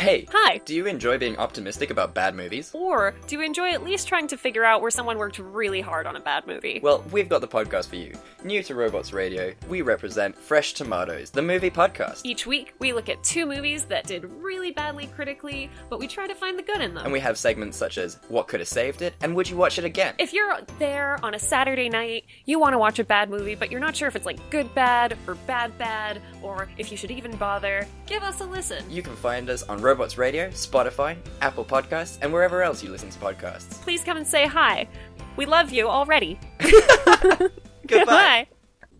Hey. 0.00 0.26
Hi. 0.32 0.62
Do 0.64 0.74
you 0.74 0.86
enjoy 0.86 1.18
being 1.18 1.36
optimistic 1.36 1.90
about 1.90 2.14
bad 2.14 2.34
movies? 2.34 2.70
Or 2.72 3.14
do 3.26 3.36
you 3.36 3.42
enjoy 3.42 3.72
at 3.72 3.84
least 3.84 4.08
trying 4.08 4.28
to 4.28 4.38
figure 4.38 4.64
out 4.64 4.80
where 4.80 4.90
someone 4.90 5.18
worked 5.18 5.38
really 5.38 5.82
hard 5.82 6.06
on 6.06 6.16
a 6.16 6.20
bad 6.20 6.46
movie? 6.46 6.80
Well, 6.82 7.04
we've 7.12 7.28
got 7.28 7.42
the 7.42 7.48
podcast 7.48 7.90
for 7.90 7.96
you. 7.96 8.14
New 8.42 8.62
to 8.62 8.74
Robots 8.74 9.12
Radio, 9.12 9.52
we 9.68 9.82
represent 9.82 10.34
Fresh 10.38 10.72
Tomatoes, 10.72 11.28
the 11.28 11.42
movie 11.42 11.68
podcast. 11.70 12.22
Each 12.24 12.46
week, 12.46 12.72
we 12.78 12.94
look 12.94 13.10
at 13.10 13.22
two 13.22 13.44
movies 13.44 13.84
that 13.84 14.06
did 14.06 14.24
really 14.24 14.70
badly 14.70 15.06
critically, 15.08 15.68
but 15.90 15.98
we 15.98 16.06
try 16.08 16.26
to 16.26 16.34
find 16.34 16.58
the 16.58 16.62
good 16.62 16.80
in 16.80 16.94
them. 16.94 17.04
And 17.04 17.12
we 17.12 17.20
have 17.20 17.36
segments 17.36 17.76
such 17.76 17.98
as 17.98 18.18
What 18.28 18.48
Could 18.48 18.60
Have 18.60 18.68
Saved 18.68 19.02
It 19.02 19.12
and 19.20 19.36
Would 19.36 19.50
You 19.50 19.58
Watch 19.58 19.78
It 19.78 19.84
Again? 19.84 20.14
if 20.18 20.32
you're 20.32 20.60
there 20.78 21.22
on 21.22 21.34
a 21.34 21.38
Saturday 21.38 21.90
night, 21.90 22.24
you 22.46 22.58
want 22.58 22.72
to 22.72 22.78
watch 22.78 22.98
a 22.98 23.04
bad 23.04 23.28
movie, 23.28 23.54
but 23.54 23.70
you're 23.70 23.78
not 23.80 23.94
sure 23.94 24.08
if 24.08 24.16
it's 24.16 24.24
like 24.24 24.38
good 24.48 24.74
bad 24.74 25.18
or 25.26 25.34
bad 25.46 25.76
bad, 25.76 26.22
or 26.40 26.68
if 26.78 26.90
you 26.90 26.96
should 26.96 27.10
even 27.10 27.36
bother, 27.36 27.86
give 28.06 28.22
us 28.22 28.40
a 28.40 28.46
listen. 28.46 28.82
You 28.90 29.02
can 29.02 29.14
find 29.16 29.50
us 29.50 29.62
on 29.64 29.82
Robots 29.90 30.16
Radio, 30.16 30.48
Spotify, 30.50 31.16
Apple 31.42 31.64
Podcasts, 31.64 32.16
and 32.22 32.32
wherever 32.32 32.62
else 32.62 32.80
you 32.80 32.90
listen 32.92 33.10
to 33.10 33.18
podcasts. 33.18 33.70
Please 33.82 34.04
come 34.04 34.16
and 34.16 34.24
say 34.24 34.46
hi. 34.46 34.86
We 35.34 35.46
love 35.46 35.72
you 35.72 35.88
already. 35.88 36.38
Goodbye. 37.88 38.46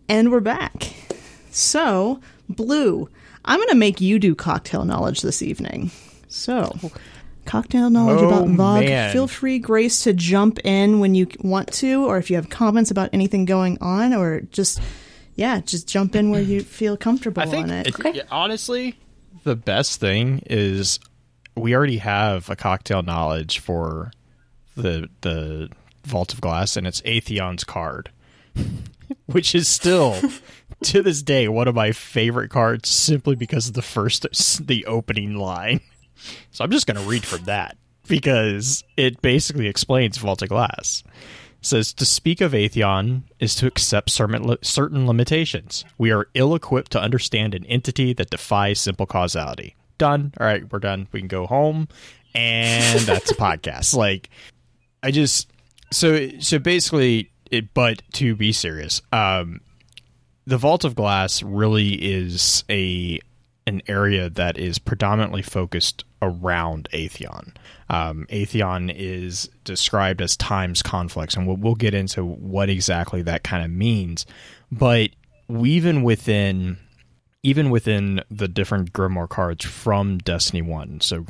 And 0.09 0.31
we're 0.33 0.41
back. 0.41 0.93
So, 1.49 2.19
Blue, 2.49 3.07
I'm 3.45 3.57
going 3.57 3.69
to 3.69 3.75
make 3.75 4.01
you 4.01 4.19
do 4.19 4.35
cocktail 4.35 4.83
knowledge 4.83 5.21
this 5.21 5.41
evening. 5.41 5.91
So, 6.27 6.77
cocktail 7.45 7.89
knowledge 7.89 8.19
Oh, 8.21 8.27
about 8.27 8.47
VOG. 8.49 8.57
man. 8.89 9.13
Feel 9.13 9.29
free, 9.29 9.59
Grace, 9.59 10.03
to 10.03 10.11
jump 10.11 10.59
in 10.65 10.99
when 10.99 11.15
you 11.15 11.25
want 11.39 11.71
to, 11.75 12.05
or 12.05 12.17
if 12.17 12.29
you 12.29 12.35
have 12.35 12.49
comments 12.49 12.91
about 12.91 13.09
anything 13.13 13.45
going 13.45 13.77
on, 13.79 14.13
or 14.13 14.41
just, 14.51 14.81
yeah, 15.35 15.61
just 15.61 15.87
jump 15.87 16.17
in 16.17 16.31
where 16.31 16.41
you 16.41 16.59
feel 16.59 16.97
comfortable 16.97 17.43
I 17.43 17.45
think 17.45 17.67
on 17.67 17.71
it. 17.71 17.87
it- 17.87 18.15
yeah, 18.15 18.23
honestly, 18.29 18.97
the 19.43 19.55
best 19.55 19.99
thing 19.99 20.43
is 20.45 20.99
we 21.55 21.75
already 21.75 21.97
have 21.97 22.49
a 22.49 22.55
cocktail 22.55 23.03
knowledge 23.03 23.59
for 23.59 24.11
the 24.75 25.09
the 25.21 25.69
Vault 26.03 26.33
of 26.33 26.41
Glass, 26.41 26.77
and 26.77 26.87
it's 26.87 27.01
Atheon's 27.01 27.63
card, 27.63 28.11
which 29.25 29.53
is 29.53 29.67
still 29.67 30.19
to 30.83 31.01
this 31.01 31.21
day 31.21 31.47
one 31.47 31.67
of 31.67 31.75
my 31.75 31.91
favorite 31.91 32.49
cards, 32.49 32.89
simply 32.89 33.35
because 33.35 33.67
of 33.67 33.73
the 33.73 33.81
first 33.81 34.25
the 34.65 34.85
opening 34.85 35.35
line. 35.35 35.81
So 36.51 36.63
I'm 36.63 36.71
just 36.71 36.87
going 36.87 37.01
to 37.01 37.09
read 37.09 37.25
from 37.25 37.45
that 37.45 37.77
because 38.07 38.83
it 38.97 39.21
basically 39.21 39.67
explains 39.67 40.17
Vault 40.17 40.41
of 40.41 40.49
Glass. 40.49 41.03
Says 41.61 41.93
to 41.93 42.05
speak 42.05 42.41
of 42.41 42.53
Atheon 42.53 43.23
is 43.39 43.53
to 43.55 43.67
accept 43.67 44.09
certain, 44.09 44.57
certain 44.63 45.05
limitations. 45.05 45.85
We 45.97 46.11
are 46.11 46.27
ill 46.33 46.55
equipped 46.55 46.91
to 46.93 47.01
understand 47.01 47.53
an 47.53 47.65
entity 47.65 48.13
that 48.13 48.31
defies 48.31 48.79
simple 48.79 49.05
causality. 49.05 49.75
Done. 49.99 50.33
All 50.39 50.47
right, 50.47 50.63
we're 50.71 50.79
done. 50.79 51.07
We 51.11 51.19
can 51.19 51.27
go 51.27 51.45
home, 51.45 51.87
and 52.33 52.99
that's 53.01 53.29
a 53.29 53.35
podcast. 53.35 53.95
Like, 53.95 54.31
I 55.03 55.11
just 55.11 55.51
so 55.91 56.29
so 56.39 56.57
basically, 56.57 57.31
it, 57.51 57.73
but 57.75 58.01
to 58.13 58.35
be 58.35 58.51
serious, 58.51 59.01
um, 59.13 59.61
the 60.47 60.57
Vault 60.57 60.83
of 60.83 60.95
Glass 60.95 61.43
really 61.43 61.93
is 61.93 62.63
a 62.69 63.19
an 63.67 63.81
area 63.87 64.29
that 64.29 64.57
is 64.57 64.79
predominantly 64.79 65.41
focused 65.43 66.03
around 66.21 66.89
Atheon. 66.93 67.53
Um, 67.91 68.25
Atheon 68.29 68.91
is 68.95 69.49
described 69.65 70.21
as 70.21 70.37
times 70.37 70.81
conflicts, 70.81 71.35
and 71.35 71.45
we'll, 71.45 71.57
we'll 71.57 71.75
get 71.75 71.93
into 71.93 72.23
what 72.23 72.69
exactly 72.69 73.21
that 73.23 73.43
kind 73.43 73.65
of 73.65 73.69
means. 73.69 74.25
But 74.71 75.09
even 75.49 76.01
within 76.01 76.77
even 77.43 77.71
within 77.71 78.21
the 78.29 78.47
different 78.47 78.93
Grimoire 78.93 79.27
cards 79.27 79.65
from 79.65 80.19
Destiny 80.19 80.61
1, 80.61 81.01
so 81.01 81.25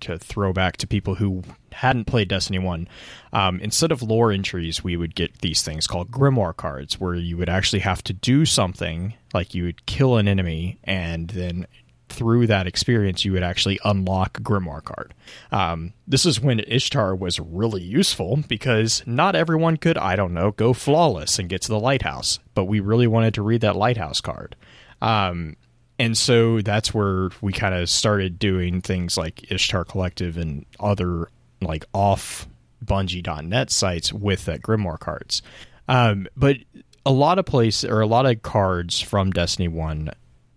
to 0.00 0.18
throw 0.18 0.52
back 0.52 0.78
to 0.78 0.86
people 0.86 1.16
who 1.16 1.42
hadn't 1.72 2.06
played 2.06 2.28
Destiny 2.28 2.58
1, 2.58 2.88
um, 3.34 3.60
instead 3.60 3.92
of 3.92 4.02
lore 4.02 4.32
entries, 4.32 4.82
we 4.82 4.96
would 4.96 5.14
get 5.14 5.40
these 5.40 5.60
things 5.60 5.86
called 5.86 6.10
Grimoire 6.10 6.56
cards, 6.56 6.98
where 6.98 7.14
you 7.14 7.36
would 7.36 7.50
actually 7.50 7.80
have 7.80 8.02
to 8.04 8.14
do 8.14 8.46
something, 8.46 9.12
like 9.34 9.54
you 9.54 9.64
would 9.64 9.84
kill 9.84 10.16
an 10.16 10.26
enemy, 10.26 10.78
and 10.84 11.28
then 11.28 11.66
through 12.12 12.46
that 12.46 12.66
experience, 12.66 13.24
you 13.24 13.32
would 13.32 13.42
actually 13.42 13.78
unlock 13.84 14.40
Grimoire 14.40 14.84
card. 14.84 15.14
Um, 15.50 15.92
this 16.06 16.24
is 16.26 16.40
when 16.40 16.60
Ishtar 16.60 17.14
was 17.14 17.40
really 17.40 17.82
useful 17.82 18.38
because 18.48 19.02
not 19.06 19.34
everyone 19.34 19.76
could, 19.76 19.98
I 19.98 20.16
don't 20.16 20.34
know, 20.34 20.52
go 20.52 20.72
flawless 20.72 21.38
and 21.38 21.48
get 21.48 21.62
to 21.62 21.68
the 21.68 21.80
lighthouse, 21.80 22.38
but 22.54 22.64
we 22.64 22.80
really 22.80 23.06
wanted 23.06 23.34
to 23.34 23.42
read 23.42 23.62
that 23.62 23.76
lighthouse 23.76 24.20
card. 24.20 24.56
Um, 25.00 25.56
and 25.98 26.16
so 26.16 26.60
that's 26.60 26.92
where 26.92 27.30
we 27.40 27.52
kind 27.52 27.74
of 27.74 27.88
started 27.88 28.38
doing 28.38 28.80
things 28.80 29.16
like 29.16 29.50
Ishtar 29.50 29.84
Collective 29.84 30.36
and 30.36 30.66
other 30.80 31.28
like 31.60 31.84
off 31.92 32.48
Bungie.net 32.84 33.70
sites 33.70 34.12
with 34.12 34.44
that 34.46 34.62
Grimoire 34.62 34.98
cards. 34.98 35.42
Um, 35.88 36.26
but 36.36 36.56
a 37.04 37.12
lot 37.12 37.38
of 37.38 37.46
place 37.46 37.84
or 37.84 38.00
a 38.00 38.06
lot 38.06 38.26
of 38.26 38.42
cards 38.42 39.00
from 39.00 39.30
Destiny 39.30 39.68
1 39.68 40.10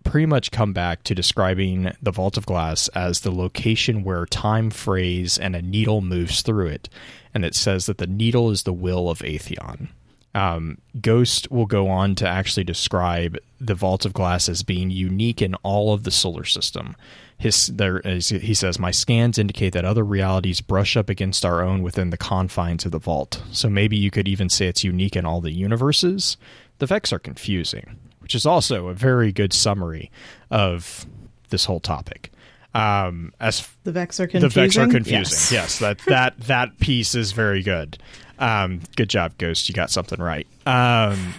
pretty 0.06 0.26
much 0.26 0.52
come 0.52 0.72
back 0.72 1.04
to 1.04 1.13
describing 1.13 1.91
the 2.02 2.12
Vault 2.12 2.38
of 2.38 2.46
Glass 2.46 2.88
as 2.89 3.20
the 3.20 3.32
location 3.32 4.04
where 4.04 4.26
time 4.26 4.70
frays 4.70 5.38
and 5.38 5.56
a 5.56 5.62
needle 5.62 6.00
moves 6.02 6.41
through 6.41 6.68
it. 6.68 6.88
And 7.34 7.44
it 7.44 7.56
says 7.56 7.88
that 7.88 7.98
the 7.98 8.08
needle 8.08 8.50
is 8.52 8.63
the 8.63 8.72
will 8.72 9.10
of 9.10 9.20
Atheon. 9.20 9.89
Um, 10.34 10.80
Ghost 11.00 11.50
will 11.50 11.65
go 11.65 11.88
on 11.88 12.15
to 12.15 12.28
actually 12.28 12.65
describe 12.65 13.38
the 13.60 13.76
Vault 13.76 14.06
of 14.06 14.13
Glass 14.13 14.50
as 14.50 14.63
being 14.63 14.89
unique 14.89 15.41
in 15.41 15.56
all 15.56 15.94
of 15.94 16.04
the 16.04 16.12
solar 16.12 16.44
system. 16.44 16.96
His 17.38 17.68
there 17.68 18.02
he 18.02 18.54
says, 18.54 18.80
my 18.80 18.91
scans 18.91 19.38
indicate 19.38 19.74
that 19.74 19.86
other 19.86 20.04
realities 20.04 20.62
brush 20.62 20.96
up 20.96 21.10
against 21.10 21.46
our 21.46 21.62
own 21.62 21.82
within 21.82 22.10
the 22.10 22.18
confines 22.18 22.86
of 22.86 22.91
the 22.91 23.00
vault. 23.00 23.41
So 23.52 23.70
maybe 23.70 23.98
you 23.98 24.12
could 24.12 24.28
even 24.28 24.50
say 24.50 24.68
it's 24.68 24.84
unique 24.84 25.15
in 25.15 25.26
all 25.26 25.41
the 25.41 25.52
universes. 25.52 26.38
The 26.80 26.86
Vex 26.86 27.13
are 27.13 27.20
confusing, 27.20 27.98
which 28.26 28.34
is 28.34 28.48
also 28.48 28.88
a 28.88 28.94
very 28.96 29.32
good 29.32 29.54
summary 29.54 30.10
of 30.50 31.06
this 31.50 31.64
whole 31.66 31.80
topic. 31.80 32.32
Um, 32.74 33.32
as 33.40 33.70
the 33.84 33.92
Vex 33.92 34.20
are 34.20 34.26
the 34.26 34.32
confusing. 34.40 34.64
Vex 34.64 34.78
are 34.78 34.88
confusing. 34.88 35.22
Yes. 35.22 35.52
Yes, 35.52 35.78
that 35.80 36.00
that 36.08 36.36
that 36.40 36.80
piece 36.80 37.14
is 37.14 37.34
very 37.34 37.62
good. 37.62 38.00
Um, 38.40 38.82
good 38.96 39.12
job, 39.12 39.38
Ghost. 39.38 39.70
You 39.70 39.76
got 39.76 39.92
something 39.92 40.20
right. 40.20 40.48
Um, 40.66 41.36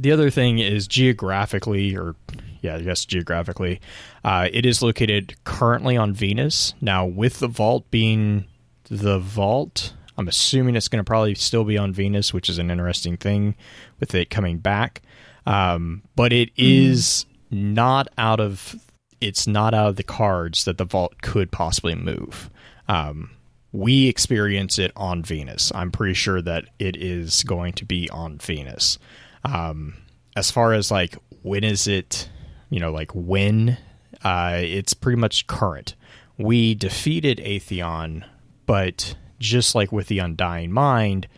The 0.00 0.10
other 0.10 0.28
thing 0.28 0.58
is 0.58 0.88
geographically, 0.88 1.96
or 1.96 2.16
yeah, 2.62 2.74
I 2.74 2.80
guess 2.80 3.04
geographically, 3.04 3.80
uh, 4.24 4.48
it 4.52 4.66
is 4.66 4.82
located 4.82 5.36
currently 5.44 5.96
on 5.96 6.14
Venus. 6.14 6.74
Now, 6.80 7.06
with 7.06 7.38
the 7.38 7.46
vault 7.46 7.88
being 7.92 8.46
the 8.90 9.20
vault, 9.20 9.92
I'm 10.18 10.26
assuming 10.26 10.74
it's 10.74 10.88
going 10.88 10.98
to 10.98 11.08
probably 11.08 11.36
still 11.36 11.62
be 11.62 11.78
on 11.78 11.92
Venus, 11.92 12.34
which 12.34 12.48
is 12.50 12.58
an 12.58 12.72
interesting 12.72 13.16
thing 13.16 13.54
with 14.00 14.16
it 14.16 14.30
coming 14.30 14.58
back. 14.58 15.00
Um, 15.46 16.02
but 16.14 16.32
it 16.32 16.50
is 16.56 17.26
not 17.50 18.08
out 18.16 18.40
of 18.40 18.76
it's 19.20 19.46
not 19.46 19.72
out 19.72 19.88
of 19.88 19.96
the 19.96 20.02
cards 20.02 20.64
that 20.64 20.78
the 20.78 20.84
vault 20.84 21.22
could 21.22 21.52
possibly 21.52 21.94
move. 21.94 22.50
Um, 22.88 23.30
we 23.70 24.08
experience 24.08 24.78
it 24.78 24.90
on 24.96 25.22
Venus. 25.22 25.70
I'm 25.74 25.92
pretty 25.92 26.14
sure 26.14 26.42
that 26.42 26.66
it 26.78 26.96
is 26.96 27.42
going 27.44 27.72
to 27.74 27.84
be 27.84 28.10
on 28.10 28.38
Venus. 28.38 28.98
Um, 29.44 29.94
as 30.36 30.50
far 30.50 30.72
as 30.72 30.90
like 30.90 31.16
when 31.42 31.64
is 31.64 31.86
it, 31.86 32.28
you 32.68 32.80
know, 32.80 32.90
like 32.90 33.12
when, 33.14 33.78
uh, 34.24 34.58
it's 34.58 34.92
pretty 34.92 35.20
much 35.20 35.46
current. 35.46 35.94
We 36.36 36.74
defeated 36.74 37.38
Atheon, 37.38 38.24
but 38.66 39.14
just 39.38 39.74
like 39.74 39.92
with 39.92 40.08
the 40.08 40.18
Undying 40.18 40.72
Mind, 40.72 41.28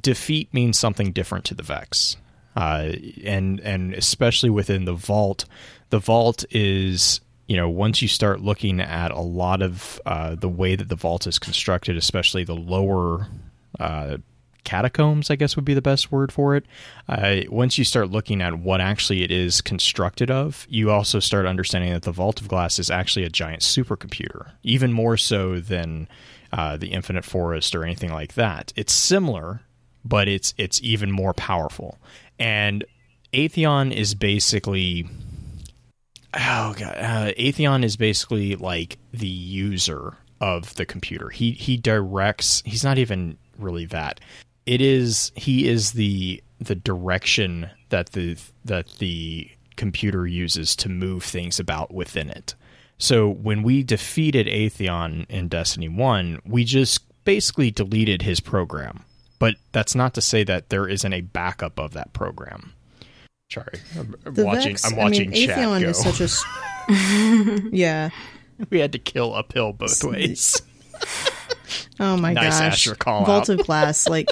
defeat 0.00 0.52
means 0.52 0.78
something 0.78 1.12
different 1.12 1.44
to 1.46 1.54
the 1.54 1.62
Vex, 1.62 2.16
uh, 2.58 2.92
and 3.24 3.60
and 3.60 3.94
especially 3.94 4.50
within 4.50 4.84
the 4.84 4.92
Vault, 4.92 5.44
the 5.90 6.00
Vault 6.00 6.44
is 6.50 7.20
you 7.46 7.56
know 7.56 7.68
once 7.68 8.02
you 8.02 8.08
start 8.08 8.40
looking 8.40 8.80
at 8.80 9.12
a 9.12 9.20
lot 9.20 9.62
of 9.62 10.00
uh, 10.04 10.34
the 10.34 10.48
way 10.48 10.74
that 10.74 10.88
the 10.88 10.96
Vault 10.96 11.28
is 11.28 11.38
constructed, 11.38 11.96
especially 11.96 12.42
the 12.42 12.56
lower. 12.56 13.28
Uh, 13.78 14.18
catacombs, 14.64 15.30
I 15.30 15.36
guess 15.36 15.56
would 15.56 15.64
be 15.64 15.72
the 15.72 15.80
best 15.80 16.12
word 16.12 16.30
for 16.30 16.54
it. 16.54 16.66
Uh, 17.08 17.42
once 17.48 17.78
you 17.78 17.84
start 17.84 18.10
looking 18.10 18.42
at 18.42 18.58
what 18.58 18.82
actually 18.82 19.22
it 19.22 19.30
is 19.30 19.62
constructed 19.62 20.30
of, 20.30 20.66
you 20.68 20.90
also 20.90 21.20
start 21.20 21.46
understanding 21.46 21.92
that 21.94 22.02
the 22.02 22.12
Vault 22.12 22.42
of 22.42 22.48
Glass 22.48 22.78
is 22.78 22.90
actually 22.90 23.24
a 23.24 23.30
giant 23.30 23.62
supercomputer, 23.62 24.50
even 24.62 24.92
more 24.92 25.16
so 25.16 25.58
than 25.58 26.06
uh, 26.52 26.76
the 26.76 26.88
Infinite 26.88 27.24
Forest 27.24 27.74
or 27.74 27.82
anything 27.82 28.12
like 28.12 28.34
that. 28.34 28.74
It's 28.76 28.92
similar, 28.92 29.62
but 30.04 30.28
it's 30.28 30.52
it's 30.58 30.82
even 30.82 31.12
more 31.12 31.32
powerful. 31.32 31.98
And 32.38 32.84
Atheon 33.32 33.92
is 33.92 34.14
basically 34.14 35.06
oh 36.34 36.74
god, 36.76 36.96
uh, 36.96 37.32
Atheon 37.38 37.84
is 37.84 37.96
basically 37.96 38.56
like 38.56 38.98
the 39.12 39.26
user 39.26 40.16
of 40.40 40.74
the 40.76 40.86
computer. 40.86 41.28
He 41.30 41.52
he 41.52 41.76
directs. 41.76 42.62
He's 42.64 42.84
not 42.84 42.98
even 42.98 43.38
really 43.58 43.86
that. 43.86 44.20
It 44.66 44.80
is 44.80 45.32
he 45.34 45.68
is 45.68 45.92
the 45.92 46.42
the 46.60 46.74
direction 46.74 47.70
that 47.88 48.12
the 48.12 48.36
that 48.64 48.88
the 48.98 49.50
computer 49.76 50.26
uses 50.26 50.74
to 50.76 50.88
move 50.88 51.22
things 51.24 51.60
about 51.60 51.92
within 51.94 52.30
it. 52.30 52.54
So 52.98 53.28
when 53.28 53.62
we 53.62 53.84
defeated 53.84 54.48
Atheon 54.48 55.24
in 55.30 55.46
Destiny 55.46 55.88
1, 55.88 56.40
we 56.44 56.64
just 56.64 57.00
basically 57.24 57.70
deleted 57.70 58.22
his 58.22 58.40
program. 58.40 59.04
But 59.38 59.54
that's 59.72 59.94
not 59.94 60.14
to 60.14 60.20
say 60.20 60.44
that 60.44 60.68
there 60.70 60.88
isn't 60.88 61.12
a 61.12 61.20
backup 61.20 61.78
of 61.78 61.92
that 61.92 62.12
program. 62.12 62.72
Sorry, 63.50 63.80
I'm, 63.98 64.14
watching. 64.36 64.72
Vex, 64.72 64.84
I'm 64.84 64.96
watching 64.96 65.28
I 65.28 65.30
mean, 65.30 65.46
chat 65.48 65.58
Atheon 65.58 65.80
go. 65.80 65.88
is 65.88 65.98
such 65.98 66.20
a. 66.20 67.68
yeah. 67.72 68.10
we 68.70 68.80
had 68.80 68.92
to 68.92 68.98
kill 68.98 69.34
uphill 69.34 69.72
both 69.72 70.02
ways. 70.04 70.60
Oh 72.00 72.16
my 72.16 72.32
Nice 72.32 72.60
gosh. 72.60 72.72
Asher 72.72 72.94
call 72.94 73.24
Vault 73.24 73.50
out. 73.50 73.60
of 73.60 73.66
Glass. 73.66 74.08
Like, 74.08 74.30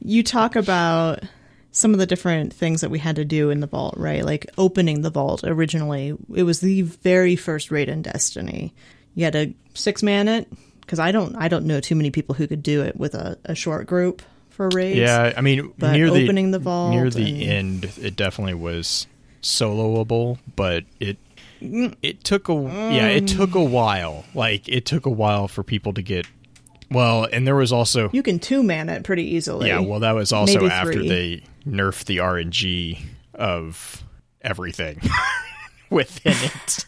you 0.00 0.22
talk 0.22 0.56
about 0.56 1.22
some 1.72 1.92
of 1.92 1.98
the 1.98 2.06
different 2.06 2.52
things 2.52 2.80
that 2.80 2.90
we 2.90 2.98
had 2.98 3.16
to 3.16 3.24
do 3.24 3.50
in 3.50 3.60
the 3.60 3.66
vault, 3.66 3.94
right? 3.96 4.24
Like 4.24 4.46
opening 4.58 5.02
the 5.02 5.10
vault 5.10 5.44
originally. 5.44 6.16
It 6.34 6.42
was 6.42 6.60
the 6.60 6.82
very 6.82 7.36
first 7.36 7.70
raid 7.70 7.88
in 7.88 8.02
Destiny. 8.02 8.74
You 9.14 9.24
had 9.24 9.32
to 9.34 9.54
six 9.74 10.02
man 10.02 10.28
it 10.28 10.48
because 10.80 10.98
I 10.98 11.12
don't 11.12 11.36
I 11.36 11.48
don't 11.48 11.66
know 11.66 11.80
too 11.80 11.94
many 11.94 12.10
people 12.10 12.34
who 12.34 12.46
could 12.46 12.62
do 12.62 12.82
it 12.82 12.96
with 12.96 13.14
a, 13.14 13.38
a 13.44 13.54
short 13.54 13.86
group 13.86 14.22
for 14.58 14.68
raids. 14.70 14.98
Yeah, 14.98 15.32
I 15.36 15.40
mean, 15.40 15.72
But 15.78 15.92
near 15.92 16.10
the 16.10 16.24
opening 16.24 16.50
the 16.50 16.58
vault 16.58 16.90
near 16.90 17.08
the 17.08 17.44
and- 17.48 17.84
end, 17.84 17.92
it 18.02 18.16
definitely 18.16 18.54
was 18.54 19.06
soloable, 19.40 20.38
but 20.56 20.84
it 20.98 21.16
mm. 21.62 21.94
it 22.02 22.24
took 22.24 22.48
a 22.48 22.54
yeah, 22.54 23.06
it 23.06 23.24
mm. 23.24 23.36
took 23.36 23.54
a 23.54 23.62
while. 23.62 24.24
Like 24.34 24.68
it 24.68 24.84
took 24.84 25.06
a 25.06 25.10
while 25.10 25.46
for 25.46 25.62
people 25.62 25.92
to 25.94 26.02
get 26.02 26.26
well, 26.90 27.28
and 27.32 27.46
there 27.46 27.54
was 27.54 27.72
also 27.72 28.10
You 28.12 28.24
can 28.24 28.40
two 28.40 28.64
man 28.64 28.88
it 28.88 29.04
pretty 29.04 29.22
easily. 29.22 29.68
yeah, 29.68 29.78
well, 29.78 30.00
that 30.00 30.12
was 30.12 30.32
also 30.32 30.58
Maybe 30.60 30.72
after 30.72 30.92
three. 30.92 31.08
they 31.08 31.42
nerfed 31.64 32.06
the 32.06 32.16
RNG 32.16 32.98
of 33.34 34.02
everything 34.42 35.00
within 35.90 36.34
it. 36.34 36.84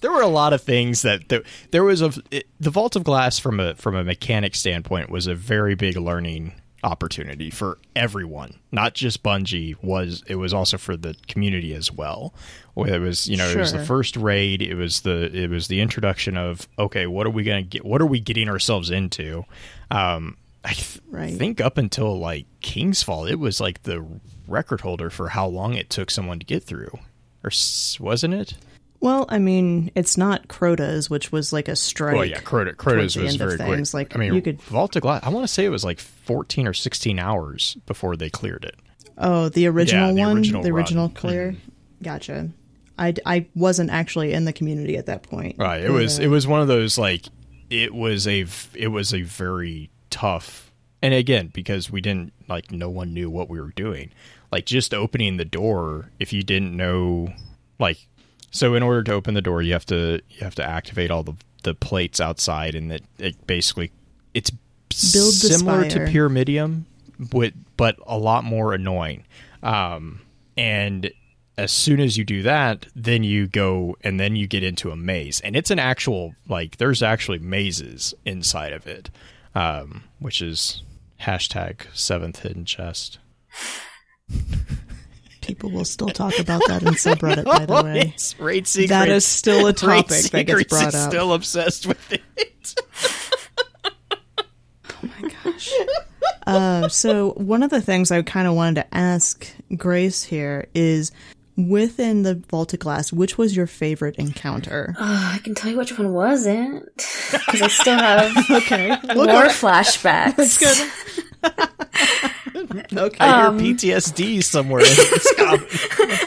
There 0.00 0.12
were 0.12 0.22
a 0.22 0.28
lot 0.28 0.54
of 0.54 0.62
things 0.62 1.02
that 1.02 1.28
there, 1.28 1.42
there 1.70 1.84
was 1.84 2.00
a 2.00 2.14
it, 2.30 2.46
the 2.58 2.70
Vault 2.70 2.96
of 2.96 3.04
Glass 3.04 3.38
from 3.38 3.60
a 3.60 3.74
from 3.74 3.94
a 3.94 4.04
mechanic 4.04 4.54
standpoint 4.54 5.10
was 5.10 5.26
a 5.26 5.34
very 5.34 5.74
big 5.74 5.96
learning 5.98 6.54
opportunity 6.88 7.50
for 7.50 7.78
everyone, 7.94 8.58
not 8.72 8.94
just 8.94 9.22
Bungie. 9.22 9.76
Was 9.82 10.22
it 10.26 10.36
was 10.36 10.52
also 10.54 10.78
for 10.78 10.96
the 10.96 11.14
community 11.28 11.74
as 11.74 11.92
well. 11.92 12.32
Where 12.74 12.94
it 12.94 12.98
was 13.00 13.28
you 13.28 13.36
know 13.36 13.48
it 13.48 13.56
was 13.56 13.72
the 13.72 13.84
first 13.84 14.16
raid. 14.16 14.62
It 14.62 14.74
was 14.74 15.02
the 15.02 15.30
it 15.36 15.50
was 15.50 15.68
the 15.68 15.80
introduction 15.80 16.36
of 16.36 16.66
okay, 16.78 17.06
what 17.06 17.26
are 17.26 17.30
we 17.30 17.42
gonna 17.44 17.62
get? 17.62 17.84
What 17.84 18.00
are 18.00 18.06
we 18.06 18.20
getting 18.20 18.48
ourselves 18.48 18.90
into? 18.90 19.44
Um, 19.90 20.36
I 20.64 20.72
th- 20.72 20.98
Right. 21.10 21.34
think 21.34 21.60
up 21.60 21.78
until 21.78 22.18
like 22.18 22.46
King's 22.60 23.02
Fall, 23.02 23.26
it 23.26 23.36
was 23.36 23.60
like 23.60 23.82
the 23.84 24.04
record 24.46 24.80
holder 24.80 25.10
for 25.10 25.28
how 25.28 25.46
long 25.46 25.74
it 25.74 25.90
took 25.90 26.10
someone 26.10 26.38
to 26.40 26.46
get 26.46 26.62
through, 26.64 26.98
or 27.44 27.50
s- 27.50 27.98
wasn't 28.00 28.34
it? 28.34 28.54
Well, 29.00 29.26
I 29.28 29.38
mean, 29.38 29.92
it's 29.94 30.16
not 30.18 30.48
Crota's, 30.48 31.08
which 31.08 31.30
was 31.30 31.52
like 31.52 31.68
a 31.68 31.76
strike. 31.76 32.16
Well, 32.16 32.24
yeah, 32.24 32.40
Crota, 32.40 32.74
Crota's 32.74 33.14
was 33.16 33.36
very 33.36 33.56
quick. 33.56 33.68
things. 33.68 33.94
Like, 33.94 34.16
I 34.16 34.18
mean, 34.18 34.34
you 34.34 34.42
could- 34.42 34.60
Vault 34.62 34.96
of 34.96 35.02
Glass. 35.02 35.22
I 35.24 35.28
want 35.28 35.44
to 35.46 35.52
say 35.52 35.64
it 35.64 35.68
was 35.68 35.84
like 35.84 36.00
fourteen 36.28 36.68
or 36.68 36.74
sixteen 36.74 37.18
hours 37.18 37.78
before 37.86 38.14
they 38.14 38.28
cleared 38.28 38.64
it. 38.64 38.76
Oh, 39.16 39.48
the 39.48 39.66
original 39.66 40.08
Yeah, 40.08 40.14
the 40.14 40.20
one, 40.28 40.36
original 40.36 40.62
the 40.62 40.72
run. 40.72 40.78
original 40.78 41.08
mm-hmm. 41.08 41.16
clear. 41.16 41.56
Gotcha. 42.02 42.50
I, 42.98 43.14
I 43.24 43.46
wasn't 43.54 43.90
actually 43.90 44.32
in 44.32 44.44
the 44.44 44.52
community 44.52 44.96
at 44.96 45.06
that 45.06 45.22
point. 45.22 45.56
Right. 45.58 45.82
It 45.82 45.90
was 45.90 46.18
it 46.18 46.28
was 46.28 46.46
one 46.46 46.60
of 46.60 46.68
those 46.68 46.98
like 46.98 47.26
it 47.70 47.94
was 47.94 48.26
a 48.28 48.46
it 48.74 48.88
was 48.88 49.14
a 49.14 49.22
very 49.22 49.90
tough 50.10 50.72
and 51.00 51.14
again 51.14 51.50
because 51.54 51.90
we 51.90 52.00
didn't 52.00 52.32
like 52.48 52.70
no 52.70 52.90
one 52.90 53.14
knew 53.14 53.30
what 53.30 53.48
we 53.48 53.60
were 53.60 53.72
doing. 53.74 54.10
Like 54.52 54.66
just 54.66 54.92
opening 54.92 55.38
the 55.38 55.44
door 55.44 56.10
if 56.18 56.32
you 56.32 56.42
didn't 56.42 56.76
know 56.76 57.32
like 57.78 58.06
so 58.50 58.74
in 58.74 58.82
order 58.82 59.02
to 59.04 59.12
open 59.12 59.34
the 59.34 59.42
door 59.42 59.62
you 59.62 59.72
have 59.72 59.86
to 59.86 60.20
you 60.28 60.40
have 60.40 60.56
to 60.56 60.64
activate 60.64 61.10
all 61.10 61.22
the 61.22 61.34
the 61.62 61.74
plates 61.74 62.20
outside 62.20 62.74
and 62.74 62.90
that 62.90 63.02
it 63.18 63.46
basically 63.46 63.90
it's 64.34 64.50
Build 64.88 65.34
the 65.34 65.54
similar 65.58 65.88
spire. 65.88 66.06
to 66.06 66.12
Pyramidion 66.12 66.84
but 67.18 67.52
but 67.76 67.96
a 68.06 68.16
lot 68.18 68.44
more 68.44 68.72
annoying. 68.72 69.24
Um 69.62 70.20
and 70.56 71.10
as 71.56 71.72
soon 71.72 71.98
as 71.98 72.16
you 72.16 72.24
do 72.24 72.42
that, 72.42 72.86
then 72.94 73.24
you 73.24 73.48
go 73.48 73.96
and 74.02 74.18
then 74.20 74.36
you 74.36 74.46
get 74.46 74.62
into 74.62 74.92
a 74.92 74.96
maze, 74.96 75.40
and 75.40 75.56
it's 75.56 75.72
an 75.72 75.80
actual 75.80 76.34
like 76.48 76.76
there's 76.76 77.02
actually 77.02 77.40
mazes 77.40 78.14
inside 78.24 78.72
of 78.72 78.86
it, 78.86 79.10
um, 79.56 80.04
which 80.20 80.40
is 80.40 80.82
hashtag 81.22 81.80
seventh 81.92 82.40
hidden 82.40 82.64
chest. 82.64 83.18
People 85.40 85.70
will 85.70 85.84
still 85.84 86.08
talk 86.10 86.38
about 86.38 86.60
that 86.68 86.82
in 86.82 86.92
subreddit, 86.92 87.44
by 87.44 87.66
the 87.66 87.72
way. 87.84 88.12
It's 88.14 88.38
raid 88.38 88.68
secrets. 88.68 88.90
That 88.90 89.08
is 89.08 89.26
still 89.26 89.66
a 89.66 89.72
topic 89.72 90.30
that 90.30 90.46
gets 90.46 90.64
brought 90.64 90.94
up. 90.94 91.10
Still 91.10 91.32
obsessed 91.32 91.86
with 91.86 92.12
it. 92.12 92.74
Uh, 96.46 96.88
so 96.88 97.32
one 97.32 97.62
of 97.62 97.70
the 97.70 97.80
things 97.80 98.10
I 98.10 98.22
kind 98.22 98.48
of 98.48 98.54
wanted 98.54 98.82
to 98.82 98.94
ask 98.94 99.46
Grace 99.76 100.24
here 100.24 100.66
is, 100.74 101.12
within 101.56 102.22
the 102.22 102.36
Vault 102.36 102.72
of 102.72 102.78
Glass, 102.80 103.12
which 103.12 103.36
was 103.36 103.56
your 103.56 103.66
favorite 103.66 104.16
encounter? 104.16 104.94
Oh, 104.98 105.30
I 105.34 105.38
can 105.42 105.54
tell 105.54 105.70
you 105.70 105.76
which 105.76 105.98
one 105.98 106.12
wasn't 106.12 106.86
because 106.96 107.60
I 107.62 107.68
still 107.68 107.98
have 107.98 108.32
Okay, 108.50 108.88
war 109.14 109.48
flashbacks. 109.48 111.22
okay. 111.44 113.16
I 113.20 113.38
hear 113.38 113.46
um, 113.46 113.58
PTSD 113.60 114.42
somewhere 114.42 114.80
in 114.80 114.86
this. 114.86 115.34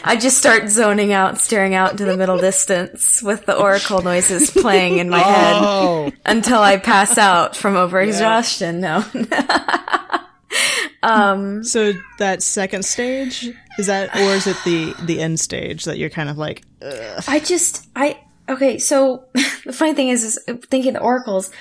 I 0.04 0.18
just 0.20 0.38
start 0.38 0.70
zoning 0.70 1.14
out, 1.14 1.40
staring 1.40 1.76
out 1.76 1.92
into 1.92 2.06
the 2.06 2.18
middle 2.18 2.38
distance 2.38 3.22
with 3.22 3.46
the 3.46 3.56
oracle 3.58 4.02
noises 4.02 4.52
playing 4.52 4.98
in 4.98 5.10
my 5.10 5.20
head 5.20 5.56
Oh, 5.58 6.12
until 6.26 6.60
I 6.62 6.78
pass 6.78 7.18
out 7.18 7.56
from 7.56 7.76
overexhaustion. 7.76 8.80
No, 8.80 9.04
um, 11.04 11.64
So 11.64 11.94
that 12.20 12.42
second 12.44 12.84
stage 12.84 13.50
is 13.78 13.88
that, 13.88 14.16
or 14.16 14.34
is 14.34 14.48
it 14.48 14.58
the 14.66 14.94
the 15.04 15.20
end 15.22 15.40
stage 15.40 15.86
that 15.86 15.98
you're 15.98 16.10
kind 16.10 16.30
of 16.30 16.38
like, 16.38 16.64
I 17.28 17.40
just 17.40 17.88
I 17.96 18.20
okay. 18.50 18.78
So 18.80 19.26
the 19.66 19.74
funny 19.74 19.94
thing 19.94 20.10
is, 20.10 20.24
is 20.24 20.40
thinking 20.70 20.94
the 20.94 21.02
oracles. 21.02 21.52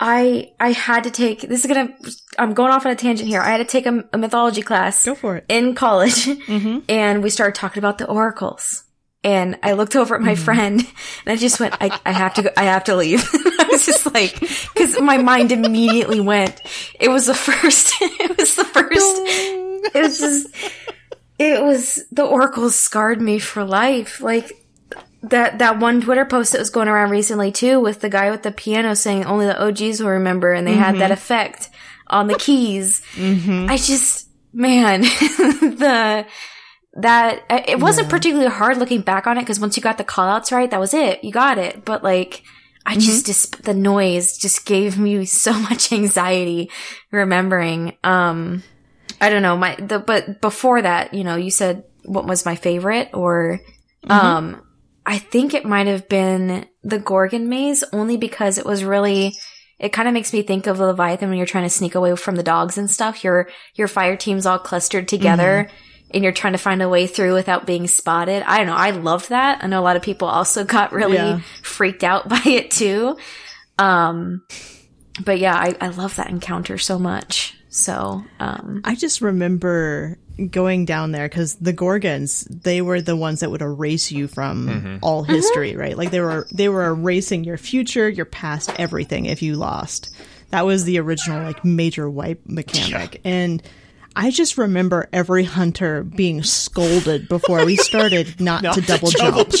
I 0.00 0.52
I 0.60 0.72
had 0.72 1.04
to 1.04 1.10
take 1.10 1.40
this 1.40 1.64
is 1.64 1.66
gonna 1.66 1.94
I'm 2.38 2.54
going 2.54 2.70
off 2.70 2.86
on 2.86 2.92
a 2.92 2.96
tangent 2.96 3.28
here. 3.28 3.40
I 3.40 3.50
had 3.50 3.58
to 3.58 3.64
take 3.64 3.86
a, 3.86 4.04
a 4.12 4.18
mythology 4.18 4.62
class. 4.62 5.04
Go 5.04 5.14
for 5.14 5.36
it. 5.36 5.44
in 5.48 5.74
college, 5.74 6.26
mm-hmm. 6.26 6.80
and 6.88 7.22
we 7.22 7.30
started 7.30 7.54
talking 7.54 7.80
about 7.80 7.98
the 7.98 8.06
oracles. 8.06 8.84
And 9.24 9.58
I 9.64 9.72
looked 9.72 9.96
over 9.96 10.14
at 10.14 10.20
my 10.20 10.34
mm-hmm. 10.34 10.44
friend, 10.44 10.80
and 10.80 11.32
I 11.32 11.36
just 11.36 11.58
went, 11.58 11.74
"I, 11.80 11.98
I 12.06 12.12
have 12.12 12.34
to 12.34 12.42
go. 12.42 12.50
I 12.56 12.64
have 12.64 12.84
to 12.84 12.94
leave." 12.94 13.28
I 13.34 13.66
was 13.68 13.84
just 13.84 14.06
like, 14.14 14.38
because 14.38 14.98
my 15.00 15.18
mind 15.18 15.50
immediately 15.50 16.20
went. 16.20 16.62
It 17.00 17.08
was 17.08 17.26
the 17.26 17.34
first. 17.34 17.94
It 18.00 18.36
was 18.36 18.54
the 18.54 18.64
first. 18.64 18.92
It 19.94 20.02
was 20.02 20.18
just. 20.18 20.46
It 21.38 21.62
was 21.62 22.04
the 22.10 22.24
oracles 22.24 22.76
scarred 22.76 23.20
me 23.20 23.38
for 23.38 23.64
life. 23.64 24.20
Like 24.20 24.52
that 25.22 25.58
that 25.58 25.78
one 25.78 26.00
Twitter 26.00 26.24
post 26.24 26.52
that 26.52 26.58
was 26.58 26.70
going 26.70 26.88
around 26.88 27.10
recently 27.10 27.50
too, 27.50 27.80
with 27.80 28.00
the 28.00 28.08
guy 28.08 28.30
with 28.30 28.42
the 28.42 28.52
piano 28.52 28.94
saying 28.94 29.24
only 29.24 29.46
the 29.46 29.60
OGs 29.60 30.00
will 30.00 30.10
remember, 30.10 30.52
and 30.52 30.66
they 30.66 30.74
had 30.74 30.96
that 30.96 31.10
effect 31.10 31.70
on 32.06 32.26
the 32.28 32.36
keys. 32.36 33.02
I 33.68 33.76
just, 33.76 34.28
man, 34.52 35.00
the 35.02 36.26
that 36.94 37.44
it 37.68 37.80
wasn't 37.80 38.08
particularly 38.08 38.50
hard 38.50 38.76
looking 38.78 39.02
back 39.02 39.26
on 39.26 39.38
it 39.38 39.42
because 39.42 39.60
once 39.60 39.76
you 39.76 39.82
got 39.82 39.98
the 39.98 40.04
callouts 40.04 40.52
right, 40.52 40.70
that 40.70 40.80
was 40.80 40.94
it. 40.94 41.22
You 41.22 41.32
got 41.32 41.58
it. 41.58 41.84
But 41.84 42.02
like, 42.02 42.42
I 42.86 42.94
just 42.94 43.26
just 43.26 43.62
the 43.64 43.74
noise 43.74 44.38
just 44.38 44.66
gave 44.66 44.98
me 44.98 45.24
so 45.24 45.52
much 45.68 45.92
anxiety 45.92 46.70
remembering. 47.10 47.96
Um, 48.04 48.62
I 49.20 49.30
don't 49.30 49.42
know 49.42 49.56
my 49.56 49.74
the 49.76 49.98
but 49.98 50.40
before 50.40 50.80
that, 50.82 51.12
you 51.12 51.24
know, 51.24 51.36
you 51.36 51.50
said 51.50 51.84
what 52.04 52.26
was 52.26 52.46
my 52.46 52.54
favorite 52.54 53.10
or 53.12 53.60
um 54.08 54.62
I 55.08 55.18
think 55.18 55.54
it 55.54 55.64
might 55.64 55.86
have 55.86 56.08
been 56.08 56.66
the 56.84 56.98
Gorgon 56.98 57.48
maze 57.48 57.82
only 57.92 58.16
because 58.18 58.58
it 58.58 58.66
was 58.66 58.84
really 58.84 59.32
it 59.78 59.92
kind 59.92 60.06
of 60.08 60.12
makes 60.14 60.32
me 60.32 60.42
think 60.42 60.66
of 60.66 60.80
Leviathan 60.80 61.28
when 61.28 61.38
you're 61.38 61.46
trying 61.46 61.64
to 61.64 61.70
sneak 61.70 61.94
away 61.94 62.14
from 62.16 62.34
the 62.36 62.42
dogs 62.42 62.76
and 62.78 62.90
stuff. 62.90 63.24
Your 63.24 63.48
your 63.74 63.88
fire 63.88 64.16
team's 64.16 64.44
all 64.44 64.58
clustered 64.58 65.08
together 65.08 65.70
and 66.12 66.22
you're 66.22 66.32
trying 66.32 66.52
to 66.54 66.58
find 66.58 66.82
a 66.82 66.88
way 66.88 67.06
through 67.06 67.34
without 67.34 67.66
being 67.66 67.86
spotted. 67.86 68.42
I 68.42 68.58
don't 68.58 68.66
know. 68.66 68.74
I 68.74 68.90
loved 68.90 69.30
that. 69.30 69.62
I 69.64 69.66
know 69.66 69.80
a 69.80 69.82
lot 69.88 69.96
of 69.96 70.02
people 70.02 70.28
also 70.28 70.64
got 70.76 70.92
really 70.92 71.14
Yeah. 71.16 71.40
freaked 71.62 72.04
out 72.04 72.28
by 72.28 72.42
it 72.44 72.70
too. 72.70 73.16
Um 73.78 74.42
but 75.24 75.38
yeah, 75.38 75.54
I, 75.56 75.74
I 75.80 75.88
love 75.88 76.16
that 76.16 76.30
encounter 76.30 76.76
so 76.78 76.98
much. 76.98 77.54
So, 77.70 78.24
um 78.40 78.82
I 78.84 78.94
just 78.94 79.20
remember 79.22 80.18
going 80.50 80.84
down 80.84 81.12
there 81.12 81.28
because 81.28 81.56
the 81.56 81.72
Gorgons, 81.72 82.46
they 82.48 82.80
were 82.80 83.00
the 83.00 83.16
ones 83.16 83.40
that 83.40 83.50
would 83.50 83.62
erase 83.62 84.10
you 84.10 84.28
from 84.28 84.98
all 85.02 85.22
uh-huh. 85.22 85.32
history, 85.32 85.76
right? 85.76 85.96
Like 85.96 86.10
they 86.10 86.20
were 86.20 86.46
they 86.52 86.68
were 86.68 86.86
erasing 86.86 87.44
your 87.44 87.58
future, 87.58 88.08
your 88.08 88.26
past, 88.26 88.70
everything 88.78 89.26
if 89.26 89.42
you 89.42 89.56
lost. 89.56 90.14
That 90.50 90.64
was 90.64 90.84
the 90.84 90.98
original 90.98 91.42
like 91.42 91.64
major 91.64 92.08
wipe 92.08 92.40
mechanic. 92.46 93.20
And 93.24 93.62
I 94.16 94.30
just 94.30 94.58
remember 94.58 95.08
every 95.12 95.44
hunter 95.44 96.02
being 96.02 96.42
scolded 96.42 97.28
before 97.28 97.64
we 97.64 97.76
started 97.76 98.40
not, 98.40 98.62
to 98.74 98.80
double 98.80 99.10
jump. 99.10 99.52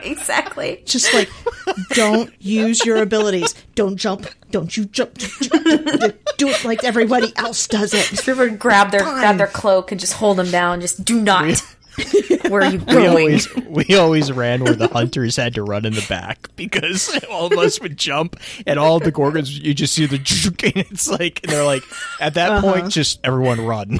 exactly. 0.04 0.82
Just 0.86 1.12
like, 1.14 1.30
don't 1.90 2.32
use 2.40 2.84
your 2.84 2.98
abilities. 3.02 3.54
Don't 3.74 3.96
jump. 3.96 4.26
Don't 4.50 4.74
you 4.76 4.86
jump. 4.86 5.14
Do 5.14 6.48
it 6.48 6.64
like 6.64 6.84
everybody 6.84 7.32
else 7.36 7.66
does 7.66 7.94
it. 7.94 8.12
If 8.12 8.26
you 8.26 8.50
grab 8.56 8.90
their 8.90 9.00
grab 9.02 9.36
their 9.36 9.46
cloak 9.46 9.90
and 9.92 10.00
just 10.00 10.14
hold 10.14 10.36
them 10.38 10.50
down, 10.50 10.80
just 10.80 11.04
do 11.04 11.20
not. 11.20 11.62
Where 12.48 12.62
are 12.62 12.70
you 12.70 12.78
We 12.78 12.84
going? 12.84 13.08
always 13.08 13.54
we 13.66 13.96
always 13.96 14.30
ran 14.30 14.62
where 14.62 14.74
the 14.74 14.86
hunters 14.86 15.34
had 15.34 15.54
to 15.54 15.64
run 15.64 15.84
in 15.84 15.94
the 15.94 16.06
back 16.08 16.48
because 16.54 17.18
all 17.30 17.46
of 17.52 17.58
us 17.58 17.80
would 17.80 17.96
jump 17.96 18.36
and 18.66 18.78
all 18.78 19.00
the 19.00 19.10
gorgons 19.10 19.58
you 19.58 19.74
just 19.74 19.94
see 19.94 20.06
the 20.06 20.14
and 20.16 20.86
it's 20.92 21.08
like 21.10 21.40
and 21.42 21.52
they're 21.52 21.64
like 21.64 21.82
at 22.20 22.34
that 22.34 22.62
point 22.62 22.90
just 22.90 23.18
everyone 23.24 23.60
run. 23.66 23.98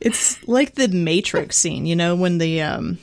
It's 0.00 0.46
like 0.48 0.74
the 0.74 0.88
Matrix 0.88 1.56
scene, 1.56 1.84
you 1.86 1.94
know, 1.94 2.16
when 2.16 2.38
the 2.38 2.62
um 2.62 2.98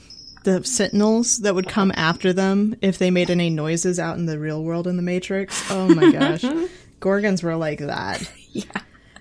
the 0.48 0.64
sentinels 0.64 1.40
that 1.40 1.54
would 1.54 1.68
come 1.68 1.92
after 1.96 2.32
them 2.32 2.74
if 2.82 2.98
they 2.98 3.12
made 3.12 3.30
any 3.30 3.50
noises 3.50 4.00
out 4.00 4.18
in 4.18 4.28
the 4.28 4.40
real 4.40 4.64
world 4.64 4.88
in 4.88 4.96
the 4.96 5.04
Matrix. 5.04 5.70
Oh 5.70 5.94
my 5.94 6.10
gosh. 6.10 6.42
Gorgons 7.02 7.44
were 7.44 7.58
like 7.58 7.80
that. 7.80 8.32
Yeah. 8.54 8.64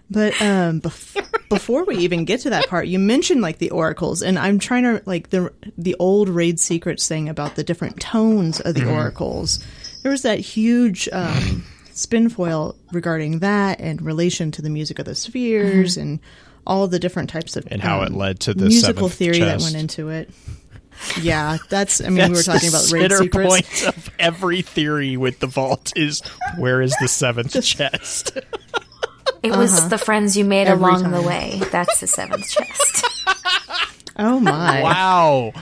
But 0.09 0.41
um 0.41 0.81
bef- 0.81 1.49
before 1.49 1.85
we 1.85 1.97
even 1.97 2.27
get 2.27 2.41
to 2.43 2.51
that 2.51 2.69
part, 2.69 2.87
you 2.87 3.01
mentioned 3.01 3.41
like 3.41 3.59
the 3.59 3.71
oracles 3.71 4.23
and 4.23 4.39
I'm 4.39 4.61
trying 4.61 4.85
to 4.85 5.03
like 5.05 5.31
the 5.31 5.53
the 5.77 5.97
old 5.99 6.29
raid 6.29 6.61
secrets 6.61 7.09
thing 7.09 7.29
about 7.29 7.57
the 7.57 7.65
different 7.65 7.99
tones 8.01 8.61
of 8.61 8.75
the 8.75 8.89
oracles. 8.89 9.59
There 10.05 10.13
was 10.13 10.23
that 10.23 10.39
huge 10.39 11.09
um 11.11 11.65
spin 11.93 12.29
foil 12.29 12.77
regarding 12.93 13.41
that 13.41 13.81
and 13.81 14.01
relation 14.01 14.53
to 14.53 14.63
the 14.63 14.71
music 14.71 15.01
of 15.01 15.07
the 15.07 15.17
spheres 15.17 15.97
and 15.97 16.21
all 16.67 16.87
the 16.87 17.01
different 17.01 17.31
types 17.31 17.57
of 17.57 17.67
And 17.69 17.83
how 17.83 18.03
it 18.03 18.11
um, 18.11 18.17
led 18.17 18.39
to 18.41 18.55
the 18.55 18.67
musical 18.67 19.09
theory 19.09 19.41
that 19.41 19.61
went 19.61 19.75
into 19.75 20.09
it. 20.11 20.31
Yeah, 21.21 21.59
that's. 21.69 22.01
I 22.01 22.09
mean, 22.09 22.31
we 22.31 22.37
were 22.37 22.43
talking 22.43 22.71
the 22.71 22.77
about 22.77 22.93
raid 22.93 23.11
center 23.11 23.17
secrets. 23.19 23.49
point 23.49 23.97
of 23.97 24.11
every 24.19 24.63
theory 24.63 25.17
with 25.17 25.41
the 25.41 25.47
vault 25.47 25.93
is 25.97 26.21
where 26.59 26.83
is 26.83 26.95
the 27.01 27.09
seventh 27.09 27.63
chest? 27.65 28.37
It 29.43 29.53
was 29.57 29.79
uh-huh. 29.79 29.89
the 29.89 29.99
friends 29.99 30.37
you 30.37 30.45
made 30.45 30.67
Every 30.67 30.85
along 30.85 31.11
the 31.11 31.23
way. 31.23 31.61
That's 31.71 32.01
the 32.01 32.07
seventh 32.07 32.49
chest. 32.49 33.05
Oh 34.19 34.41
my! 34.41 34.83
wow. 34.83 35.53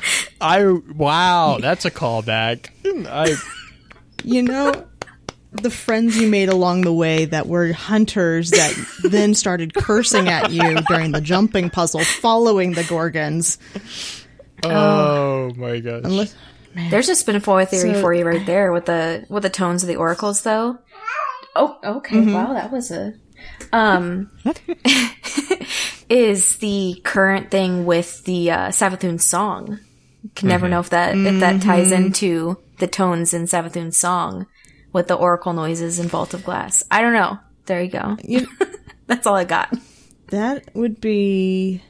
I 0.40 0.64
wow, 0.64 1.58
that's 1.60 1.84
a 1.86 1.90
callback. 1.90 2.68
I 2.84 3.34
You 4.22 4.42
know, 4.42 4.86
the 5.50 5.70
friends 5.70 6.16
you 6.16 6.28
made 6.28 6.48
along 6.48 6.82
the 6.82 6.92
way 6.92 7.24
that 7.24 7.46
were 7.46 7.72
hunters 7.72 8.50
that 8.50 8.74
then 9.04 9.34
started 9.34 9.74
cursing 9.74 10.28
at 10.28 10.50
you 10.52 10.76
during 10.88 11.12
the 11.12 11.20
jumping 11.20 11.70
puzzle, 11.70 12.04
following 12.04 12.72
the 12.72 12.84
gorgons. 12.84 13.58
Oh 14.70 15.52
my 15.56 15.80
gosh. 15.80 16.02
Unless, 16.04 16.34
There's 16.90 17.08
a 17.08 17.14
spin 17.14 17.40
foil 17.40 17.66
theory 17.66 17.94
So- 17.94 18.00
for 18.00 18.12
you 18.14 18.24
right 18.24 18.44
there 18.46 18.72
with 18.72 18.86
the 18.86 19.24
with 19.28 19.42
the 19.42 19.50
tones 19.50 19.82
of 19.82 19.88
the 19.88 19.96
oracles, 19.96 20.42
though. 20.42 20.78
Oh, 21.56 21.78
okay. 21.84 22.16
Mm-hmm. 22.16 22.32
Wow, 22.32 22.52
that 22.54 22.72
was 22.72 22.90
a 22.90 23.14
um 23.72 24.30
is 26.08 26.56
the 26.58 27.00
current 27.04 27.50
thing 27.50 27.84
with 27.86 28.24
the 28.24 28.50
uh, 28.50 28.68
Savathûn 28.68 29.20
song. 29.20 29.78
Can 30.34 30.48
never 30.48 30.68
know 30.68 30.80
if 30.80 30.90
that 30.90 31.16
if 31.16 31.40
that 31.40 31.60
ties 31.62 31.88
Mm-hmm. 31.92 32.04
into 32.06 32.58
the 32.78 32.86
tones 32.86 33.34
in 33.34 33.44
Savathûn's 33.44 33.96
song 33.98 34.46
with 34.92 35.06
the 35.06 35.14
oracle 35.14 35.52
noises 35.52 35.98
and 35.98 36.10
Vault 36.10 36.34
of 36.34 36.44
Glass. 36.44 36.82
I 36.90 37.02
don't 37.02 37.12
know. 37.12 37.38
There 37.66 37.82
you 37.82 37.90
go. 37.90 38.16
You- 38.24 38.48
That's 39.06 39.26
all 39.26 39.36
I 39.36 39.44
got. 39.44 39.72
that 40.28 40.70
would 40.74 41.00
be. 41.00 41.82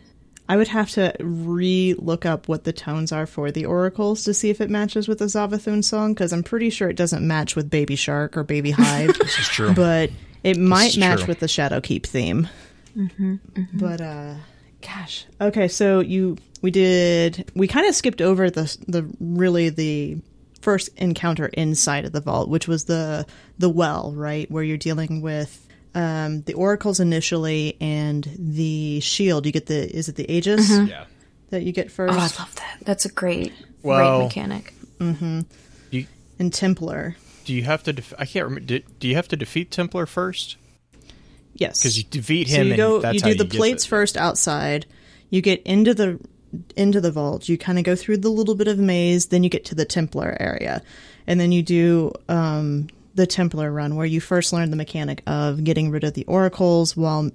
I 0.48 0.56
would 0.56 0.68
have 0.68 0.90
to 0.92 1.14
re 1.20 1.94
look 1.98 2.26
up 2.26 2.48
what 2.48 2.64
the 2.64 2.72
tones 2.72 3.12
are 3.12 3.26
for 3.26 3.50
the 3.50 3.64
oracles 3.64 4.24
to 4.24 4.34
see 4.34 4.50
if 4.50 4.60
it 4.60 4.68
matches 4.68 5.08
with 5.08 5.18
the 5.18 5.24
Savathûn 5.26 5.82
song 5.82 6.12
because 6.12 6.32
I'm 6.32 6.42
pretty 6.42 6.68
sure 6.70 6.90
it 6.90 6.96
doesn't 6.96 7.26
match 7.26 7.56
with 7.56 7.70
Baby 7.70 7.96
Shark 7.96 8.36
or 8.36 8.44
Baby 8.44 8.70
Hive. 8.76 9.16
This 9.18 9.38
is 9.38 9.48
true. 9.48 9.72
but 9.72 10.10
it 10.42 10.58
might 10.58 10.98
match 10.98 11.20
true. 11.20 11.28
with 11.28 11.40
the 11.40 11.46
Shadowkeep 11.46 12.04
theme. 12.04 12.48
But 13.72 14.00
uh, 14.00 14.34
gosh, 14.82 15.26
okay. 15.40 15.68
So 15.68 16.00
you 16.00 16.36
we 16.62 16.70
did 16.70 17.50
we 17.54 17.66
kind 17.66 17.86
of 17.86 17.94
skipped 17.94 18.20
over 18.20 18.50
the 18.50 18.76
the 18.86 19.10
really 19.20 19.70
the 19.70 20.18
first 20.60 20.90
encounter 20.96 21.46
inside 21.46 22.04
of 22.04 22.12
the 22.12 22.20
vault, 22.20 22.48
which 22.48 22.68
was 22.68 22.84
the 22.84 23.26
the 23.58 23.68
well, 23.68 24.12
right, 24.14 24.50
where 24.50 24.62
you're 24.62 24.76
dealing 24.76 25.22
with. 25.22 25.60
Um, 25.94 26.42
the 26.42 26.54
oracles 26.54 26.98
initially 26.98 27.76
and 27.80 28.28
the 28.38 28.98
shield. 29.00 29.46
You 29.46 29.52
get 29.52 29.66
the 29.66 29.94
is 29.96 30.08
it 30.08 30.16
the 30.16 30.28
Aegis 30.30 30.68
yeah. 30.70 31.04
that 31.50 31.62
you 31.62 31.70
get 31.72 31.90
first, 31.90 32.12
Oh, 32.14 32.16
I 32.18 32.22
love 32.42 32.54
that. 32.56 32.78
That's 32.84 33.04
a 33.04 33.08
great 33.10 33.52
Well- 33.82 34.18
great 34.18 34.24
mechanic. 34.26 34.74
You, 35.90 36.06
and 36.38 36.52
Templar. 36.52 37.16
do 37.44 37.52
you 37.54 37.62
have 37.62 37.82
to 37.84 37.92
def- 37.92 38.14
I 38.18 38.24
can't 38.24 38.44
remember 38.46 38.66
do, 38.66 38.80
do 38.98 39.06
you 39.08 39.14
have 39.14 39.28
to 39.28 39.36
defeat 39.36 39.70
Templar 39.70 40.06
first? 40.06 40.56
Yes, 41.54 41.82
Cuz 41.82 41.96
you 41.96 42.04
defeat 42.04 42.48
So 42.48 42.56
him 42.56 42.66
you 42.68 42.72
and 42.72 42.76
go, 42.78 43.00
that's 43.00 43.14
you 43.16 43.20
how 43.20 43.28
do 43.28 43.34
the 43.34 43.44
you 43.44 43.50
plates 43.58 43.86
first 43.86 44.16
outside. 44.16 44.86
You 45.30 45.40
get 45.42 45.62
into 45.62 45.94
the 45.94 46.18
into 46.76 47.00
the 47.00 47.12
vault. 47.12 47.48
You 47.48 47.56
kind 47.58 47.78
of 47.78 47.84
go 47.84 47.94
through 47.94 48.18
the 48.18 48.30
little 48.30 48.54
bit 48.56 48.66
of 48.68 48.78
maze. 48.78 49.26
Then 49.26 49.44
you 49.44 49.50
get 49.50 49.64
to 49.66 49.74
the 49.74 49.84
Templar 49.84 50.36
area, 50.40 50.82
and 51.26 51.38
then 51.38 51.52
you 51.52 51.62
do 51.62 52.12
um, 52.28 52.88
the 53.14 53.26
Templar 53.26 53.70
run, 53.70 53.96
where 53.96 54.06
you 54.06 54.20
first 54.20 54.52
learn 54.52 54.70
the 54.70 54.76
mechanic 54.76 55.22
of 55.26 55.64
getting 55.64 55.90
rid 55.90 56.04
of 56.04 56.14
the 56.14 56.24
oracles 56.24 56.96
while 56.96 57.30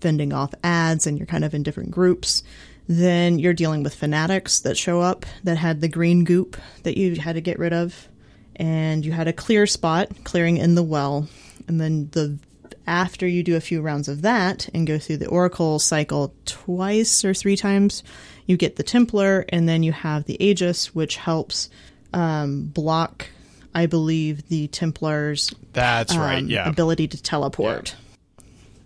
fending 0.00 0.32
off 0.32 0.54
ads, 0.62 1.06
and 1.06 1.18
you're 1.18 1.26
kind 1.26 1.44
of 1.44 1.54
in 1.54 1.62
different 1.62 1.90
groups. 1.90 2.42
Then 2.86 3.38
you're 3.38 3.54
dealing 3.54 3.82
with 3.82 3.94
fanatics 3.94 4.60
that 4.60 4.76
show 4.76 5.00
up 5.00 5.24
that 5.44 5.56
had 5.56 5.80
the 5.80 5.88
green 5.88 6.24
goop 6.24 6.56
that 6.82 6.98
you 6.98 7.16
had 7.16 7.34
to 7.34 7.40
get 7.40 7.58
rid 7.58 7.72
of, 7.72 8.08
and 8.56 9.04
you 9.04 9.12
had 9.12 9.28
a 9.28 9.32
clear 9.32 9.66
spot, 9.66 10.10
clearing 10.24 10.58
in 10.58 10.74
the 10.74 10.82
well, 10.82 11.28
and 11.66 11.80
then 11.80 12.08
the 12.12 12.38
after 12.86 13.26
you 13.26 13.42
do 13.42 13.56
a 13.56 13.60
few 13.60 13.80
rounds 13.80 14.08
of 14.08 14.22
that 14.22 14.68
and 14.74 14.86
go 14.86 14.98
through 14.98 15.16
the 15.16 15.26
oracle 15.28 15.78
cycle 15.78 16.34
twice 16.44 17.24
or 17.24 17.32
three 17.32 17.56
times, 17.56 18.02
you 18.46 18.56
get 18.56 18.76
the 18.76 18.82
Templar, 18.82 19.46
and 19.48 19.66
then 19.68 19.82
you 19.82 19.92
have 19.92 20.24
the 20.24 20.42
Aegis, 20.42 20.94
which 20.94 21.16
helps 21.16 21.70
um, 22.12 22.64
block, 22.64 23.26
I 23.74 23.86
believe, 23.86 24.48
the 24.48 24.68
Templar's 24.68 25.52
That's 25.72 26.16
right. 26.16 26.38
um, 26.38 26.48
Yeah. 26.48 26.68
ability 26.68 27.08
to 27.08 27.22
teleport. 27.22 27.96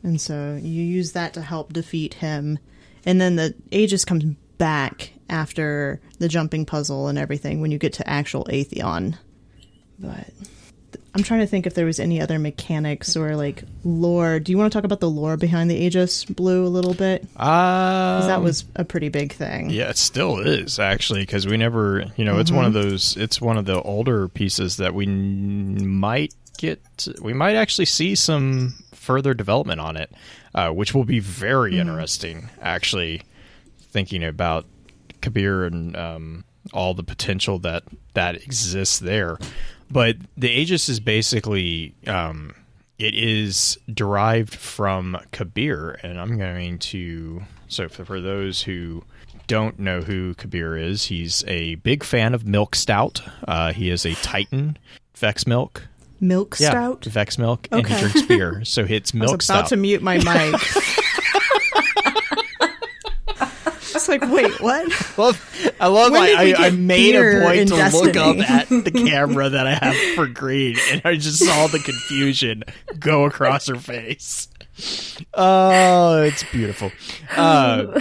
And 0.02 0.20
so 0.20 0.58
you 0.60 0.82
use 0.82 1.12
that 1.12 1.34
to 1.34 1.42
help 1.42 1.72
defeat 1.72 2.14
him. 2.14 2.58
And 3.04 3.20
then 3.20 3.36
the 3.36 3.54
Aegis 3.70 4.04
comes 4.04 4.24
back 4.58 5.12
after 5.28 6.00
the 6.18 6.28
jumping 6.28 6.64
puzzle 6.64 7.08
and 7.08 7.18
everything 7.18 7.60
when 7.60 7.70
you 7.70 7.78
get 7.78 7.92
to 7.94 8.08
actual 8.08 8.44
Atheon. 8.46 9.18
But 9.98 10.30
I'm 11.18 11.24
trying 11.24 11.40
to 11.40 11.46
think 11.46 11.66
if 11.66 11.74
there 11.74 11.84
was 11.84 11.98
any 11.98 12.20
other 12.20 12.38
mechanics 12.38 13.16
or 13.16 13.34
like 13.36 13.64
lore. 13.84 14.38
Do 14.38 14.52
you 14.52 14.58
want 14.58 14.72
to 14.72 14.76
talk 14.76 14.84
about 14.84 15.00
the 15.00 15.10
lore 15.10 15.36
behind 15.36 15.68
the 15.70 15.74
Aegis 15.74 16.24
Blue 16.24 16.64
a 16.64 16.68
little 16.68 16.94
bit? 16.94 17.22
Um, 17.36 18.26
that 18.28 18.40
was 18.42 18.64
a 18.76 18.84
pretty 18.84 19.08
big 19.08 19.32
thing. 19.32 19.70
Yeah, 19.70 19.90
it 19.90 19.96
still 19.98 20.38
is 20.38 20.78
actually 20.78 21.20
because 21.22 21.46
we 21.46 21.56
never, 21.56 22.04
you 22.16 22.24
know, 22.24 22.38
it's 22.38 22.52
one 22.52 22.64
of 22.64 22.72
Mm-hmm. 22.72 22.88
those. 22.90 23.16
It's 23.16 23.40
one 23.40 23.58
of 23.58 23.64
the 23.64 23.82
older 23.82 24.28
pieces 24.28 24.76
that 24.76 24.94
we 24.94 25.06
n- 25.06 25.88
might 25.88 26.34
get. 26.56 26.80
We 27.20 27.32
might 27.32 27.56
actually 27.56 27.86
see 27.86 28.14
some 28.14 28.74
further 28.94 29.34
development 29.34 29.80
on 29.80 29.96
it, 29.96 30.12
uh, 30.54 30.70
which 30.70 30.94
will 30.94 31.04
be 31.04 31.18
very 31.18 31.72
Mm-hmm. 31.72 31.80
interesting. 31.88 32.48
Actually, 32.62 33.22
thinking 33.80 34.22
about 34.22 34.66
Kabir 35.20 35.64
and 35.64 35.96
um, 35.96 36.44
all 36.72 36.94
the 36.94 37.02
potential 37.02 37.58
that 37.60 37.82
that 38.14 38.36
exists 38.36 38.98
there, 39.00 39.38
but 39.90 40.16
the 40.36 40.48
Aegis 40.50 40.88
is 40.88 41.00
basically. 41.00 41.94
Um, 42.06 42.54
it 42.98 43.14
is 43.14 43.78
derived 43.94 44.54
from 44.54 45.16
Kabir, 45.30 46.00
and 46.02 46.18
I'm 46.20 46.36
going 46.36 46.78
to. 46.80 47.42
So, 47.68 47.88
for, 47.88 48.04
for 48.04 48.20
those 48.20 48.62
who 48.62 49.04
don't 49.46 49.78
know 49.78 50.00
who 50.00 50.34
Kabir 50.34 50.76
is, 50.76 51.04
he's 51.04 51.44
a 51.46 51.76
big 51.76 52.02
fan 52.02 52.34
of 52.34 52.44
milk 52.46 52.74
stout. 52.74 53.22
Uh, 53.46 53.72
he 53.72 53.90
is 53.90 54.04
a 54.04 54.14
Titan 54.16 54.76
Vex 55.16 55.46
milk. 55.46 55.86
Milk 56.20 56.56
Yeah, 56.58 56.70
stout. 56.70 57.04
Vex 57.04 57.38
milk, 57.38 57.68
and 57.70 57.86
he 57.86 57.98
drinks 57.98 58.22
beer. 58.22 58.62
So 58.64 58.84
it's 58.88 59.14
I 59.14 59.18
milk 59.18 59.36
was 59.38 59.48
about 59.48 59.66
stout. 59.66 59.68
to 59.68 59.76
mute 59.76 60.02
my 60.02 60.16
mic. 60.18 60.60
Was 63.98 64.08
like, 64.08 64.30
wait, 64.30 64.60
what? 64.60 65.18
love, 65.18 65.74
I 65.80 65.88
love 65.88 66.12
When 66.12 66.22
I, 66.22 66.54
I, 66.56 66.66
I 66.66 66.70
made 66.70 67.16
a 67.16 67.44
point 67.44 67.58
in 67.58 67.66
to 67.66 67.90
look 67.96 68.16
up 68.16 68.36
at 68.36 68.68
the 68.68 68.90
camera 69.08 69.48
that 69.48 69.66
I 69.66 69.74
have 69.74 69.96
for 70.14 70.28
Green, 70.28 70.76
and 70.92 71.02
I 71.04 71.16
just 71.16 71.44
saw 71.44 71.66
the 71.66 71.80
confusion 71.80 72.62
go 73.00 73.24
across 73.24 73.66
her 73.66 73.74
face. 73.74 74.46
Oh, 75.34 76.22
it's 76.22 76.44
beautiful. 76.44 76.92
Uh, 77.36 77.98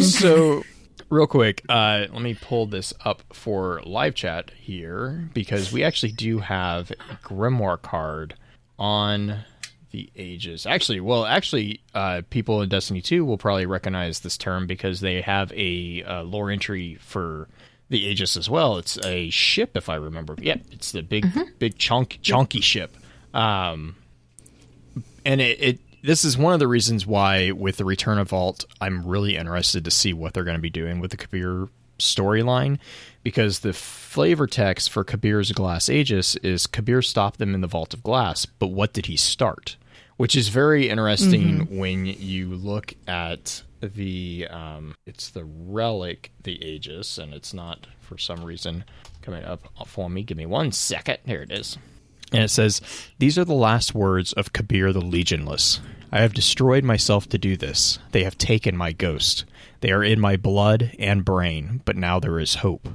so, 0.00 0.62
real 1.10 1.26
quick, 1.26 1.64
uh, 1.68 2.06
let 2.12 2.22
me 2.22 2.34
pull 2.40 2.66
this 2.66 2.94
up 3.04 3.24
for 3.32 3.82
live 3.84 4.14
chat 4.14 4.52
here 4.56 5.28
because 5.34 5.72
we 5.72 5.82
actually 5.82 6.12
do 6.12 6.38
have 6.38 6.92
a 6.92 7.16
Grimoire 7.26 7.82
card 7.82 8.34
on 8.78 9.44
the 9.96 10.10
Aegis. 10.22 10.66
Actually, 10.66 11.00
well, 11.00 11.24
actually, 11.24 11.80
uh, 11.94 12.20
people 12.28 12.60
in 12.60 12.68
Destiny 12.68 13.00
2 13.00 13.24
will 13.24 13.38
probably 13.38 13.64
recognize 13.64 14.20
this 14.20 14.36
term 14.36 14.66
because 14.66 15.00
they 15.00 15.22
have 15.22 15.50
a 15.52 16.02
uh, 16.04 16.22
lore 16.22 16.50
entry 16.50 16.96
for 16.96 17.48
the 17.88 18.04
Aegis 18.04 18.36
as 18.36 18.50
well. 18.50 18.76
It's 18.76 18.98
a 19.04 19.30
ship, 19.30 19.70
if 19.74 19.88
I 19.88 19.94
remember. 19.94 20.36
Yeah, 20.38 20.56
it's 20.70 20.92
the 20.92 21.02
big, 21.02 21.26
big 21.58 21.78
chunk, 21.78 22.18
chunky 22.20 22.60
ship. 22.60 22.94
Um, 23.32 23.96
and 25.24 25.40
it, 25.40 25.62
it 25.62 25.80
this 26.02 26.24
is 26.24 26.36
one 26.36 26.52
of 26.52 26.60
the 26.60 26.68
reasons 26.68 27.06
why 27.06 27.50
with 27.50 27.78
the 27.78 27.84
return 27.84 28.18
of 28.18 28.28
vault 28.28 28.64
i'm 28.80 29.04
really 29.04 29.36
interested 29.36 29.84
to 29.84 29.90
see 29.90 30.12
what 30.12 30.32
they're 30.32 30.44
going 30.44 30.56
to 30.56 30.62
be 30.62 30.70
doing 30.70 31.00
with 31.00 31.10
the 31.10 31.16
kabir 31.16 31.68
storyline 31.98 32.78
because 33.24 33.58
the 33.60 33.72
flavor 33.72 34.46
text 34.46 34.90
for 34.90 35.02
kabir's 35.02 35.50
glass 35.50 35.88
aegis 35.88 36.36
is 36.36 36.66
kabir 36.66 37.02
stopped 37.02 37.38
them 37.38 37.54
in 37.54 37.60
the 37.60 37.66
vault 37.66 37.92
of 37.92 38.02
glass 38.04 38.46
but 38.46 38.68
what 38.68 38.92
did 38.92 39.06
he 39.06 39.16
start 39.16 39.76
which 40.16 40.36
is 40.36 40.48
very 40.48 40.88
interesting 40.88 41.78
when 41.78 42.06
you 42.06 42.54
look 42.54 42.94
at 43.06 43.62
the 43.80 44.46
um, 44.50 44.94
it's 45.06 45.30
the 45.30 45.44
relic 45.44 46.32
the 46.42 46.62
aegis 46.64 47.18
and 47.18 47.34
it's 47.34 47.52
not 47.52 47.86
for 48.00 48.16
some 48.18 48.44
reason 48.44 48.84
coming 49.22 49.44
up 49.44 49.68
for 49.86 50.08
me 50.08 50.22
give 50.22 50.36
me 50.36 50.46
one 50.46 50.72
second 50.72 51.18
here 51.24 51.42
it 51.42 51.52
is 51.52 51.76
and 52.32 52.42
it 52.42 52.50
says, 52.50 52.80
These 53.18 53.38
are 53.38 53.44
the 53.44 53.54
last 53.54 53.94
words 53.94 54.32
of 54.32 54.52
Kabir 54.52 54.92
the 54.92 55.00
Legionless. 55.00 55.80
I 56.10 56.20
have 56.20 56.34
destroyed 56.34 56.84
myself 56.84 57.28
to 57.28 57.38
do 57.38 57.56
this. 57.56 57.98
They 58.12 58.24
have 58.24 58.38
taken 58.38 58.76
my 58.76 58.92
ghost. 58.92 59.44
They 59.80 59.90
are 59.90 60.02
in 60.02 60.20
my 60.20 60.36
blood 60.36 60.92
and 60.98 61.24
brain, 61.24 61.82
but 61.84 61.96
now 61.96 62.18
there 62.18 62.38
is 62.40 62.56
hope. 62.56 62.88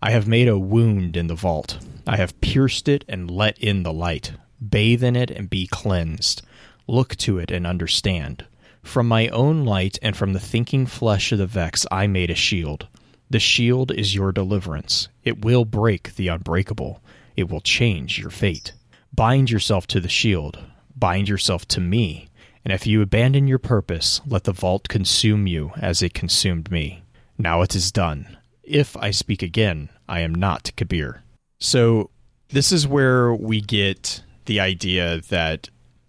I 0.00 0.10
have 0.10 0.28
made 0.28 0.48
a 0.48 0.58
wound 0.58 1.16
in 1.16 1.26
the 1.26 1.34
vault. 1.34 1.78
I 2.06 2.16
have 2.16 2.40
pierced 2.40 2.88
it 2.88 3.04
and 3.08 3.30
let 3.30 3.58
in 3.58 3.82
the 3.82 3.92
light. 3.92 4.32
Bathe 4.66 5.02
in 5.02 5.16
it 5.16 5.30
and 5.30 5.50
be 5.50 5.66
cleansed. 5.66 6.42
Look 6.88 7.16
to 7.16 7.38
it 7.38 7.50
and 7.50 7.66
understand. 7.66 8.46
From 8.82 9.06
my 9.06 9.28
own 9.28 9.64
light 9.64 9.98
and 10.00 10.16
from 10.16 10.32
the 10.32 10.40
thinking 10.40 10.86
flesh 10.86 11.30
of 11.30 11.38
the 11.38 11.46
Vex, 11.46 11.86
I 11.90 12.06
made 12.06 12.30
a 12.30 12.34
shield. 12.34 12.88
The 13.28 13.38
shield 13.38 13.92
is 13.92 14.14
your 14.14 14.32
deliverance. 14.32 15.08
It 15.22 15.44
will 15.44 15.66
break 15.66 16.16
the 16.16 16.28
unbreakable. 16.28 17.02
It 17.36 17.50
will 17.50 17.60
change 17.60 18.18
your 18.18 18.30
fate. 18.30 18.72
Bind 19.14 19.50
yourself 19.50 19.86
to 19.88 20.00
the 20.00 20.08
shield. 20.08 20.58
Bind 20.96 21.28
yourself 21.28 21.68
to 21.68 21.80
me. 21.80 22.28
And 22.64 22.72
if 22.72 22.86
you 22.86 23.02
abandon 23.02 23.46
your 23.46 23.58
purpose, 23.58 24.22
let 24.26 24.44
the 24.44 24.52
vault 24.52 24.88
consume 24.88 25.46
you 25.46 25.72
as 25.76 26.02
it 26.02 26.14
consumed 26.14 26.70
me. 26.70 27.02
Now 27.36 27.60
it 27.60 27.74
is 27.74 27.92
done. 27.92 28.38
If 28.62 28.96
I 28.96 29.10
speak 29.10 29.42
again, 29.42 29.90
I 30.08 30.20
am 30.20 30.34
not 30.34 30.72
Kabir. 30.76 31.22
So, 31.58 32.10
this 32.48 32.72
is 32.72 32.88
where 32.88 33.34
we 33.34 33.60
get 33.60 34.22
the 34.46 34.60
idea 34.60 35.20
that 35.28 35.68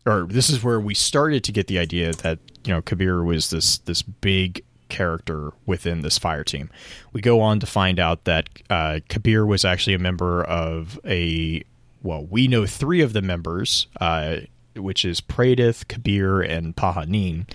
or 0.09 0.25
this 0.25 0.49
is 0.49 0.63
where 0.63 0.79
we 0.79 0.93
started 0.93 1.43
to 1.45 1.51
get 1.51 1.67
the 1.67 1.79
idea 1.79 2.13
that 2.13 2.39
you 2.63 2.73
know 2.73 2.81
Kabir 2.81 3.23
was 3.23 3.49
this 3.49 3.77
this 3.79 4.01
big 4.01 4.63
character 4.89 5.51
within 5.65 6.01
this 6.01 6.17
fire 6.17 6.43
team. 6.43 6.69
We 7.13 7.21
go 7.21 7.41
on 7.41 7.59
to 7.59 7.65
find 7.65 7.99
out 7.99 8.23
that 8.25 8.49
uh, 8.69 8.99
Kabir 9.07 9.45
was 9.45 9.63
actually 9.63 9.93
a 9.93 9.99
member 9.99 10.43
of 10.43 10.99
a 11.05 11.63
well, 12.01 12.25
we 12.25 12.47
know 12.47 12.65
three 12.65 13.01
of 13.01 13.13
the 13.13 13.21
members, 13.21 13.87
uh, 13.99 14.37
which 14.75 15.03
is 15.03 15.21
Praedyth, 15.21 15.87
Kabir, 15.87 16.41
and 16.41 16.75
Pahanin. 16.75 17.45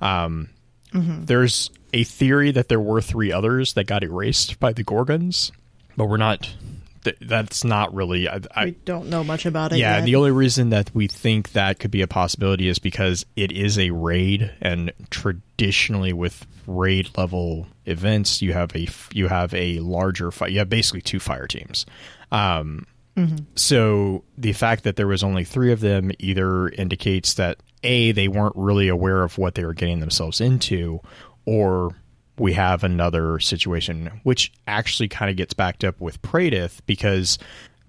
Um, 0.00 0.50
There's 1.26 1.70
a 1.92 2.04
theory 2.04 2.50
that 2.50 2.68
there 2.68 2.80
were 2.80 3.00
three 3.00 3.32
others 3.32 3.74
that 3.74 3.84
got 3.84 4.02
erased 4.02 4.58
by 4.60 4.72
the 4.72 4.82
Gorgons, 4.84 5.52
but 5.96 6.06
we're 6.06 6.16
not. 6.16 6.52
Th- 7.04 7.16
that's 7.20 7.64
not 7.64 7.94
really. 7.94 8.28
I, 8.28 8.40
I, 8.54 8.64
We 8.66 8.70
don't 8.72 9.08
know 9.08 9.24
much 9.24 9.46
about 9.46 9.72
it 9.72 9.78
yeah, 9.78 9.98
yet. 9.98 10.04
the 10.04 10.16
only 10.16 10.30
reason 10.30 10.70
that 10.70 10.94
we 10.94 11.08
think 11.08 11.52
that 11.52 11.78
could 11.78 11.90
be 11.90 12.02
a 12.02 12.06
possibility 12.06 12.68
is 12.68 12.78
because 12.78 13.26
it 13.36 13.52
is 13.52 13.78
a 13.78 13.90
raid, 13.90 14.52
and 14.60 14.92
traditionally 15.10 16.12
with 16.12 16.46
raid 16.66 17.10
level 17.16 17.66
events, 17.86 18.40
you 18.42 18.52
have 18.52 18.74
a 18.76 18.86
you 19.12 19.28
have 19.28 19.52
a 19.54 19.80
larger 19.80 20.30
fi- 20.30 20.46
you 20.48 20.58
have 20.60 20.68
basically 20.68 21.02
two 21.02 21.18
fire 21.20 21.46
teams. 21.46 21.86
Um, 22.30 22.86
so 23.56 24.24
the 24.38 24.52
fact 24.54 24.84
that 24.84 24.96
there 24.96 25.06
was 25.06 25.22
only 25.22 25.44
three 25.44 25.72
of 25.72 25.80
them 25.80 26.12
either 26.18 26.68
indicates 26.68 27.34
that 27.34 27.58
a 27.82 28.12
they 28.12 28.26
weren't 28.28 28.56
really 28.56 28.88
aware 28.88 29.22
of 29.22 29.36
what 29.36 29.54
they 29.54 29.64
were 29.64 29.74
getting 29.74 30.00
themselves 30.00 30.40
into, 30.40 31.00
or 31.44 31.94
we 32.38 32.54
have 32.54 32.82
another 32.82 33.38
situation 33.38 34.20
which 34.22 34.52
actually 34.66 35.08
kind 35.08 35.30
of 35.30 35.36
gets 35.36 35.54
backed 35.54 35.84
up 35.84 36.00
with 36.00 36.20
Praedyth 36.22 36.80
because 36.86 37.38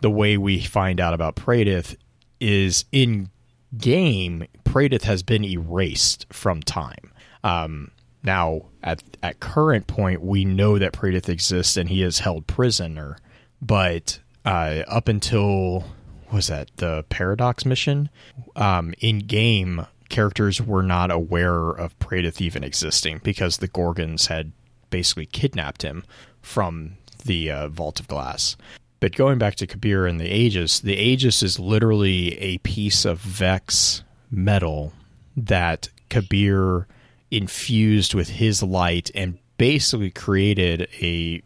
the 0.01 0.11
way 0.11 0.37
we 0.37 0.59
find 0.61 0.99
out 0.99 1.13
about 1.13 1.35
Praedyth 1.35 1.95
is 2.39 2.85
in 2.91 3.29
game 3.77 4.45
Praedyth 4.65 5.03
has 5.03 5.23
been 5.23 5.43
erased 5.43 6.25
from 6.31 6.61
time. 6.61 7.11
Um, 7.43 7.91
now 8.23 8.63
at 8.81 9.03
at 9.21 9.39
current 9.39 9.87
point 9.87 10.21
we 10.21 10.45
know 10.45 10.77
that 10.77 10.93
Praedyth 10.93 11.29
exists 11.29 11.77
and 11.77 11.89
he 11.89 12.03
is 12.03 12.19
held 12.19 12.47
prisoner, 12.47 13.17
but 13.61 14.19
uh, 14.45 14.83
up 14.87 15.07
until 15.07 15.85
was 16.31 16.47
that 16.47 16.75
the 16.77 17.05
paradox 17.09 17.65
mission 17.65 18.09
um, 18.55 18.93
in 18.99 19.19
game 19.19 19.85
characters 20.13 20.61
were 20.61 20.83
not 20.83 21.09
aware 21.09 21.71
of 21.71 21.97
Praedyth 21.97 22.39
even 22.39 22.63
existing 22.63 23.19
because 23.23 23.57
the 23.57 23.67
Gorgons 23.67 24.27
had 24.27 24.51
basically 24.91 25.25
kidnapped 25.25 25.81
him 25.81 26.03
from 26.39 26.97
the 27.25 27.49
uh, 27.49 27.67
Vault 27.69 27.99
of 27.99 28.07
Glass. 28.07 28.55
But 28.99 29.15
going 29.15 29.39
back 29.39 29.55
to 29.55 29.65
Kabir 29.65 30.05
and 30.05 30.21
the 30.21 30.31
Aegis, 30.31 30.81
the 30.81 30.93
Aegis 30.93 31.41
is 31.41 31.59
literally 31.59 32.37
a 32.39 32.59
piece 32.59 33.05
of 33.05 33.17
Vex 33.17 34.03
metal 34.29 34.93
that 35.35 35.89
Kabir 36.09 36.87
infused 37.31 38.13
with 38.13 38.29
his 38.29 38.61
light 38.61 39.09
and 39.15 39.39
basically 39.57 40.11
created 40.11 40.87
a 41.01 41.41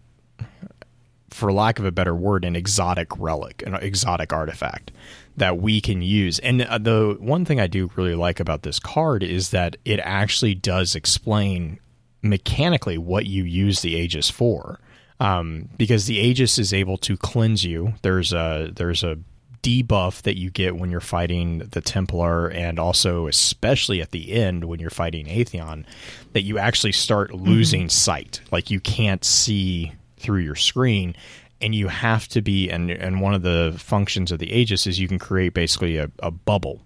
for 1.30 1.54
lack 1.54 1.80
of 1.80 1.86
a 1.86 1.92
better 1.92 2.16
word, 2.16 2.44
an 2.44 2.56
exotic 2.56 3.18
relic, 3.18 3.64
an 3.66 3.76
exotic 3.76 4.34
artifact 4.34 4.92
that 5.38 5.60
we 5.60 5.80
can 5.80 6.02
use. 6.02 6.40
And 6.40 6.64
uh, 6.64 6.80
the 6.80 7.16
one 7.20 7.46
thing 7.46 7.60
I 7.60 7.68
do 7.68 7.90
really 7.96 8.16
like 8.16 8.40
about 8.40 8.64
this 8.64 8.80
card 8.80 9.24
is 9.24 9.52
that 9.52 9.78
it 9.86 10.00
actually 10.00 10.56
does 10.56 10.96
explain 10.96 11.80
mechanically 12.22 12.98
what 12.98 13.28
you 13.28 13.44
use 13.44 13.82
the 13.82 13.96
Aegis 13.96 14.30
for. 14.30 14.80
Um, 15.20 15.70
because 15.78 16.06
the 16.06 16.18
Aegis 16.18 16.60
is 16.60 16.74
able 16.74 16.98
to 17.00 17.18
cleanse 17.18 17.64
you. 17.64 17.94
There's 18.04 18.34
a 18.34 18.72
there's 18.76 19.04
a 19.04 19.18
debuff 19.64 20.22
that 20.22 20.38
you 20.38 20.52
get 20.52 20.78
when 20.78 20.92
you're 20.92 21.00
fighting 21.00 21.60
the 21.60 21.82
Templar, 21.82 22.48
and 22.50 22.78
also 22.80 23.26
especially 23.26 24.00
at 24.00 24.12
the 24.12 24.32
end 24.32 24.66
when 24.66 24.80
you're 24.80 24.92
fighting 24.92 25.26
Atheon, 25.26 25.86
that 26.34 26.44
you 26.44 26.60
actually 26.60 26.92
start 26.92 27.34
losing 27.34 27.90
sight. 27.90 28.42
Like 28.52 28.70
you 28.70 28.80
can't 28.80 29.26
see 29.26 29.94
through 30.18 30.42
your 30.42 30.56
screen 30.56 31.16
and 31.62 31.74
you 31.74 31.88
have 31.88 32.28
to 32.30 32.42
be 32.42 32.70
and 32.70 32.92
and 32.92 33.22
one 33.22 33.34
of 33.34 33.42
the 33.42 33.76
functions 33.78 34.32
of 34.32 34.40
the 34.40 34.52
aegis 34.52 34.88
is 34.88 35.00
you 35.00 35.08
can 35.08 35.20
create 35.20 35.54
basically 35.54 35.98
a, 35.98 36.10
a 36.20 36.32
bubble. 36.32 36.82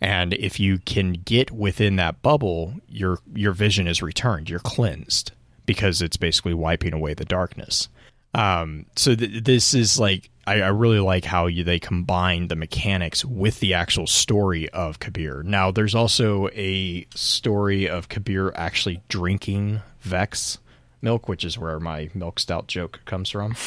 And 0.00 0.32
if 0.34 0.60
you 0.60 0.78
can 0.78 1.14
get 1.14 1.50
within 1.50 1.96
that 1.96 2.22
bubble 2.22 2.74
your 2.88 3.18
your 3.34 3.52
vision 3.52 3.86
is 3.86 4.02
returned. 4.02 4.48
You're 4.48 4.60
cleansed 4.60 5.32
because 5.66 6.00
it's 6.00 6.16
basically 6.16 6.54
wiping 6.54 6.94
away 6.94 7.14
the 7.14 7.24
darkness. 7.24 7.88
Um, 8.34 8.86
so 8.96 9.14
th- 9.14 9.44
this 9.44 9.74
is 9.74 9.98
like 9.98 10.30
I, 10.48 10.62
I 10.62 10.68
really 10.68 10.98
like 10.98 11.26
how 11.26 11.46
you, 11.46 11.62
they 11.62 11.78
combine 11.78 12.48
the 12.48 12.56
mechanics 12.56 13.22
with 13.22 13.60
the 13.60 13.74
actual 13.74 14.06
story 14.06 14.66
of 14.70 14.98
Kabir. 14.98 15.42
Now, 15.42 15.70
there's 15.70 15.94
also 15.94 16.48
a 16.54 17.06
story 17.14 17.86
of 17.86 18.08
Kabir 18.08 18.52
actually 18.54 19.02
drinking 19.08 19.82
Vex 20.00 20.56
milk, 21.02 21.28
which 21.28 21.44
is 21.44 21.58
where 21.58 21.78
my 21.80 22.10
milk 22.14 22.38
stout 22.40 22.66
joke 22.66 23.00
comes 23.04 23.30
from. 23.30 23.56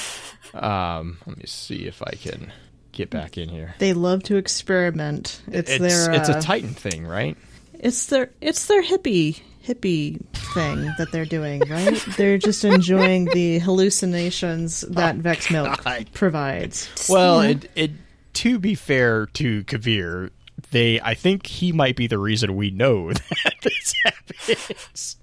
Um, 0.53 1.19
let 1.25 1.38
me 1.38 1.45
see 1.45 1.86
if 1.86 2.01
I 2.01 2.11
can 2.15 2.51
get 2.91 3.09
back 3.09 3.38
in 3.38 3.47
here. 3.47 3.73
They 3.79 3.93
love 3.93 4.23
to 4.23 4.36
experiment. 4.36 5.41
It's, 5.47 5.69
It's 5.71 5.79
their 5.79 6.11
it's 6.11 6.27
uh, 6.29 6.39
a 6.39 6.41
Titan 6.41 6.73
thing, 6.73 7.07
right? 7.07 7.38
it's 7.75 8.07
their 8.07 8.32
it's 8.41 8.65
their 8.65 8.84
hippie 8.84 9.39
hippie 9.65 10.19
thing 10.53 10.91
that 10.97 11.07
they're 11.13 11.23
doing, 11.25 11.61
right? 11.69 12.03
they're 12.17 12.38
just 12.38 12.65
enjoying 12.65 13.25
the 13.25 13.59
hallucinations 13.59 14.82
that 14.89 15.15
Vex 15.17 15.49
Milk 15.51 15.79
provides. 16.13 17.07
Well, 17.07 17.39
it, 17.41 17.71
it 17.75 17.91
to 18.34 18.59
be 18.59 18.75
fair 18.75 19.27
to 19.27 19.63
Kabir, 19.63 20.32
they 20.71 20.99
I 20.99 21.13
think 21.13 21.45
he 21.45 21.71
might 21.71 21.95
be 21.95 22.07
the 22.07 22.19
reason 22.19 22.57
we 22.57 22.71
know 22.71 23.13
that 23.13 23.53
this 23.61 23.93
happens. 24.03 25.17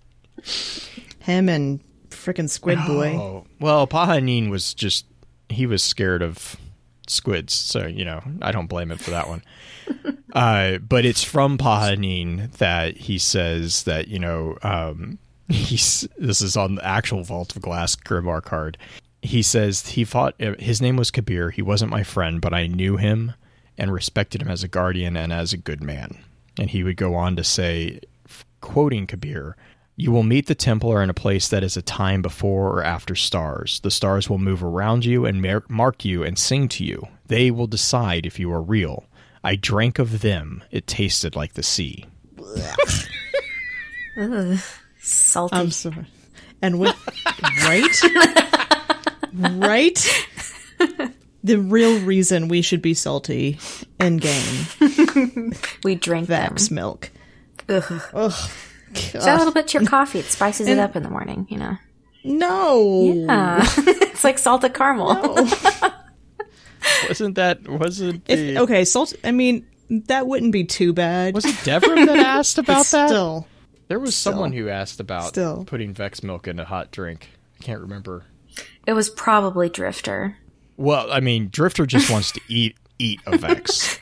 Him 1.21 1.49
and 1.51 1.81
frickin' 2.19 2.49
Squid 2.49 2.79
Boy. 2.87 3.17
Oh, 3.17 3.47
well, 3.61 3.87
Pahanin 3.87 4.51
was 4.51 4.75
just 4.75 5.07
he 5.49 5.67
was 5.67 5.83
scared 5.83 6.23
of 6.23 6.57
squids, 7.07 7.55
so 7.55 7.87
you 7.87 8.05
know 8.05 8.23
I 8.43 8.53
don't 8.53 8.67
blame 8.67 8.91
him 8.91 8.99
for 8.99 9.11
that 9.11 9.29
one. 9.29 9.43
uh, 10.33 10.79
but 10.79 11.05
it's 11.05 11.25
from 11.25 11.59
Pahanin 11.59 12.53
that 12.59 12.97
he 12.97 13.19
says 13.19 13.85
that 13.85 14.09
you 14.09 14.19
know 14.19 14.59
um, 14.63 15.19
he's 15.49 16.07
this 16.19 16.41
is 16.41 16.57
on 16.57 16.77
the 16.77 16.85
actual 16.85 17.25
Vault 17.25 17.57
of 17.57 17.63
Glass 17.63 17.97
Grimoire 17.97 18.43
card. 18.43 18.79
He 19.23 19.43
says 19.43 19.87
he 19.89 20.05
fought. 20.05 20.35
His 20.39 20.81
name 20.81 20.97
was 20.97 21.11
Kabir. 21.11 21.51
He 21.51 21.63
wasn't 21.63 21.91
my 21.91 22.03
friend, 22.03 22.41
but 22.41 22.55
I 22.55 22.67
knew 22.67 22.97
him 22.97 23.33
and 23.77 23.93
respected 23.93 24.43
him 24.43 24.49
as 24.49 24.63
a 24.63 24.69
guardian 24.69 25.17
and 25.17 25.33
as 25.33 25.53
a 25.53 25.57
good 25.57 25.83
man. 25.83 26.19
And 26.59 26.71
he 26.71 26.83
would 26.83 26.97
go 26.97 27.15
on 27.15 27.37
to 27.37 27.45
say, 27.45 28.01
quoting 28.61 29.07
Kabir, 29.07 29.57
you 29.99 30.13
will 30.13 30.23
meet 30.23 30.47
the 30.47 30.55
Templar 30.55 31.03
in 31.03 31.11
a 31.11 31.15
place 31.15 31.49
that 31.49 31.65
is 31.65 31.77
a 31.77 31.83
time 31.83 32.23
before 32.23 32.69
or 32.71 32.85
after 32.85 33.17
stars. 33.17 33.81
The 33.81 33.91
stars 33.91 34.31
will 34.31 34.39
move 34.39 34.63
around 34.63 35.05
you 35.05 35.27
and 35.27 35.43
mar- 35.43 35.65
mark 35.69 36.05
you 36.05 36.23
and 36.23 36.39
sing 36.39 36.69
to 36.69 36.85
you. 36.85 37.09
They 37.27 37.51
will 37.51 37.67
decide 37.67 38.25
if 38.25 38.39
you 38.39 38.53
are 38.53 38.63
real. 38.63 39.05
I 39.43 39.57
drank 39.57 39.99
of 39.99 40.21
them. 40.21 40.63
It 40.71 40.87
tasted 40.87 41.35
like 41.35 41.55
the 41.55 41.65
sea. 41.65 42.07
Salty. 45.01 45.57
I'm 45.57 45.73
sorry. 45.73 46.07
And 46.63 46.79
with 46.79 46.95
right? 47.65 48.03
right? 49.35 50.27
The 51.43 51.59
real 51.59 52.01
reason 52.01 52.47
we 52.47 52.63
should 52.63 52.83
be 52.83 52.95
salty 52.95 53.59
in 53.99 54.19
game. 54.19 55.53
we 55.85 55.97
drink 55.97 56.29
Vex 56.29 56.69
them. 56.69 56.75
milk. 56.77 57.11
Ugh. 57.69 58.03
Ugh. 58.15 58.51
Add 58.95 59.15
a 59.15 59.37
little 59.39 59.53
bit 59.53 59.69
to 59.69 59.79
your 59.81 59.87
coffee. 59.89 60.19
It 60.21 60.25
spices 60.27 60.67
it 60.69 60.79
up 60.79 60.97
in 60.97 61.03
the 61.03 61.11
morning, 61.11 61.47
you 61.51 61.59
know. 61.59 61.77
No. 62.25 63.13
Yeah. 63.15 63.61
it's 63.79 64.25
like 64.25 64.39
salted 64.39 64.75
caramel. 64.75 65.15
Wasn't 67.09 67.35
that 67.37 67.67
wasn't 67.69 68.23
If, 68.29 68.39
the, 68.39 68.59
okay, 68.63 68.85
salt 68.85 69.13
I 69.25 69.31
mean 69.31 69.67
that 70.07 70.27
wouldn't 70.27 70.53
be 70.53 70.65
too 70.65 70.93
bad. 70.93 71.35
was 71.35 71.45
it 71.45 71.55
Devrim 71.57 72.07
that 72.07 72.17
asked 72.39 72.57
but 72.57 72.65
about 72.67 72.87
that? 72.87 73.09
still. 73.09 73.47
There 73.89 73.99
was 73.99 74.15
someone 74.17 74.53
who 74.53 74.69
asked 74.69 75.01
about 75.01 75.29
Still. 75.29 75.65
putting 75.65 75.95
Vex 75.95 76.23
milk 76.23 76.47
in 76.47 76.59
a 76.61 76.65
hot 76.65 76.91
drink. 76.91 77.31
I 77.59 77.65
can't 77.65 77.81
remember. 77.81 78.25
It 78.87 78.93
was 78.93 79.09
probably 79.09 79.69
Drifter. 79.71 80.37
Well, 80.77 81.11
I 81.11 81.21
mean, 81.21 81.49
Drifter 81.51 81.87
just 81.87 82.11
wants 82.11 82.33
to 82.33 82.41
eat 82.49 82.77
eat 82.99 83.21
a 83.27 83.37
Vex 83.39 83.99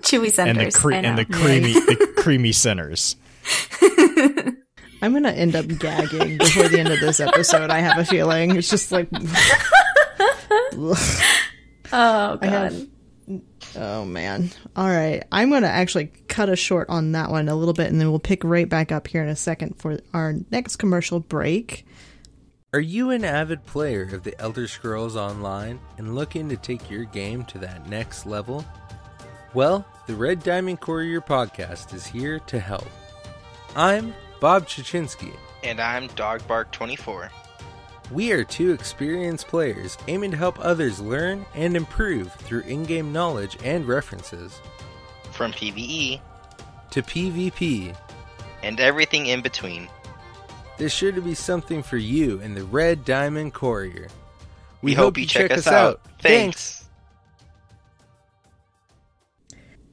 Chewy 0.00 0.36
and 0.38 0.58
the 0.58 0.70
centers. 0.70 0.76
cre- 0.76 0.92
and 0.94 1.16
the 1.18 1.24
creamy 1.24 1.72
the 1.74 2.12
creamy 2.16 2.52
centers. 2.52 3.16
I'm 5.02 5.12
gonna 5.14 5.30
end 5.30 5.56
up 5.56 5.66
gagging 5.66 6.38
before 6.38 6.68
the 6.68 6.78
end 6.80 6.90
of 6.90 7.00
this 7.00 7.20
episode. 7.20 7.70
I 7.70 7.78
have 7.80 7.98
a 7.98 8.04
feeling 8.04 8.56
it's 8.56 8.68
just 8.68 8.92
like, 8.92 9.08
Oh 11.92 12.36
god. 12.36 12.86
oh 13.76 14.04
man. 14.04 14.50
All 14.76 14.88
right, 14.88 15.24
I'm 15.32 15.50
gonna 15.50 15.66
actually 15.66 16.06
cut 16.28 16.48
us 16.48 16.58
short 16.58 16.88
on 16.88 17.12
that 17.12 17.30
one 17.30 17.48
a 17.48 17.54
little 17.54 17.74
bit, 17.74 17.88
and 17.90 18.00
then 18.00 18.10
we'll 18.10 18.18
pick 18.20 18.44
right 18.44 18.68
back 18.68 18.92
up 18.92 19.06
here 19.08 19.22
in 19.22 19.28
a 19.28 19.36
second 19.36 19.78
for 19.80 19.98
our 20.12 20.34
next 20.50 20.76
commercial 20.76 21.20
break. 21.20 21.86
Are 22.72 22.80
you 22.80 23.10
an 23.10 23.24
avid 23.24 23.66
player 23.66 24.08
of 24.12 24.22
the 24.22 24.38
Elder 24.40 24.68
Scrolls 24.68 25.16
Online 25.16 25.80
and 25.98 26.14
looking 26.14 26.48
to 26.50 26.56
take 26.56 26.88
your 26.88 27.04
game 27.04 27.44
to 27.46 27.58
that 27.58 27.88
next 27.88 28.26
level? 28.26 28.64
Well, 29.54 29.84
the 30.06 30.14
Red 30.14 30.44
Diamond 30.44 30.80
Courier 30.80 31.20
podcast 31.20 31.92
is 31.94 32.06
here 32.06 32.38
to 32.38 32.60
help. 32.60 32.86
I'm 33.76 34.14
Bob 34.40 34.66
Chachinsky. 34.66 35.34
And 35.62 35.80
I'm 35.80 36.08
Dogbark24. 36.10 37.30
We 38.10 38.32
are 38.32 38.42
two 38.42 38.72
experienced 38.72 39.46
players 39.46 39.96
aiming 40.08 40.32
to 40.32 40.36
help 40.36 40.58
others 40.58 40.98
learn 41.00 41.46
and 41.54 41.76
improve 41.76 42.32
through 42.32 42.62
in 42.62 42.84
game 42.84 43.12
knowledge 43.12 43.56
and 43.62 43.86
references. 43.86 44.60
From 45.30 45.52
PvE 45.52 46.20
To 46.90 47.02
PvP, 47.02 47.96
and 48.62 48.80
everything 48.80 49.26
in 49.26 49.40
between. 49.40 49.88
there's 50.76 50.92
sure 50.92 51.12
to 51.12 51.20
be 51.22 51.34
something 51.34 51.82
for 51.82 51.96
you 51.96 52.40
in 52.40 52.54
the 52.54 52.64
Red 52.64 53.04
Diamond 53.04 53.54
Courier. 53.54 54.08
We, 54.82 54.94
hope, 54.94 55.16
you 55.16 55.26
check, 55.26 55.50
us 55.52 55.66
out. 55.66 56.00
Thanks. 56.20 56.79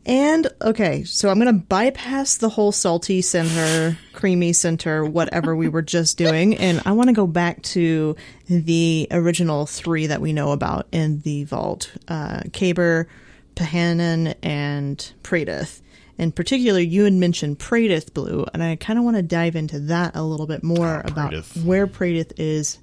And 0.07 0.47
okay, 0.61 1.03
so 1.03 1.27
I'm 1.27 1.37
gonna 1.37 1.51
bypass 1.51 2.37
the 2.37 2.47
whole 2.47 2.71
salty 2.71 3.21
center, 3.21 3.97
creamy 4.13 4.53
center, 4.53 5.03
whatever 5.03 5.53
we 5.53 5.67
were 5.67 5.81
just 5.81 6.17
doing, 6.17 6.55
and 6.59 6.81
I 6.85 6.93
want 6.93 7.09
to 7.09 7.13
go 7.13 7.27
back 7.27 7.61
to 7.63 8.15
the 8.47 9.09
original 9.11 9.65
three 9.65 10.07
that 10.07 10.21
we 10.21 10.31
know 10.31 10.53
about 10.53 10.87
in 10.93 11.19
the 11.21 11.43
vault: 11.43 11.91
uh, 12.07 12.39
Kabir, 12.53 13.09
Pahanin, 13.55 14.35
and 14.41 15.13
Praedyth. 15.23 15.81
In 16.17 16.31
particular, 16.31 16.79
you 16.79 17.03
had 17.03 17.13
mentioned 17.13 17.59
Praedyth 17.59 18.13
Blue, 18.13 18.45
and 18.53 18.63
I 18.63 18.77
kind 18.77 18.97
of 18.97 19.03
want 19.03 19.17
to 19.17 19.23
dive 19.23 19.57
into 19.57 19.77
that 19.81 20.15
a 20.15 20.23
little 20.23 20.47
bit 20.47 20.63
more 20.63 21.01
about 21.03 21.33
Praedyth. 21.33 21.65
where 21.65 21.85
Praedyth 21.85 22.31
is, 22.37 22.79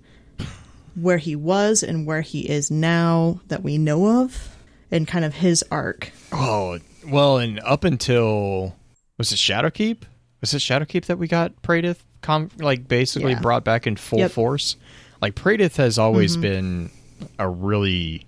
where 0.94 1.18
he 1.18 1.36
was, 1.36 1.82
and 1.82 2.06
where 2.06 2.20
he 2.20 2.40
is 2.40 2.70
now 2.70 3.40
that 3.48 3.62
we 3.62 3.78
know 3.78 4.22
of, 4.22 4.56
and 4.90 5.08
kind 5.08 5.24
of 5.24 5.34
his 5.34 5.64
arc. 5.70 6.12
Oh 6.30 6.78
well, 7.06 7.38
and 7.38 7.60
up 7.60 7.84
until 7.84 8.74
was 9.18 9.32
it 9.32 9.36
Shadowkeep? 9.36 10.02
Was 10.40 10.52
it 10.54 10.58
Shadowkeep 10.58 11.06
that 11.06 11.18
we 11.18 11.28
got 11.28 11.62
Praedyth 11.62 11.98
com- 12.20 12.50
like 12.58 12.86
basically 12.88 13.32
Yeah. 13.32 13.40
brought 13.40 13.64
back 13.64 13.86
in 13.86 13.96
full 13.96 14.18
Yep. 14.20 14.30
force? 14.32 14.76
Like 15.22 15.34
Praedyth 15.34 15.76
has 15.76 15.98
always 15.98 16.36
been 16.36 16.90
a 17.38 17.48
really, 17.48 18.26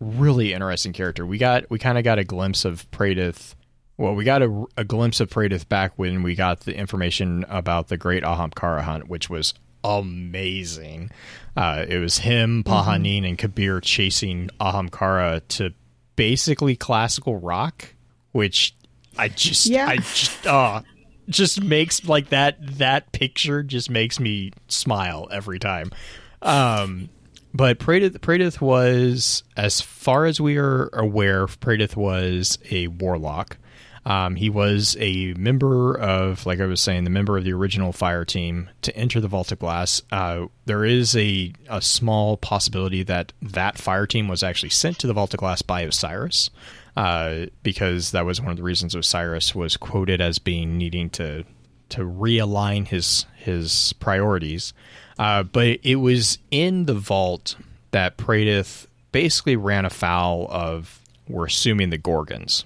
really 0.00 0.52
interesting 0.52 0.92
character. 0.92 1.26
We 1.26 1.38
got 1.38 1.70
we 1.70 1.78
kind 1.78 1.98
of 1.98 2.04
got 2.04 2.18
a 2.18 2.24
glimpse 2.24 2.64
of 2.64 2.90
Praedyth. 2.90 3.54
Well, 3.96 4.14
we 4.14 4.22
got 4.24 4.42
a, 4.42 4.64
a 4.76 4.84
glimpse 4.84 5.18
of 5.20 5.28
Praedyth 5.28 5.68
back 5.68 5.92
when 5.96 6.22
we 6.22 6.36
got 6.36 6.60
the 6.60 6.74
information 6.76 7.44
about 7.48 7.88
the 7.88 7.96
Great 7.96 8.22
Ahamkara 8.22 8.82
hunt, 8.82 9.08
which 9.08 9.28
was 9.28 9.54
amazing. 9.82 11.10
Uh, 11.56 11.84
it 11.88 11.98
was 11.98 12.18
him, 12.18 12.62
Pahanin, 12.64 13.26
and 13.28 13.36
Kabir 13.36 13.80
chasing 13.80 14.50
Ahamkara 14.60 15.42
to 15.48 15.72
basically 16.16 16.76
classical 16.76 17.36
rock, 17.36 17.94
which 18.38 18.74
I 19.18 19.28
just, 19.28 19.66
Yeah. 19.66 19.88
I 19.88 19.96
just, 19.96 20.46
uh, 20.46 20.82
just 21.28 21.62
makes 21.62 22.04
like 22.06 22.30
that. 22.30 22.56
That 22.78 23.12
picture 23.12 23.62
just 23.62 23.90
makes 23.90 24.18
me 24.18 24.52
smile 24.68 25.28
every 25.30 25.58
time. 25.58 25.90
Um, 26.40 27.10
but 27.52 27.78
Praedyth, 27.78 28.18
Praedyth 28.20 28.60
was, 28.60 29.42
as 29.56 29.80
far 29.80 30.24
as 30.24 30.40
we 30.40 30.56
are 30.56 30.88
aware, 30.92 31.46
Praedyth 31.46 31.96
was 31.96 32.58
a 32.70 32.86
warlock. 32.86 33.58
Um, 34.06 34.36
he 34.36 34.48
was 34.48 34.96
a 35.00 35.34
member 35.34 35.94
of, 35.98 36.46
like 36.46 36.60
I 36.60 36.66
was 36.66 36.80
saying, 36.80 37.04
the 37.04 37.10
member 37.10 37.36
of 37.36 37.44
the 37.44 37.52
original 37.52 37.92
fire 37.92 38.24
team 38.24 38.70
to 38.82 38.96
enter 38.96 39.20
the 39.20 39.28
Vault 39.28 39.52
of 39.52 39.58
Glass. 39.58 40.00
Uh, 40.10 40.46
there 40.64 40.84
is 40.84 41.14
a, 41.14 41.52
a 41.68 41.82
small 41.82 42.38
possibility 42.38 43.02
that 43.02 43.34
that 43.42 43.76
fire 43.76 44.06
team 44.06 44.26
was 44.28 44.42
actually 44.42 44.70
sent 44.70 44.98
to 45.00 45.06
the 45.06 45.12
Vault 45.12 45.34
of 45.34 45.40
Glass 45.40 45.60
by 45.60 45.82
Osiris, 45.82 46.48
uh, 46.98 47.46
because 47.62 48.10
that 48.10 48.26
was 48.26 48.40
one 48.40 48.50
of 48.50 48.56
the 48.56 48.62
reasons 48.64 48.92
Osiris 48.92 49.54
was 49.54 49.76
quoted 49.76 50.20
as 50.20 50.40
being 50.40 50.76
needing 50.76 51.08
to 51.10 51.44
to 51.90 52.00
realign 52.00 52.88
his 52.88 53.24
his 53.36 53.92
priorities. 53.94 54.72
Uh, 55.16 55.44
but 55.44 55.78
it 55.84 55.96
was 55.96 56.38
in 56.50 56.86
the 56.86 56.94
vault 56.94 57.54
that 57.92 58.18
Praedyth 58.18 58.88
basically 59.12 59.54
ran 59.54 59.84
afoul 59.84 60.48
of, 60.50 61.00
we're 61.28 61.46
assuming, 61.46 61.90
the 61.90 61.98
Gorgons. 61.98 62.64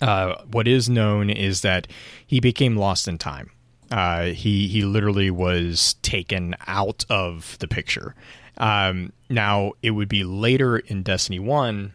Uh, 0.00 0.42
what 0.50 0.66
is 0.66 0.88
known 0.88 1.28
is 1.28 1.60
that 1.60 1.86
he 2.26 2.40
became 2.40 2.76
lost 2.76 3.06
in 3.06 3.18
time. 3.18 3.50
Uh, 3.90 4.24
he 4.28 4.68
he 4.68 4.82
literally 4.82 5.30
was 5.30 5.96
taken 6.00 6.56
out 6.66 7.04
of 7.10 7.58
the 7.58 7.68
picture. 7.68 8.14
Um, 8.56 9.12
now 9.28 9.72
it 9.82 9.90
would 9.90 10.08
be 10.08 10.24
later 10.24 10.78
in 10.78 11.02
Destiny 11.02 11.38
One 11.38 11.92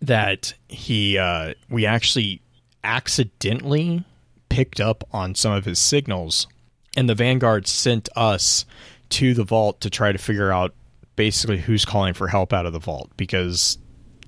that 0.00 0.54
he 0.68 1.18
uh, 1.18 1.54
we 1.68 1.86
actually 1.86 2.40
accidentally 2.82 4.04
picked 4.48 4.80
up 4.80 5.04
on 5.12 5.34
some 5.34 5.52
of 5.52 5.64
his 5.64 5.78
signals, 5.78 6.46
and 6.96 7.08
the 7.08 7.14
Vanguard 7.14 7.66
sent 7.66 8.08
us 8.16 8.64
to 9.10 9.34
the 9.34 9.44
vault 9.44 9.80
to 9.80 9.90
try 9.90 10.12
to 10.12 10.18
figure 10.18 10.52
out 10.52 10.74
basically 11.16 11.58
who's 11.58 11.84
calling 11.84 12.14
for 12.14 12.28
help 12.28 12.52
out 12.52 12.66
of 12.66 12.72
the 12.72 12.78
vault 12.78 13.10
because 13.16 13.78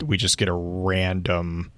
we 0.05 0.17
just 0.17 0.37
get 0.37 0.49
a 0.49 0.53
random 0.53 1.73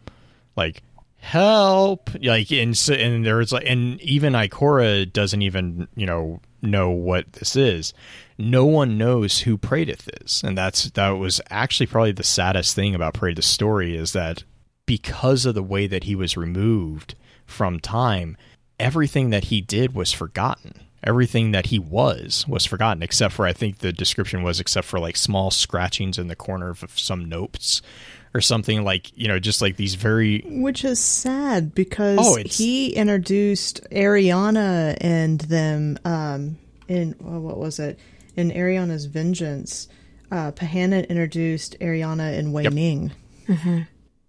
like 0.56 0.82
help. 1.24 2.10
Like 2.22 2.50
and 2.52 2.78
and 2.90 3.26
there's 3.26 3.52
like 3.52 3.64
and 3.66 4.00
even 4.02 4.34
Ikora 4.34 5.10
doesn't 5.10 5.42
even 5.42 5.88
you 5.96 6.06
know 6.06 6.40
know 6.62 6.90
what 6.90 7.32
this 7.34 7.56
is. 7.56 7.94
No 8.36 8.64
one 8.64 8.98
knows 8.98 9.40
who 9.40 9.56
Praedyth 9.56 10.08
is. 10.22 10.42
And 10.44 10.56
that's 10.56 10.90
that 10.90 11.10
was 11.10 11.40
actually 11.50 11.86
probably 11.86 12.12
the 12.12 12.22
saddest 12.22 12.74
thing 12.74 12.94
about 12.94 13.14
Praedyth's 13.14 13.46
story 13.46 13.96
is 13.96 14.12
that 14.12 14.44
because 14.86 15.46
of 15.46 15.54
the 15.54 15.62
way 15.62 15.86
that 15.86 16.04
he 16.04 16.14
was 16.14 16.36
removed 16.36 17.14
from 17.46 17.80
time 17.80 18.36
everything 18.78 19.30
that 19.30 19.44
he 19.44 19.60
did 19.60 19.94
was 19.94 20.12
forgotten. 20.12 20.80
Everything 21.02 21.52
that 21.52 21.66
he 21.66 21.78
was 21.78 22.46
was 22.48 22.64
forgotten 22.64 23.02
except 23.02 23.34
for 23.34 23.46
I 23.46 23.52
think 23.52 23.78
the 23.78 23.92
description 23.92 24.42
was 24.42 24.60
except 24.60 24.86
for 24.86 24.98
like 24.98 25.16
small 25.16 25.50
scratchings 25.50 26.18
in 26.18 26.28
the 26.28 26.36
corner 26.36 26.70
of 26.70 26.84
some 26.98 27.28
notes 27.28 27.82
or 28.34 28.40
something 28.40 28.82
like 28.84 29.16
you 29.16 29.28
know 29.28 29.38
just 29.38 29.62
like 29.62 29.76
these 29.76 29.94
very 29.94 30.40
which 30.46 30.84
is 30.84 30.98
sad 30.98 31.74
because 31.74 32.18
Oh, 32.20 32.36
he 32.44 32.92
introduced 32.94 33.80
Eriana 33.90 34.96
and 35.00 35.40
them 35.40 35.98
um 36.04 36.58
in 36.88 37.14
well, 37.20 37.40
what 37.40 37.58
was 37.58 37.78
it 37.78 37.98
in 38.36 38.50
Eriana's 38.50 39.04
Vengeance 39.06 39.88
uh 40.30 40.50
Pahanin 40.52 41.08
introduced 41.08 41.78
Eriana 41.80 42.36
and 42.38 42.52
Wei 42.52 42.64
Yep. 42.64 42.72
Ning 42.72 43.12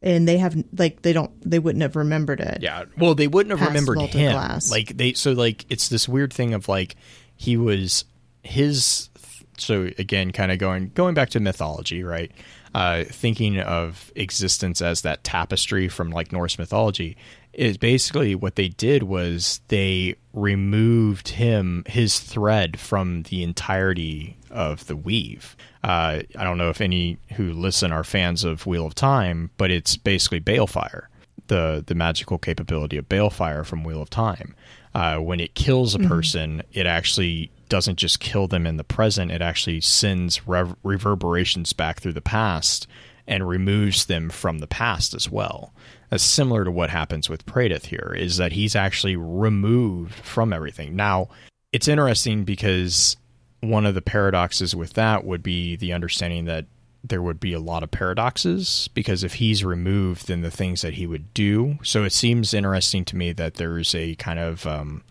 and 0.02 0.28
they 0.28 0.38
have 0.38 0.56
like 0.78 1.02
they 1.02 1.14
don't 1.14 1.32
they 1.50 1.58
wouldn't 1.60 1.82
have 1.82 1.96
remembered 1.96 2.40
it 2.40 2.60
Yeah. 2.62 2.84
Well, 2.98 3.16
they 3.16 3.28
wouldn't 3.28 3.58
have 3.58 3.68
remembered 3.68 3.98
Vault 3.98 4.12
him. 4.14 4.34
Glass. 4.34 4.70
Like 4.70 4.96
they 4.98 5.14
so 5.14 5.32
like 5.32 5.66
it's 5.70 5.90
this 5.90 6.08
weird 6.08 6.32
thing 6.34 6.54
of 6.54 6.68
like 6.68 6.96
he 7.36 7.58
was 7.58 8.06
his 8.44 9.10
so 9.58 9.90
again 9.98 10.32
kind 10.32 10.52
of 10.52 10.60
going 10.60 10.92
going 10.94 11.16
back 11.16 11.30
to 11.32 11.40
mythology, 11.40 12.04
right? 12.04 12.32
Uh 12.76 13.06
thinking 13.06 13.60
of 13.60 14.12
existence 14.16 14.82
as 14.82 15.02
that 15.02 15.24
tapestry 15.24 15.88
from 15.88 16.12
like 16.12 16.32
Norse 16.32 16.60
mythology 16.60 17.16
is 17.54 17.78
basically 17.78 18.36
what 18.36 18.56
they 18.56 18.68
did 18.68 19.04
was 19.04 19.62
they 19.70 20.16
removed 20.34 21.30
him 21.30 21.84
his 21.88 22.20
thread 22.20 22.78
from 22.78 23.24
the 23.24 23.44
entirety 23.44 24.36
of 24.52 24.86
the 24.88 24.96
weave. 24.96 25.56
Uh, 25.82 26.20
I 26.38 26.44
don't 26.44 26.58
know 26.58 26.70
if 26.70 26.82
any 26.82 27.18
who 27.36 27.54
listen 27.54 27.94
are 27.94 28.04
fans 28.04 28.44
of 28.44 28.66
Wheel 28.66 28.86
of 28.86 28.94
Time, 28.94 29.52
but 29.58 29.72
it's 29.72 29.96
basically 29.96 30.42
Balefire 30.42 31.04
the 31.48 31.84
the 31.86 31.96
magical 31.96 32.38
capability 32.38 32.98
of 32.98 33.08
balefire 33.08 33.66
from 33.66 33.84
Wheel 33.84 34.02
of 34.02 34.10
Time. 34.10 34.56
Uh, 34.94 35.18
when 35.18 35.40
it 35.40 35.56
kills 35.56 35.94
a 35.94 36.00
person, 36.00 36.64
it 36.72 36.86
actually 36.86 37.52
doesn't 37.70 37.98
just 37.98 38.20
kill 38.20 38.48
them 38.48 38.66
in 38.68 38.78
the 38.78 38.84
present; 38.84 39.32
it 39.32 39.42
actually 39.42 39.82
sends 39.82 40.48
rev- 40.48 40.76
reverberations 40.84 41.74
back 41.74 42.00
through 42.00 42.14
the 42.14 42.22
past 42.22 42.88
and 43.28 43.48
removes 43.48 44.06
them 44.06 44.30
from 44.30 44.60
the 44.60 44.68
past 44.68 45.14
as 45.14 45.30
well. 45.30 45.74
That's 46.10 46.24
similar 46.24 46.64
to 46.64 46.72
what 46.72 46.92
happens 46.92 47.30
with 47.30 47.46
Praedyth 47.46 47.86
here, 47.86 48.14
is 48.16 48.38
that 48.38 48.52
he's 48.52 48.76
actually 48.76 49.16
removed 49.16 50.14
from 50.14 50.54
everything. 50.54 50.96
Now, 50.96 51.30
it's 51.72 51.88
interesting 51.88 52.44
because 52.44 53.18
one 53.62 53.86
of 53.86 53.96
the 53.96 54.02
paradoxes 54.02 54.76
with 54.76 54.94
that 54.94 55.26
would 55.26 55.42
be 55.42 55.76
the 55.76 55.94
understanding 55.94 56.46
that 56.46 56.66
there 57.04 57.22
would 57.22 57.40
be 57.40 57.54
a 57.54 57.60
lot 57.60 57.84
of 57.84 57.92
paradoxes 57.92 58.90
because 58.94 59.24
if 59.24 59.36
he's 59.36 59.64
removed, 59.64 60.28
then 60.28 60.42
the 60.42 60.52
things 60.52 60.82
that 60.82 60.96
he 60.96 61.06
would 61.06 61.34
do. 61.34 61.78
So 61.84 62.04
it 62.04 62.14
seems 62.14 62.54
interesting 62.54 63.06
to 63.06 63.16
me 63.16 63.32
that 63.34 63.56
there's 63.56 63.94
a 63.94 64.16
kind 64.16 64.40
of, 64.40 64.66
um, 64.66 65.04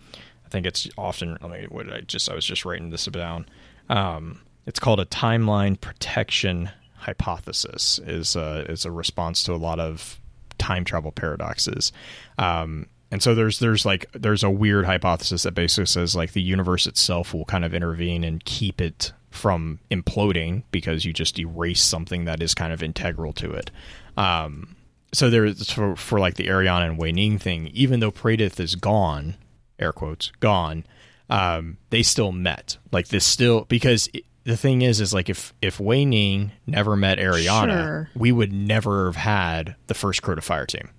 I 0.44 0.48
think 0.48 0.66
it's 0.66 0.88
often. 0.96 1.38
Let 1.40 1.50
me. 1.50 1.66
What 1.68 1.92
I 1.92 2.00
just? 2.00 2.30
I 2.30 2.34
was 2.34 2.44
just 2.44 2.64
writing 2.64 2.90
this 2.90 3.06
down. 3.06 3.46
Um, 3.88 4.40
it's 4.66 4.78
called 4.78 5.00
a 5.00 5.06
timeline 5.06 5.80
protection 5.80 6.70
hypothesis. 6.96 8.00
is 8.06 8.36
is 8.36 8.84
a 8.84 8.90
response 8.90 9.42
to 9.44 9.52
a 9.52 9.56
lot 9.56 9.80
of 9.80 10.20
time 10.58 10.84
travel 10.84 11.12
paradoxes. 11.12 11.92
Um, 12.38 12.86
and 13.10 13.22
so 13.22 13.34
there's 13.34 13.58
there's 13.58 13.86
like 13.86 14.10
there's 14.12 14.42
a 14.42 14.50
weird 14.50 14.86
hypothesis 14.86 15.44
that 15.44 15.54
basically 15.54 15.86
says 15.86 16.16
like 16.16 16.32
the 16.32 16.42
universe 16.42 16.86
itself 16.86 17.32
will 17.32 17.44
kind 17.44 17.64
of 17.64 17.74
intervene 17.74 18.24
and 18.24 18.44
keep 18.44 18.80
it 18.80 19.12
from 19.30 19.80
imploding 19.90 20.62
because 20.70 21.04
you 21.04 21.12
just 21.12 21.38
erase 21.38 21.82
something 21.82 22.24
that 22.24 22.42
is 22.42 22.54
kind 22.54 22.72
of 22.72 22.82
integral 22.82 23.32
to 23.34 23.52
it. 23.52 23.70
Um, 24.16 24.76
so 25.12 25.30
there's 25.30 25.70
for, 25.70 25.94
for 25.96 26.18
like 26.18 26.34
the 26.34 26.48
Eriana 26.48 26.86
and 26.86 26.98
Wei 26.98 27.12
Ning 27.12 27.38
thing, 27.38 27.68
even 27.68 28.00
though 28.00 28.10
Praedyth 28.10 28.58
is 28.58 28.74
gone, 28.74 29.36
air 29.78 29.92
quotes, 29.92 30.30
gone, 30.40 30.84
um, 31.30 31.78
they 31.90 32.02
still 32.02 32.32
met. 32.32 32.78
Like 32.92 33.08
this 33.08 33.24
still 33.24 33.64
because 33.64 34.08
it, 34.12 34.24
the 34.44 34.56
thing 34.56 34.82
is, 34.82 35.00
is 35.00 35.14
like 35.14 35.28
if 35.30 35.54
if 35.62 35.80
Wei 35.80 36.04
Ning 36.04 36.52
never 36.66 36.96
met 36.96 37.18
Eriana, 37.18 37.72
Sure. 37.72 38.10
we 38.14 38.30
would 38.32 38.52
never 38.52 39.06
have 39.06 39.16
had 39.16 39.76
the 39.86 39.94
first 39.94 40.20
Crota 40.22 40.42
Fire 40.42 40.66
team, 40.66 40.90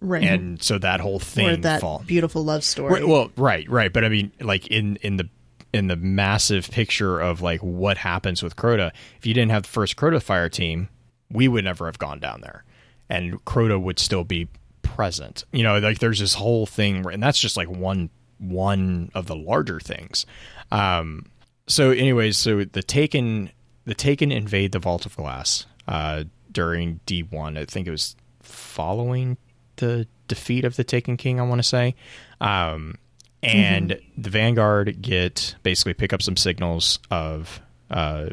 right 0.00 0.22
and 0.22 0.62
so 0.62 0.78
that 0.78 1.00
whole 1.00 1.18
thing 1.18 1.48
or 1.48 1.56
that 1.56 1.80
fall. 1.80 2.02
beautiful 2.06 2.44
love 2.44 2.62
story 2.62 2.92
Right, 3.00 3.08
well, 3.08 3.30
right, 3.36 3.68
right, 3.70 3.92
but 3.92 4.04
I 4.04 4.08
mean, 4.10 4.30
like 4.40 4.66
in 4.66 4.96
in 4.96 5.16
the 5.16 5.28
in 5.72 5.88
the 5.88 5.96
massive 5.96 6.70
picture 6.70 7.18
of 7.18 7.40
like 7.42 7.60
what 7.62 7.96
happens 7.98 8.42
with 8.42 8.56
Crota, 8.56 8.92
if 9.18 9.26
you 9.26 9.32
didn't 9.34 9.50
have 9.52 9.62
the 9.64 9.68
first 9.70 9.96
Crota 9.96 10.22
Fire 10.22 10.48
team, 10.50 10.88
we 11.30 11.48
would 11.48 11.64
never 11.64 11.86
have 11.86 11.98
gone 11.98 12.20
down 12.20 12.40
there, 12.42 12.64
and 13.08 13.42
Crota 13.46 13.80
would 13.82 13.98
still 13.98 14.22
be 14.24 14.48
present. 14.96 15.44
You 15.52 15.62
know, 15.62 15.78
like 15.78 15.98
there's 15.98 16.20
this 16.20 16.34
whole 16.34 16.64
thing, 16.64 17.04
and 17.06 17.22
that's 17.22 17.38
just 17.38 17.56
like 17.56 17.68
one 17.68 18.08
one 18.38 19.10
of 19.14 19.26
the 19.26 19.36
larger 19.36 19.78
things. 19.78 20.24
Um, 20.72 21.26
so, 21.66 21.90
anyways, 21.90 22.36
so 22.38 22.64
the 22.64 22.82
Taken 22.82 23.50
the 23.84 23.94
Taken 23.94 24.32
invade 24.32 24.72
the 24.72 24.78
Vault 24.78 25.04
of 25.04 25.14
Glass 25.14 25.66
uh, 25.86 26.24
during 26.50 27.00
D 27.04 27.22
one. 27.22 27.58
I 27.58 27.66
think 27.66 27.86
it 27.86 27.90
was 27.90 28.16
following 28.40 29.36
the 29.76 30.06
defeat 30.28 30.64
of 30.64 30.76
the 30.76 30.84
Taken 30.84 31.16
King. 31.16 31.38
I 31.38 31.42
want 31.42 31.58
to 31.58 31.68
say. 31.68 31.94
Um, 32.40 32.96
and 33.42 34.00
the 34.16 34.30
Vanguard 34.30 35.02
get 35.02 35.54
basically 35.62 35.94
pick 35.94 36.12
up 36.12 36.22
some 36.22 36.36
signals 36.36 36.98
of 37.10 37.60
uh, 37.90 38.30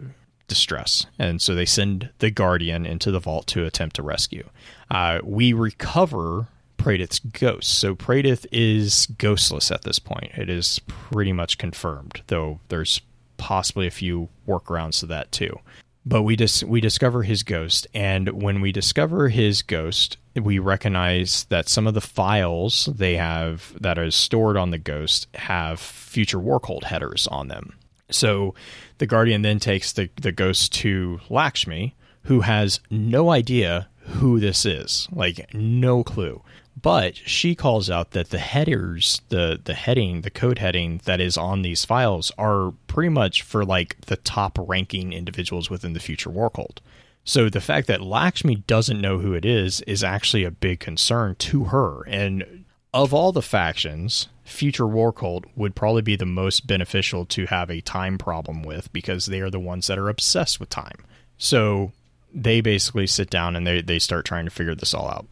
distress, 0.47 1.05
and 1.19 1.41
so 1.41 1.53
they 1.53 1.65
send 1.65 2.09
the 2.19 2.31
Guardian 2.31 2.85
into 2.85 3.11
the 3.11 3.19
vault 3.19 3.47
to 3.47 3.65
attempt 3.65 3.97
to 3.97 4.01
rescue. 4.01 4.49
Uh, 4.89 5.19
we 5.23 5.53
recover 5.53 6.47
Praedyth's 6.83 7.19
ghost, 7.19 7.79
so 7.79 7.95
Praedyth 7.95 8.45
is 8.51 9.07
ghostless 9.17 9.71
at 9.71 9.83
this 9.83 9.99
point. 9.99 10.31
It 10.35 10.49
is 10.49 10.79
pretty 10.87 11.31
much 11.31 11.57
confirmed, 11.57 12.21
though 12.27 12.59
there's 12.67 12.99
possibly 13.37 13.87
a 13.87 13.91
few 13.91 14.27
workarounds 14.45 14.99
to 14.99 15.05
that 15.05 15.31
too. 15.31 15.59
But 16.05 16.23
we 16.23 16.35
dis- 16.35 16.63
we 16.63 16.81
discover 16.81 17.23
his 17.23 17.43
ghost, 17.43 17.87
and 17.93 18.41
when 18.43 18.59
we 18.59 18.73
discover 18.73 19.29
his 19.29 19.61
ghost, 19.61 20.17
we 20.35 20.59
recognize 20.59 21.45
that 21.45 21.69
some 21.69 21.87
of 21.87 21.93
the 21.93 22.01
files 22.01 22.89
they 22.93 23.15
have 23.15 23.73
that 23.79 23.97
are 23.97 24.11
stored 24.11 24.57
on 24.57 24.71
the 24.71 24.77
ghost 24.77 25.27
have 25.35 25.79
future 25.79 26.39
War 26.39 26.59
Cult 26.59 26.83
headers 26.83 27.27
on 27.27 27.47
them. 27.47 27.77
So 28.09 28.55
the 28.97 29.07
Guardian 29.07 29.41
then 29.41 29.59
takes 29.59 29.93
the, 29.93 30.09
the 30.21 30.33
ghost 30.33 30.73
to 30.73 31.21
Lakshmi, 31.29 31.95
who 32.23 32.41
has 32.41 32.81
no 32.89 33.29
idea 33.29 33.87
who 34.05 34.41
this 34.41 34.65
is, 34.65 35.07
like 35.13 35.53
no 35.53 36.03
clue. 36.03 36.41
But 36.83 37.15
she 37.15 37.55
calls 37.55 37.89
out 37.89 38.11
that 38.11 38.29
the 38.29 38.39
headers, 38.39 39.21
the 39.29 39.59
the 39.63 39.73
heading, 39.73 40.21
the 40.21 40.29
code 40.29 40.59
heading 40.59 41.01
that 41.05 41.21
is 41.21 41.37
on 41.37 41.61
these 41.63 41.85
files 41.85 42.31
are 42.37 42.73
pretty 42.87 43.09
much 43.09 43.41
for 43.41 43.65
like 43.65 43.99
the 44.01 44.17
top 44.17 44.59
ranking 44.59 45.13
individuals 45.13 45.69
within 45.69 45.93
the 45.93 46.01
future 46.01 46.29
war 46.29 46.51
cult. 46.51 46.81
So 47.23 47.49
the 47.49 47.61
fact 47.61 47.87
that 47.87 48.01
Lakshmi 48.01 48.55
doesn't 48.55 48.99
know 48.99 49.19
who 49.19 49.33
it 49.33 49.45
is 49.45 49.79
is 49.81 50.03
actually 50.03 50.43
a 50.43 50.51
big 50.51 50.81
concern 50.81 51.35
to 51.35 51.65
her. 51.65 52.03
And 52.05 52.65
of 52.93 53.13
all 53.13 53.31
the 53.31 53.41
factions, 53.41 54.27
Future 54.43 54.85
War 54.85 55.13
Cult 55.13 55.45
would 55.55 55.75
probably 55.75 56.01
be 56.01 56.17
the 56.17 56.25
most 56.25 56.67
beneficial 56.67 57.25
to 57.27 57.45
have 57.45 57.69
a 57.69 57.79
time 57.79 58.17
problem 58.17 58.61
with 58.61 58.91
because 58.91 59.27
they 59.27 59.39
are 59.39 59.49
the 59.49 59.59
ones 59.59 59.87
that 59.87 59.97
are 59.97 60.09
obsessed 60.09 60.59
with 60.59 60.67
time. 60.67 61.05
So 61.37 61.93
they 62.33 62.59
basically 62.59 63.07
sit 63.07 63.29
down 63.29 63.55
and 63.55 63.65
they, 63.65 63.81
they 63.81 63.99
start 63.99 64.25
trying 64.25 64.43
to 64.43 64.51
figure 64.51 64.75
this 64.75 64.93
all 64.93 65.07
out. 65.07 65.25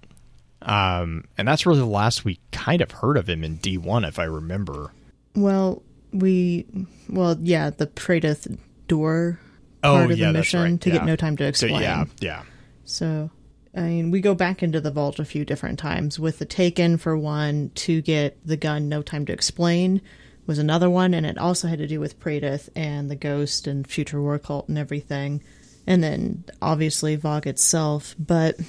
Um, 0.62 1.26
and 1.38 1.48
that's 1.48 1.66
really 1.66 1.80
the 1.80 1.86
last 1.86 2.24
we 2.26 2.40
kind 2.52 2.82
of 2.82 2.92
heard 2.92 3.18
of 3.18 3.28
him 3.28 3.44
in 3.44 3.58
D1, 3.58 4.08
if 4.08 4.20
I 4.20 4.26
remember. 4.26 4.92
Well, 5.36 5.82
we, 6.14 6.66
well, 7.10 7.38
yeah, 7.42 7.70
the 7.72 7.88
Praedyth 7.88 8.58
door 8.88 9.40
Oh, 9.84 9.96
part 9.96 10.12
of 10.12 10.18
yeah, 10.20 10.28
the 10.28 10.34
mission 10.34 10.62
right. 10.62 10.82
to 10.82 10.90
Yeah. 10.90 10.98
get 10.98 11.06
no 11.06 11.16
time 11.16 11.36
to 11.38 11.44
So, 11.46 11.48
explain. 11.48 11.82
yeah, 11.82 12.06
yeah. 12.20 12.44
So, 12.84 13.32
I 13.76 13.82
mean, 13.82 14.12
we 14.12 14.20
go 14.22 14.36
back 14.36 14.62
into 14.62 14.80
the 14.82 14.92
vault 14.92 15.18
a 15.18 15.26
few 15.26 15.46
different 15.46 15.80
times 15.80 16.20
with 16.20 16.38
the 16.40 16.46
Taken 16.46 16.98
for 16.98 17.18
one 17.18 17.72
to 17.76 18.02
get 18.02 18.38
the 18.46 18.58
gun 18.58 18.90
No 18.90 19.02
Time 19.02 19.26
to 19.26 19.34
Explain 19.34 20.02
was 20.46 20.60
another 20.60 20.90
one, 20.90 21.14
and 21.14 21.26
it 21.26 21.38
also 21.38 21.68
had 21.68 21.80
to 21.80 21.88
do 21.88 22.00
with 22.00 22.20
Praedyth 22.20 22.70
and 22.76 23.10
the 23.10 23.16
Ghost 23.16 23.66
and 23.68 23.88
Future 23.88 24.22
War 24.22 24.38
Cult 24.38 24.68
and 24.68 24.78
everything, 24.78 25.42
and 25.88 26.04
then 26.04 26.44
obviously 26.62 27.16
Vogue 27.16 27.48
itself. 27.48 28.14
But 28.20 28.60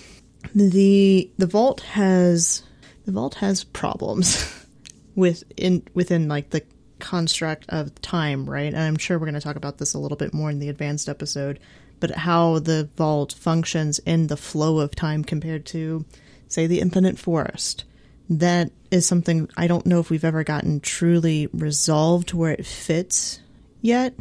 the 0.55 1.30
the 1.38 1.47
vault 1.47 1.80
has 1.80 2.62
the 3.05 3.12
vault 3.12 3.36
has 3.36 3.64
problems 3.64 4.66
with 5.14 5.45
in 5.57 5.82
within 5.95 6.28
like 6.28 6.51
the 6.51 6.62
construct 7.03 7.66
of 7.68 8.01
time, 8.01 8.49
right? 8.49 8.72
And 8.72 8.78
I'm 8.78 8.97
sure 8.97 9.18
we're 9.18 9.26
going 9.26 9.34
to 9.34 9.40
talk 9.40 9.57
about 9.57 9.78
this 9.78 9.93
a 9.93 9.99
little 9.99 10.16
bit 10.16 10.32
more 10.32 10.51
in 10.51 10.61
the 10.61 10.68
advanced 10.68 11.09
episode, 11.09 11.59
but 12.01 12.12
how 12.12 12.61
the 12.61 12.88
vault 12.97 13.32
functions 13.32 13.99
in 14.01 14.28
the 14.28 14.36
flow 14.36 14.78
of 14.78 14.95
time 14.95 15.24
compared 15.24 15.66
to, 15.66 16.05
say, 16.47 16.66
the 16.66 16.80
infinite 16.80 17.18
forest. 17.18 17.84
That 18.30 18.70
is 18.90 19.05
something 19.05 19.51
I 19.57 19.66
don't 19.66 19.84
know 19.84 19.99
if 19.99 20.11
we've 20.11 20.24
ever 20.24 20.45
gotten 20.45 20.80
truly 20.80 21.49
resolved 21.53 22.32
where 22.32 22.53
it 22.53 22.64
fits 22.64 23.40
yet, 23.80 24.14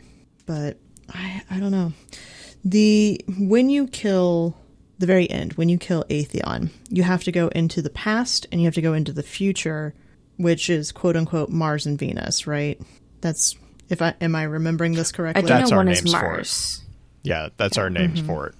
but 0.47 0.77
I, 1.07 1.43
I 1.51 1.59
don't 1.59 1.71
know. 1.71 1.93
The 2.65 3.23
when 3.39 3.69
you 3.69 3.87
kill 3.87 4.55
the 5.01 5.05
very 5.07 5.29
end, 5.29 5.53
when 5.53 5.67
you 5.67 5.77
kill 5.77 6.05
Atheon, 6.09 6.69
you 6.89 7.03
have 7.03 7.23
to 7.25 7.31
go 7.31 7.49
into 7.49 7.81
the 7.81 7.89
past 7.89 8.47
and 8.51 8.61
you 8.61 8.67
have 8.67 8.75
to 8.75 8.81
go 8.81 8.93
into 8.93 9.11
the 9.11 9.23
future, 9.23 9.93
which 10.37 10.69
is 10.69 10.91
quote 10.93 11.17
unquote 11.17 11.49
Mars 11.49 11.85
and 11.85 11.99
Venus, 11.99 12.47
right? 12.47 12.79
That's 13.19 13.55
if 13.89 14.01
I 14.01 14.13
am 14.21 14.35
I 14.35 14.43
remembering 14.43 14.93
this 14.93 15.11
I 15.11 15.17
correctly? 15.17 15.41
do 15.43 15.47
That's 15.49 15.71
know 15.71 15.77
our 15.77 15.83
one 15.83 15.89
is 15.89 16.03
names 16.03 16.13
for 16.13 16.19
it. 16.25 16.31
Mars. 16.31 16.81
Yeah, 17.23 17.49
that's 17.57 17.77
our 17.77 17.89
names 17.89 18.19
Mm-hmm. 18.19 18.27
for 18.27 18.47
it. 18.47 18.55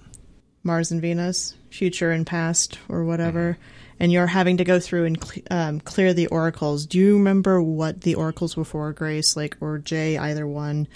Mars 0.62 0.92
and 0.92 1.00
Venus, 1.00 1.54
future 1.70 2.10
and 2.12 2.24
past, 2.26 2.78
or 2.88 3.04
whatever. 3.04 3.58
And 3.98 4.12
you're 4.12 4.26
having 4.28 4.58
to 4.58 4.64
go 4.64 4.78
through 4.80 5.06
and 5.06 5.20
cle 5.20 5.42
um, 5.50 5.80
clear 5.80 6.12
the 6.14 6.26
oracles. 6.28 6.86
Do 6.86 6.98
you 6.98 7.14
remember 7.14 7.60
what 7.62 8.00
the 8.02 8.14
oracles 8.16 8.56
were 8.56 8.64
for, 8.64 8.92
Grace? 8.92 9.36
Like, 9.36 9.56
or 9.60 9.78
Jay, 9.78 10.16
either 10.18 10.46
one? 10.46 10.86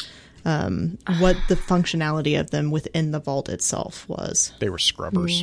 Um, 0.46 0.96
what 1.18 1.36
the 1.48 1.56
functionality 1.56 2.38
of 2.38 2.50
them 2.50 2.70
within 2.70 3.10
the 3.10 3.18
vault 3.18 3.48
itself 3.48 4.08
was? 4.08 4.52
They 4.60 4.70
were 4.70 4.78
scrubbers. 4.78 5.42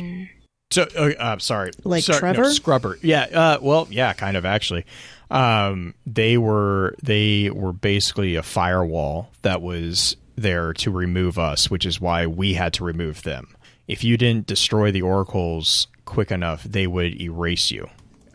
So, 0.70 0.86
uh, 0.96 1.10
uh, 1.18 1.38
sorry, 1.38 1.72
Like 1.84 2.04
Sorry, 2.04 2.16
no, 2.16 2.20
Trevor? 2.20 2.50
scrubber. 2.50 2.98
Yeah. 3.02 3.24
Uh, 3.24 3.58
well, 3.60 3.86
yeah, 3.90 4.14
kind 4.14 4.36
of 4.36 4.46
actually. 4.46 4.86
Um, 5.30 5.94
they 6.06 6.38
were 6.38 6.94
they 7.02 7.50
were 7.50 7.72
basically 7.74 8.36
a 8.36 8.42
firewall 8.42 9.30
that 9.42 9.60
was 9.60 10.16
there 10.36 10.72
to 10.74 10.90
remove 10.90 11.38
us, 11.38 11.70
which 11.70 11.84
is 11.84 12.00
why 12.00 12.26
we 12.26 12.54
had 12.54 12.72
to 12.74 12.84
remove 12.84 13.22
them. 13.24 13.54
If 13.86 14.04
you 14.04 14.16
didn't 14.16 14.46
destroy 14.46 14.90
the 14.90 15.02
oracles 15.02 15.86
quick 16.06 16.30
enough, 16.30 16.62
they 16.64 16.86
would 16.86 17.20
erase 17.20 17.70
you. 17.70 17.88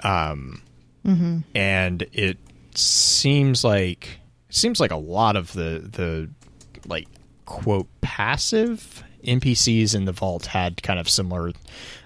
Um, 0.03 0.61
and 1.55 2.05
it 2.13 2.38
seems 2.76 3.63
like 3.63 4.20
seems 4.49 4.80
like 4.80 4.91
a 4.91 4.95
lot 4.97 5.36
of 5.36 5.51
the 5.53 5.80
the 5.91 6.30
like 6.89 7.07
quote 7.45 7.87
passive 8.01 9.03
NPCs 9.23 9.95
in 9.95 10.05
the 10.05 10.11
vault 10.11 10.47
had 10.47 10.81
kind 10.83 10.99
of 10.99 11.09
similar 11.09 11.51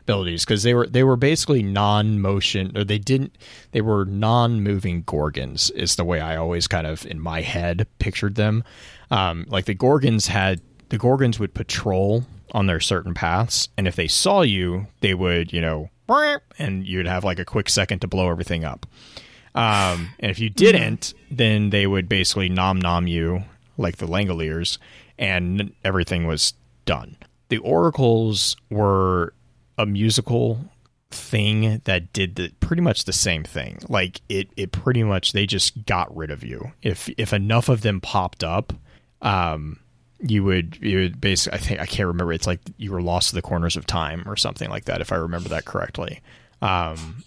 abilities 0.01 0.43
because 0.43 0.63
they 0.63 0.73
were 0.73 0.87
they 0.87 1.03
were 1.03 1.15
basically 1.15 1.63
non-motion 1.63 2.75
or 2.77 2.83
they 2.83 2.97
didn't 2.97 3.37
they 3.71 3.81
were 3.81 4.05
non-moving 4.05 5.03
gorgons 5.03 5.69
is 5.71 5.95
the 5.95 6.03
way 6.03 6.19
I 6.19 6.35
always 6.35 6.67
kind 6.67 6.87
of 6.87 7.05
in 7.05 7.19
my 7.19 7.41
head 7.41 7.87
pictured 7.99 8.35
them. 8.35 8.63
Um, 9.11 9.45
like 9.47 9.65
the 9.65 9.75
gorgons 9.75 10.27
had 10.27 10.61
the 10.89 10.97
gorgons 10.97 11.39
would 11.39 11.53
patrol 11.53 12.25
on 12.51 12.67
their 12.67 12.79
certain 12.79 13.13
paths, 13.15 13.69
and 13.77 13.87
if 13.87 13.95
they 13.95 14.07
saw 14.07 14.41
you, 14.41 14.87
they 15.01 15.13
would 15.13 15.53
you 15.53 15.61
know 15.61 15.89
and 16.59 16.85
you'd 16.85 17.07
have 17.07 17.23
like 17.23 17.39
a 17.39 17.45
quick 17.45 17.69
second 17.69 17.99
to 17.99 18.07
blow 18.07 18.29
everything 18.29 18.65
up. 18.65 18.85
Um, 19.55 20.09
and 20.19 20.31
if 20.31 20.39
you 20.39 20.49
didn't, 20.49 21.13
then 21.29 21.69
they 21.69 21.85
would 21.85 22.09
basically 22.09 22.49
nom 22.49 22.81
nom 22.81 23.07
you 23.07 23.43
like 23.77 23.97
the 23.97 24.07
Langoliers, 24.07 24.77
and 25.17 25.73
everything 25.83 26.27
was 26.27 26.53
done. 26.85 27.17
The 27.49 27.57
oracles 27.59 28.55
were 28.69 29.33
a 29.77 29.85
musical 29.85 30.59
thing 31.11 31.81
that 31.85 32.11
did 32.11 32.35
the, 32.35 32.51
pretty 32.59 32.81
much 32.81 33.05
the 33.05 33.13
same 33.13 33.43
thing. 33.43 33.79
Like 33.87 34.21
it, 34.29 34.49
it 34.57 34.71
pretty 34.71 35.03
much 35.03 35.33
they 35.33 35.45
just 35.45 35.85
got 35.85 36.15
rid 36.15 36.31
of 36.31 36.43
you. 36.43 36.71
If 36.81 37.09
if 37.17 37.33
enough 37.33 37.69
of 37.69 37.81
them 37.81 38.01
popped 38.01 38.43
up, 38.43 38.73
um, 39.21 39.79
you 40.19 40.43
would 40.43 40.77
you 40.81 40.99
would 40.99 41.21
basically. 41.21 41.57
I 41.57 41.61
think 41.61 41.79
I 41.79 41.85
can't 41.85 42.07
remember. 42.07 42.33
It's 42.33 42.47
like 42.47 42.61
you 42.77 42.91
were 42.91 43.01
lost 43.01 43.29
to 43.29 43.35
the 43.35 43.41
corners 43.41 43.75
of 43.77 43.85
time 43.85 44.23
or 44.25 44.35
something 44.35 44.69
like 44.69 44.85
that. 44.85 45.01
If 45.01 45.11
I 45.11 45.15
remember 45.15 45.49
that 45.49 45.65
correctly. 45.65 46.21
Um, 46.61 47.23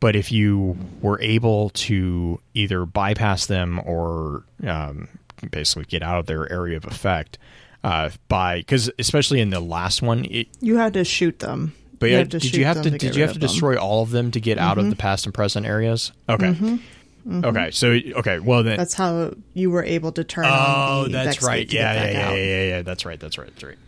but 0.00 0.16
if 0.16 0.30
you 0.30 0.76
were 1.00 1.20
able 1.20 1.70
to 1.70 2.40
either 2.52 2.84
bypass 2.84 3.46
them 3.46 3.80
or 3.84 4.44
um, 4.66 5.08
basically 5.50 5.84
get 5.84 6.02
out 6.02 6.18
of 6.20 6.26
their 6.26 6.50
area 6.52 6.76
of 6.76 6.84
effect 6.84 7.38
uh, 7.82 8.10
by 8.28 8.58
because 8.58 8.90
especially 8.98 9.40
in 9.40 9.50
the 9.50 9.60
last 9.60 10.02
one, 10.02 10.24
it, 10.26 10.48
You 10.60 10.76
had 10.76 10.94
to 10.94 11.04
shoot 11.04 11.38
them. 11.40 11.74
but 11.98 12.06
you 12.06 12.12
yeah, 12.12 12.18
had 12.18 12.30
to 12.32 12.38
did 12.38 12.54
you 12.54 12.64
have 12.64 12.82
to, 12.82 12.90
to 12.90 12.98
did 12.98 13.14
you 13.16 13.22
have 13.22 13.32
to 13.32 13.36
of 13.36 13.40
them. 13.40 13.48
destroy 13.48 13.76
all 13.76 14.02
of 14.02 14.10
them 14.10 14.30
to 14.32 14.40
get 14.40 14.58
out 14.58 14.78
of 14.78 14.88
the 14.90 14.96
past 14.96 15.26
and 15.26 15.34
present 15.34 15.66
areas? 15.66 16.12
Okay, 16.28 16.52
Mm-hmm. 17.26 17.44
okay, 17.44 17.70
so 17.70 17.88
okay, 18.18 18.38
well 18.38 18.62
then. 18.62 18.76
That's 18.76 18.92
how 18.94 19.32
you 19.54 19.70
were 19.70 19.82
able 19.84 20.12
to 20.12 20.24
turn 20.24 20.44
Oh, 20.46 21.06
that's 21.08 21.42
right. 21.42 21.70
Yeah, 21.72 21.92
yeah, 21.94 22.10
yeah, 22.12 22.28
out. 22.28 22.34
yeah, 22.36 22.62
yeah. 22.68 22.82
That's 22.82 23.06
right. 23.06 23.18
That's 23.18 23.38
right. 23.38 23.48
That's 23.54 23.64
right. 23.64 23.78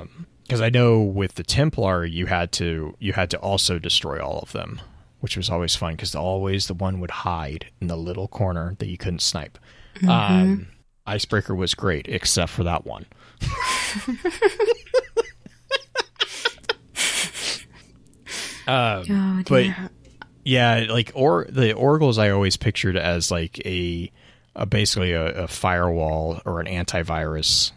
Um, 0.00 0.26
because 0.42 0.60
I 0.60 0.68
know 0.70 1.00
with 1.00 1.34
the 1.36 1.42
Templar, 1.42 2.04
you 2.04 2.26
had 2.26 2.52
to 2.52 2.94
you 3.00 3.14
had 3.14 3.30
to 3.30 3.38
also 3.38 3.78
destroy 3.78 4.20
all 4.22 4.38
of 4.40 4.52
them, 4.52 4.80
which 5.20 5.36
was 5.36 5.48
always 5.50 5.74
fun 5.74 5.92
because 5.94 6.14
always 6.14 6.66
the 6.68 6.74
one 6.74 7.00
would 7.00 7.10
hide 7.10 7.66
in 7.80 7.86
the 7.88 7.96
little 7.96 8.28
corner 8.28 8.76
that 8.78 8.86
you 8.88 8.96
couldn't 8.98 9.22
snipe. 9.22 9.58
Um, 10.06 10.68
Icebreaker 11.06 11.54
was 11.54 11.74
great, 11.74 12.08
except 12.08 12.50
for 12.50 12.64
that 12.64 12.84
one. 12.84 13.06
um, 18.66 19.04
Oh, 19.08 19.42
but 19.48 19.66
yeah, 20.44 20.86
like 20.88 21.12
or 21.14 21.46
the 21.48 21.72
oracles 21.72 22.18
I 22.18 22.30
always 22.30 22.56
pictured 22.56 22.96
as 22.96 23.30
like 23.30 23.64
a, 23.64 24.10
a 24.54 24.66
basically 24.66 25.12
a, 25.12 25.44
a 25.44 25.48
firewall 25.48 26.40
or 26.44 26.60
an 26.60 26.66
antivirus 26.66 27.72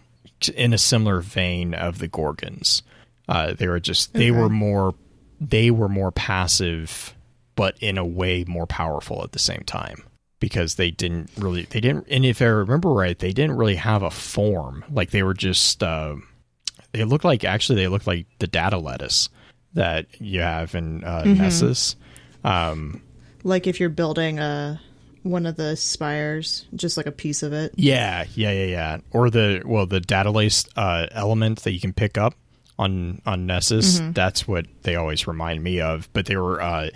in 0.56 0.74
a 0.74 0.78
similar 0.78 1.22
vein 1.22 1.74
of 1.74 2.00
the 2.00 2.08
gorgons. 2.08 2.82
Uh, 3.28 3.54
they 3.54 3.68
were 3.68 3.80
just 3.80 4.14
they 4.14 4.32
were 4.32 4.50
more 4.50 4.96
they 5.40 5.72
were 5.72 5.90
more 5.90 6.12
passive, 6.12 7.16
but 7.56 7.78
in 7.80 7.98
a 7.98 8.06
way 8.06 8.44
more 8.48 8.66
powerful 8.66 9.24
at 9.24 9.32
the 9.32 9.40
same 9.40 9.62
time 9.66 10.04
because 10.40 10.76
they 10.76 10.92
didn't 10.92 11.30
really 11.38 11.64
they 11.64 11.80
didn't 11.80 12.08
and 12.10 12.26
if 12.26 12.42
I 12.42 12.46
remember 12.46 12.90
right 12.90 13.18
they 13.18 13.34
didn't 13.34 13.58
really 13.58 13.76
have 13.76 14.04
a 14.04 14.12
form 14.12 14.86
like 14.92 15.12
they 15.12 15.24
were 15.24 15.34
just 15.34 15.84
uh, 15.84 16.16
they 16.92 17.04
looked 17.04 17.26
like 17.26 17.44
actually 17.44 17.76
they 17.76 17.88
looked 17.88 18.08
like 18.08 18.26
the 18.40 18.48
data 18.48 18.78
lettuce 18.78 19.30
that 19.74 20.08
you 20.20 20.42
have 20.42 20.74
in 20.76 21.04
uh, 21.04 21.24
Nessus. 21.26 21.96
Um, 22.44 23.02
Like 23.44 23.68
if 23.68 23.80
you're 23.80 23.90
building 23.90 24.40
a 24.40 24.82
one 25.24 25.46
of 25.46 25.58
the 25.58 25.76
spires, 25.76 26.66
just 26.76 26.98
like 26.98 27.06
a 27.06 27.12
piece 27.12 27.44
of 27.44 27.54
it. 27.54 27.74
Yeah, 27.76 28.26
yeah, 28.34 28.52
yeah, 28.52 28.66
yeah. 28.66 28.98
Or 29.12 29.30
the 29.30 29.62
well, 29.66 29.86
the 29.86 30.00
data 30.00 30.32
lace 30.32 30.66
uh, 30.76 31.08
element 31.12 31.64
that 31.64 31.72
you 31.74 31.80
can 31.80 31.94
pick 31.94 32.18
up 32.18 32.34
on 32.78 33.22
on 33.26 33.46
Nessus. 33.46 34.00
That's 34.14 34.48
what 34.48 34.66
they 34.84 34.96
always 34.96 35.28
remind 35.28 35.64
me 35.64 35.82
of. 35.82 36.10
But 36.14 36.26
they 36.26 36.38
were 36.38 36.62
uh, 36.62 36.90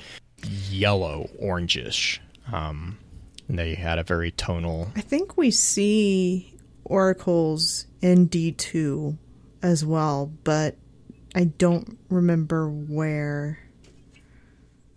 yellow, 0.70 1.30
orangish. 1.41 2.20
Um, 2.52 2.98
and 3.48 3.60
they 3.60 3.76
had 3.76 4.00
a 4.00 4.04
very 4.04 4.32
tonal. 4.32 4.89
I 4.96 5.02
think 5.02 5.38
we 5.38 5.52
see 5.52 6.56
oracles 6.84 7.86
in 8.02 8.30
D2 8.30 9.18
as 9.62 9.86
well, 9.86 10.32
but 10.44 10.78
I 11.36 11.46
don't 11.46 11.98
remember 12.10 12.70
where. 12.70 13.60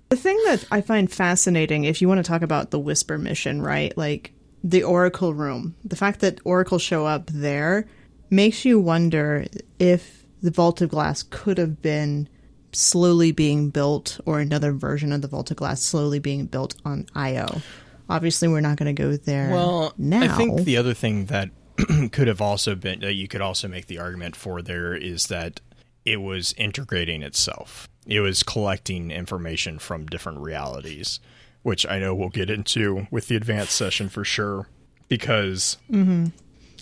The 0.08 0.16
thing 0.16 0.40
that 0.46 0.64
I 0.70 0.80
find 0.80 1.10
fascinating, 1.10 1.84
if 1.84 2.00
you 2.00 2.08
want 2.08 2.18
to 2.18 2.28
talk 2.28 2.42
about 2.42 2.70
the 2.70 2.78
Whisper 2.78 3.18
mission, 3.18 3.60
right? 3.62 3.96
Like 3.96 4.32
the 4.62 4.82
Oracle 4.82 5.34
room, 5.34 5.74
the 5.84 5.96
fact 5.96 6.20
that 6.20 6.40
oracles 6.44 6.82
show 6.82 7.06
up 7.06 7.26
there 7.26 7.86
makes 8.30 8.64
you 8.64 8.80
wonder 8.80 9.46
if 9.78 10.24
the 10.42 10.50
Vault 10.50 10.80
of 10.80 10.90
Glass 10.90 11.22
could 11.22 11.58
have 11.58 11.82
been 11.82 12.28
slowly 12.72 13.32
being 13.32 13.70
built 13.70 14.20
or 14.26 14.38
another 14.38 14.72
version 14.72 15.12
of 15.12 15.22
the 15.22 15.28
Vault 15.28 15.50
of 15.50 15.56
Glass 15.56 15.82
slowly 15.82 16.18
being 16.18 16.46
built 16.46 16.74
on 16.84 17.06
Io. 17.14 17.62
Obviously, 18.08 18.48
we're 18.48 18.60
not 18.60 18.76
going 18.76 18.94
to 18.94 19.02
go 19.02 19.16
there 19.16 19.50
Well, 19.50 19.92
now. 19.98 20.22
I 20.22 20.28
think 20.28 20.62
the 20.62 20.76
other 20.76 20.94
thing 20.94 21.26
that 21.26 21.50
could 22.12 22.28
have 22.28 22.40
also 22.40 22.74
been 22.74 23.00
that 23.00 23.14
you 23.14 23.28
could 23.28 23.40
also 23.40 23.68
make 23.68 23.86
the 23.86 23.98
argument 23.98 24.36
for 24.36 24.62
there 24.62 24.94
is 24.94 25.26
that 25.26 25.60
it 26.04 26.18
was 26.18 26.54
integrating 26.56 27.22
itself. 27.22 27.88
It 28.06 28.20
was 28.20 28.42
collecting 28.42 29.10
information 29.10 29.78
from 29.80 30.06
different 30.06 30.38
realities, 30.38 31.18
which 31.62 31.84
I 31.86 31.98
know 31.98 32.14
we'll 32.14 32.28
get 32.28 32.48
into 32.48 33.08
with 33.10 33.26
the 33.28 33.34
advanced 33.36 33.72
session 33.74 34.08
for 34.08 34.24
sure. 34.24 34.68
Because, 35.08 35.76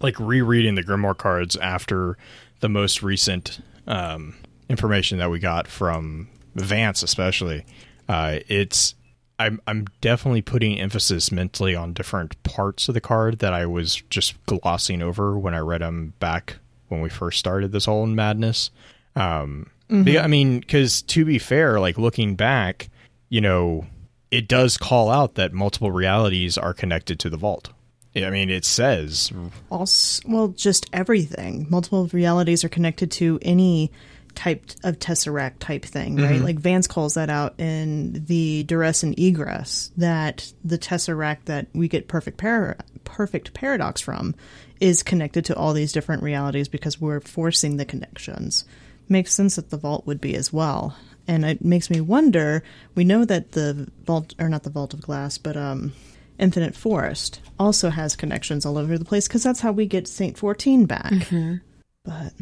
like 0.00 0.18
rereading 0.18 0.74
the 0.76 0.82
Grimoire 0.82 1.16
cards 1.16 1.56
after 1.56 2.16
the 2.60 2.68
most 2.68 3.02
recent 3.02 3.60
um, 3.86 4.34
information 4.68 5.18
that 5.18 5.30
we 5.30 5.38
got 5.38 5.66
from 5.68 6.28
Vance, 6.54 7.02
especially, 7.02 7.66
uh, 8.08 8.38
it's 8.48 8.94
I'm 9.38 9.60
I'm 9.66 9.86
definitely 10.00 10.42
putting 10.42 10.78
emphasis 10.80 11.32
mentally 11.32 11.74
on 11.74 11.92
different 11.92 12.40
parts 12.42 12.88
of 12.88 12.94
the 12.94 13.00
card 13.00 13.40
that 13.40 13.52
I 13.52 13.66
was 13.66 14.02
just 14.10 14.34
glossing 14.46 15.02
over 15.02 15.38
when 15.38 15.54
I 15.54 15.58
read 15.58 15.80
them 15.80 16.14
back 16.20 16.56
when 16.88 17.00
we 17.00 17.08
first 17.08 17.38
started 17.38 17.72
this 17.72 17.86
whole 17.86 18.06
madness. 18.06 18.70
Um, 19.16 19.70
be- 19.88 20.18
I 20.18 20.26
mean, 20.26 20.60
because 20.60 21.02
to 21.02 21.24
be 21.24 21.38
fair, 21.38 21.80
like 21.80 21.98
looking 21.98 22.36
back, 22.36 22.88
you 23.28 23.40
know, 23.40 23.86
it 24.30 24.48
does 24.48 24.76
call 24.76 25.10
out 25.10 25.34
that 25.34 25.52
multiple 25.52 25.90
realities 25.90 26.56
are 26.56 26.74
connected 26.74 27.18
to 27.20 27.30
the 27.30 27.36
vault. 27.36 27.70
I 28.16 28.30
mean, 28.30 28.48
it 28.48 28.64
says 28.64 29.32
Also, 29.70 30.22
well, 30.28 30.48
just 30.48 30.88
everything. 30.92 31.66
Multiple 31.68 32.08
realities 32.12 32.62
are 32.64 32.68
connected 32.68 33.10
to 33.12 33.40
any 33.42 33.90
type 34.34 34.70
of 34.82 34.98
tesseract 34.98 35.58
type 35.60 35.84
thing, 35.84 36.16
right? 36.16 36.40
Like 36.40 36.58
Vance 36.58 36.86
calls 36.86 37.14
that 37.14 37.30
out 37.30 37.58
in 37.58 38.24
the 38.26 38.62
duress 38.64 39.02
and 39.02 39.18
egress 39.18 39.90
that 39.96 40.52
the 40.64 40.78
tesseract 40.78 41.44
that 41.46 41.66
we 41.72 41.88
get 41.88 42.08
perfect 42.08 42.38
par- 42.38 42.76
perfect 43.04 43.54
paradox 43.54 44.00
from 44.00 44.34
is 44.80 45.02
connected 45.02 45.44
to 45.46 45.56
all 45.56 45.72
these 45.72 45.92
different 45.92 46.22
realities 46.22 46.68
because 46.68 47.00
we're 47.00 47.20
forcing 47.20 47.76
the 47.76 47.84
connections. 47.84 48.64
Makes 49.08 49.34
sense 49.34 49.56
that 49.56 49.70
the 49.70 49.76
vault 49.76 50.06
would 50.06 50.20
be 50.20 50.34
as 50.34 50.52
well. 50.52 50.96
And 51.26 51.44
it 51.44 51.64
makes 51.64 51.88
me 51.90 52.00
wonder, 52.00 52.62
we 52.94 53.04
know 53.04 53.24
that 53.24 53.52
the 53.52 53.90
vault 54.04 54.34
or 54.38 54.48
not 54.48 54.62
the 54.62 54.70
vault 54.70 54.94
of 54.94 55.00
glass, 55.00 55.38
but 55.38 55.56
um 55.56 55.92
Infinite 56.38 56.74
Forest 56.74 57.40
also 57.60 57.90
has 57.90 58.16
connections 58.16 58.66
all 58.66 58.76
over 58.76 58.98
the 58.98 59.04
place 59.04 59.28
because 59.28 59.44
that's 59.44 59.60
how 59.60 59.70
we 59.70 59.86
get 59.86 60.08
Saint 60.08 60.36
14 60.36 60.84
back. 60.86 61.12
But 62.04 62.32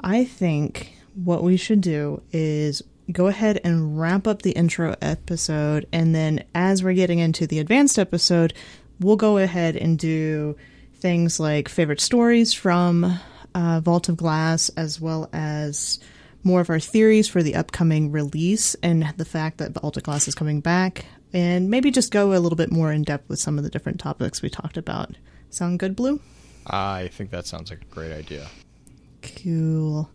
I 0.00 0.24
think 0.24 0.96
what 1.14 1.42
we 1.42 1.56
should 1.56 1.80
do 1.80 2.22
is 2.32 2.82
go 3.10 3.26
ahead 3.26 3.60
and 3.64 3.98
wrap 3.98 4.26
up 4.26 4.42
the 4.42 4.52
intro 4.52 4.94
episode. 5.02 5.86
And 5.92 6.14
then 6.14 6.44
as 6.54 6.82
we're 6.82 6.94
getting 6.94 7.18
into 7.18 7.46
the 7.46 7.58
advanced 7.58 7.98
episode, 7.98 8.54
we'll 9.00 9.16
go 9.16 9.38
ahead 9.38 9.76
and 9.76 9.98
do 9.98 10.56
things 10.94 11.40
like 11.40 11.68
favorite 11.68 12.00
stories 12.00 12.52
from 12.52 13.18
uh, 13.54 13.80
Vault 13.80 14.08
of 14.08 14.16
Glass, 14.16 14.70
as 14.70 15.00
well 15.00 15.28
as 15.32 15.98
more 16.44 16.60
of 16.60 16.70
our 16.70 16.80
theories 16.80 17.28
for 17.28 17.42
the 17.42 17.54
upcoming 17.54 18.10
release 18.10 18.74
and 18.82 19.12
the 19.16 19.24
fact 19.24 19.58
that 19.58 19.72
Vault 19.72 19.96
of 19.96 20.02
Glass 20.02 20.28
is 20.28 20.34
coming 20.34 20.60
back. 20.60 21.04
And 21.34 21.70
maybe 21.70 21.90
just 21.90 22.12
go 22.12 22.32
a 22.32 22.38
little 22.38 22.56
bit 22.56 22.70
more 22.70 22.92
in 22.92 23.02
depth 23.02 23.28
with 23.28 23.38
some 23.38 23.56
of 23.58 23.64
the 23.64 23.70
different 23.70 23.98
topics 23.98 24.42
we 24.42 24.50
talked 24.50 24.76
about. 24.76 25.16
Sound 25.50 25.78
good, 25.78 25.96
Blue? 25.96 26.20
I 26.66 27.08
think 27.08 27.30
that 27.30 27.46
sounds 27.46 27.70
like 27.70 27.80
a 27.82 27.94
great 27.94 28.12
idea. 28.12 28.48
Cool. 29.22 30.10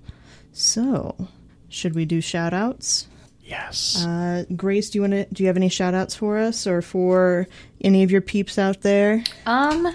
So, 0.57 1.27
should 1.69 1.93
we 1.93 2.05
do 2.05 2.19
shout 2.19 2.51
outs? 2.51 3.07
Yes. 3.41 4.03
Uh, 4.03 4.43
Grace, 4.55 4.89
do 4.89 4.97
you 4.97 5.01
want 5.03 5.13
to 5.13 5.25
do 5.31 5.43
you 5.43 5.47
have 5.47 5.55
any 5.55 5.69
shout 5.69 5.93
outs 5.93 6.15
for 6.15 6.39
us 6.39 6.65
or 6.65 6.81
for 6.81 7.47
any 7.79 8.01
of 8.01 8.09
your 8.09 8.21
peeps 8.21 8.57
out 8.57 8.81
there? 8.81 9.23
Um, 9.45 9.87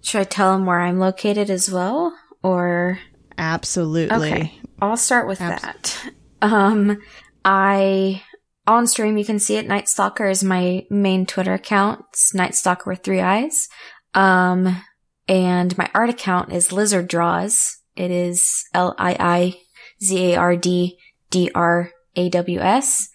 should 0.00 0.22
I 0.22 0.24
tell 0.24 0.52
them 0.52 0.64
where 0.64 0.80
I'm 0.80 0.98
located 0.98 1.50
as 1.50 1.70
well, 1.70 2.16
or 2.42 2.98
Absolutely. 3.36 4.16
okay? 4.16 4.58
I'll 4.80 4.96
start 4.96 5.28
with 5.28 5.42
Abs- 5.42 5.62
that. 5.62 6.10
Um, 6.40 6.98
I 7.44 8.22
on 8.66 8.86
stream 8.86 9.18
you 9.18 9.24
can 9.26 9.38
see 9.38 9.56
it. 9.56 9.68
Night 9.68 9.86
Stalker 9.86 10.26
is 10.26 10.42
my 10.42 10.86
main 10.88 11.26
Twitter 11.26 11.52
account. 11.52 12.06
It's 12.14 12.32
Night 12.34 12.54
Stalker 12.54 12.88
with 12.88 13.00
three 13.00 13.20
eyes. 13.20 13.68
Um, 14.14 14.82
and 15.28 15.76
my 15.76 15.90
art 15.94 16.08
account 16.08 16.54
is 16.54 16.72
Lizard 16.72 17.06
Draws. 17.06 17.76
It 17.94 18.10
is 18.10 18.64
L 18.72 18.94
I 18.98 19.16
I 19.20 19.60
Z 20.02 20.32
A 20.32 20.36
R 20.36 20.56
D 20.56 20.98
D 21.30 21.50
R 21.54 21.90
A 22.16 22.28
W 22.28 22.60
S. 22.60 23.08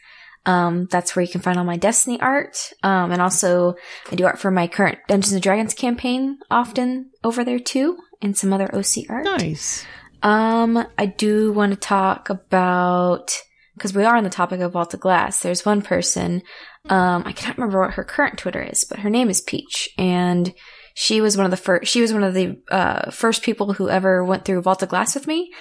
Um, 0.45 0.87
that's 0.89 1.15
where 1.15 1.23
you 1.23 1.31
can 1.31 1.41
find 1.41 1.59
all 1.59 1.65
my 1.65 1.77
Destiny 1.77 2.19
art. 2.19 2.73
Um, 2.81 3.11
and 3.11 3.21
also 3.21 3.75
I 4.11 4.15
do 4.15 4.25
art 4.25 4.39
for 4.39 4.49
my 4.49 4.67
current 4.67 4.97
Dungeons 5.07 5.33
and 5.33 5.41
Dragons 5.41 5.73
campaign 5.73 6.39
often 6.49 7.11
over 7.23 7.43
there 7.43 7.59
too, 7.59 7.97
and 8.21 8.35
some 8.35 8.51
other 8.51 8.73
OC 8.73 9.09
art. 9.09 9.25
Nice. 9.25 9.85
Um, 10.23 10.85
I 10.97 11.05
do 11.05 11.51
want 11.51 11.73
to 11.73 11.79
talk 11.79 12.29
about 12.29 13.39
because 13.75 13.93
we 13.95 14.03
are 14.03 14.15
on 14.15 14.23
the 14.23 14.29
topic 14.29 14.59
of 14.59 14.73
Vault 14.73 14.93
of 14.93 14.99
Glass. 14.99 15.39
There's 15.39 15.65
one 15.65 15.81
person, 15.81 16.43
um, 16.89 17.23
I 17.25 17.31
can't 17.31 17.57
remember 17.57 17.81
what 17.81 17.93
her 17.93 18.03
current 18.03 18.37
Twitter 18.37 18.61
is, 18.61 18.85
but 18.85 18.99
her 18.99 19.09
name 19.09 19.29
is 19.29 19.41
Peach, 19.41 19.89
and 19.97 20.53
she 20.93 21.21
was 21.21 21.37
one 21.37 21.45
of 21.45 21.51
the 21.51 21.57
first. 21.57 21.91
She 21.91 22.01
was 22.01 22.13
one 22.13 22.23
of 22.23 22.33
the 22.33 22.61
uh, 22.69 23.11
first 23.11 23.43
people 23.43 23.73
who 23.73 23.89
ever 23.89 24.23
went 24.23 24.45
through 24.45 24.61
Vault 24.61 24.83
of 24.83 24.89
Glass 24.89 25.15
with 25.15 25.25
me, 25.25 25.51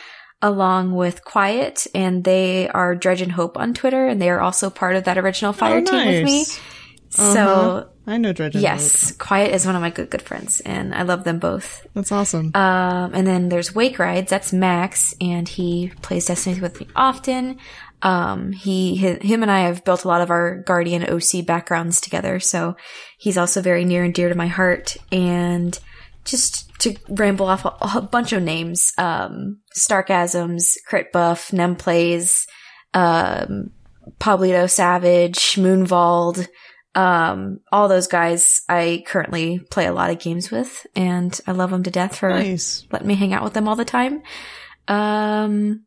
along 0.43 0.95
with 0.95 1.25
Quiet, 1.25 1.87
and 1.95 2.25
they 2.25 2.69
are 2.69 2.95
Dredge 2.95 3.21
and 3.23 3.33
Hope 3.33 3.57
on 3.59 3.75
Twitter, 3.75 4.07
and 4.07 4.21
they 4.21 4.31
are 4.31 4.41
also 4.41 4.71
part 4.71 4.97
of 4.97 5.05
that 5.05 5.19
original 5.19 5.53
Fire 5.53 5.79
Oh, 5.79 5.85
team 5.85 6.07
with 6.07 6.25
me. 6.25 6.45
So 7.11 7.25
Uh-huh. 7.25 7.85
I 8.07 8.17
know 8.17 8.33
Dredge. 8.33 8.55
and 8.55 8.63
yes, 8.63 9.13
Quiet 9.13 9.53
is 9.55 9.67
one 9.67 9.75
of 9.77 9.83
my 9.83 9.91
good 9.91 10.11
good 10.11 10.23
friends, 10.23 10.61
and 10.61 10.95
I 10.95 11.03
love 11.03 11.25
them 11.25 11.39
both. 11.39 11.87
That's 11.95 12.11
awesome. 12.13 12.53
Um, 12.55 13.13
and 13.15 13.27
then 13.27 13.49
there's 13.49 13.75
Wake 13.75 13.99
Rides. 13.99 14.31
That's 14.31 14.53
Max, 14.53 15.15
and 15.21 15.49
he 15.49 15.93
plays 16.03 16.27
Destiny 16.27 16.61
with 16.61 16.81
me 16.81 16.87
often. 16.97 17.59
Um, 18.03 18.53
he, 18.53 18.97
hi 18.97 19.19
him 19.21 19.43
and 19.43 19.51
I 19.51 19.61
have 19.61 19.85
built 19.85 20.05
a 20.05 20.09
lot 20.09 20.23
of 20.23 20.31
our 20.31 20.63
Guardian 20.63 21.05
OC 21.05 21.45
backgrounds 21.45 22.01
together, 22.01 22.41
so 22.41 22.77
he's 23.19 23.37
also 23.37 23.61
very 23.61 23.85
near 23.85 24.03
and 24.05 24.15
dear 24.15 24.29
to 24.31 24.35
my 24.35 24.47
heart. 24.47 24.97
And 25.13 25.79
just 26.25 26.71
to 26.81 26.97
ramble 27.09 27.47
off 27.47 27.65
a, 27.65 27.99
a 27.99 28.03
bunch 28.03 28.33
of 28.33 28.43
names, 28.43 28.93
um, 28.99 29.61
Starkasms, 29.77 30.77
Crit 30.87 31.13
Buff, 31.13 31.53
Nem 31.53 31.77
Plays, 31.77 32.47
um, 32.95 33.71
Pablito 34.19 34.71
Savage, 34.71 35.57
Moonvald, 35.57 36.47
um, 36.95 37.61
all 37.71 37.89
those 37.89 38.09
guys 38.09 38.63
I 38.69 39.05
currently 39.07 39.61
play 39.71 39.87
a 39.87 39.93
lot 39.93 40.11
of 40.11 40.19
games 40.19 40.51
with, 40.51 40.87
and 40.97 41.39
I 41.47 41.53
love 41.53 41.71
them 41.71 41.85
to 41.85 41.91
death 41.91 42.17
for 42.17 42.31
nice. 42.31 42.85
letting 42.91 43.09
me 43.09 43.15
hang 43.15 43.33
out 43.33 43.45
with 43.45 43.53
them 43.53 43.69
all 43.69 43.77
the 43.77 43.85
time. 43.85 44.23
Um, 44.89 45.85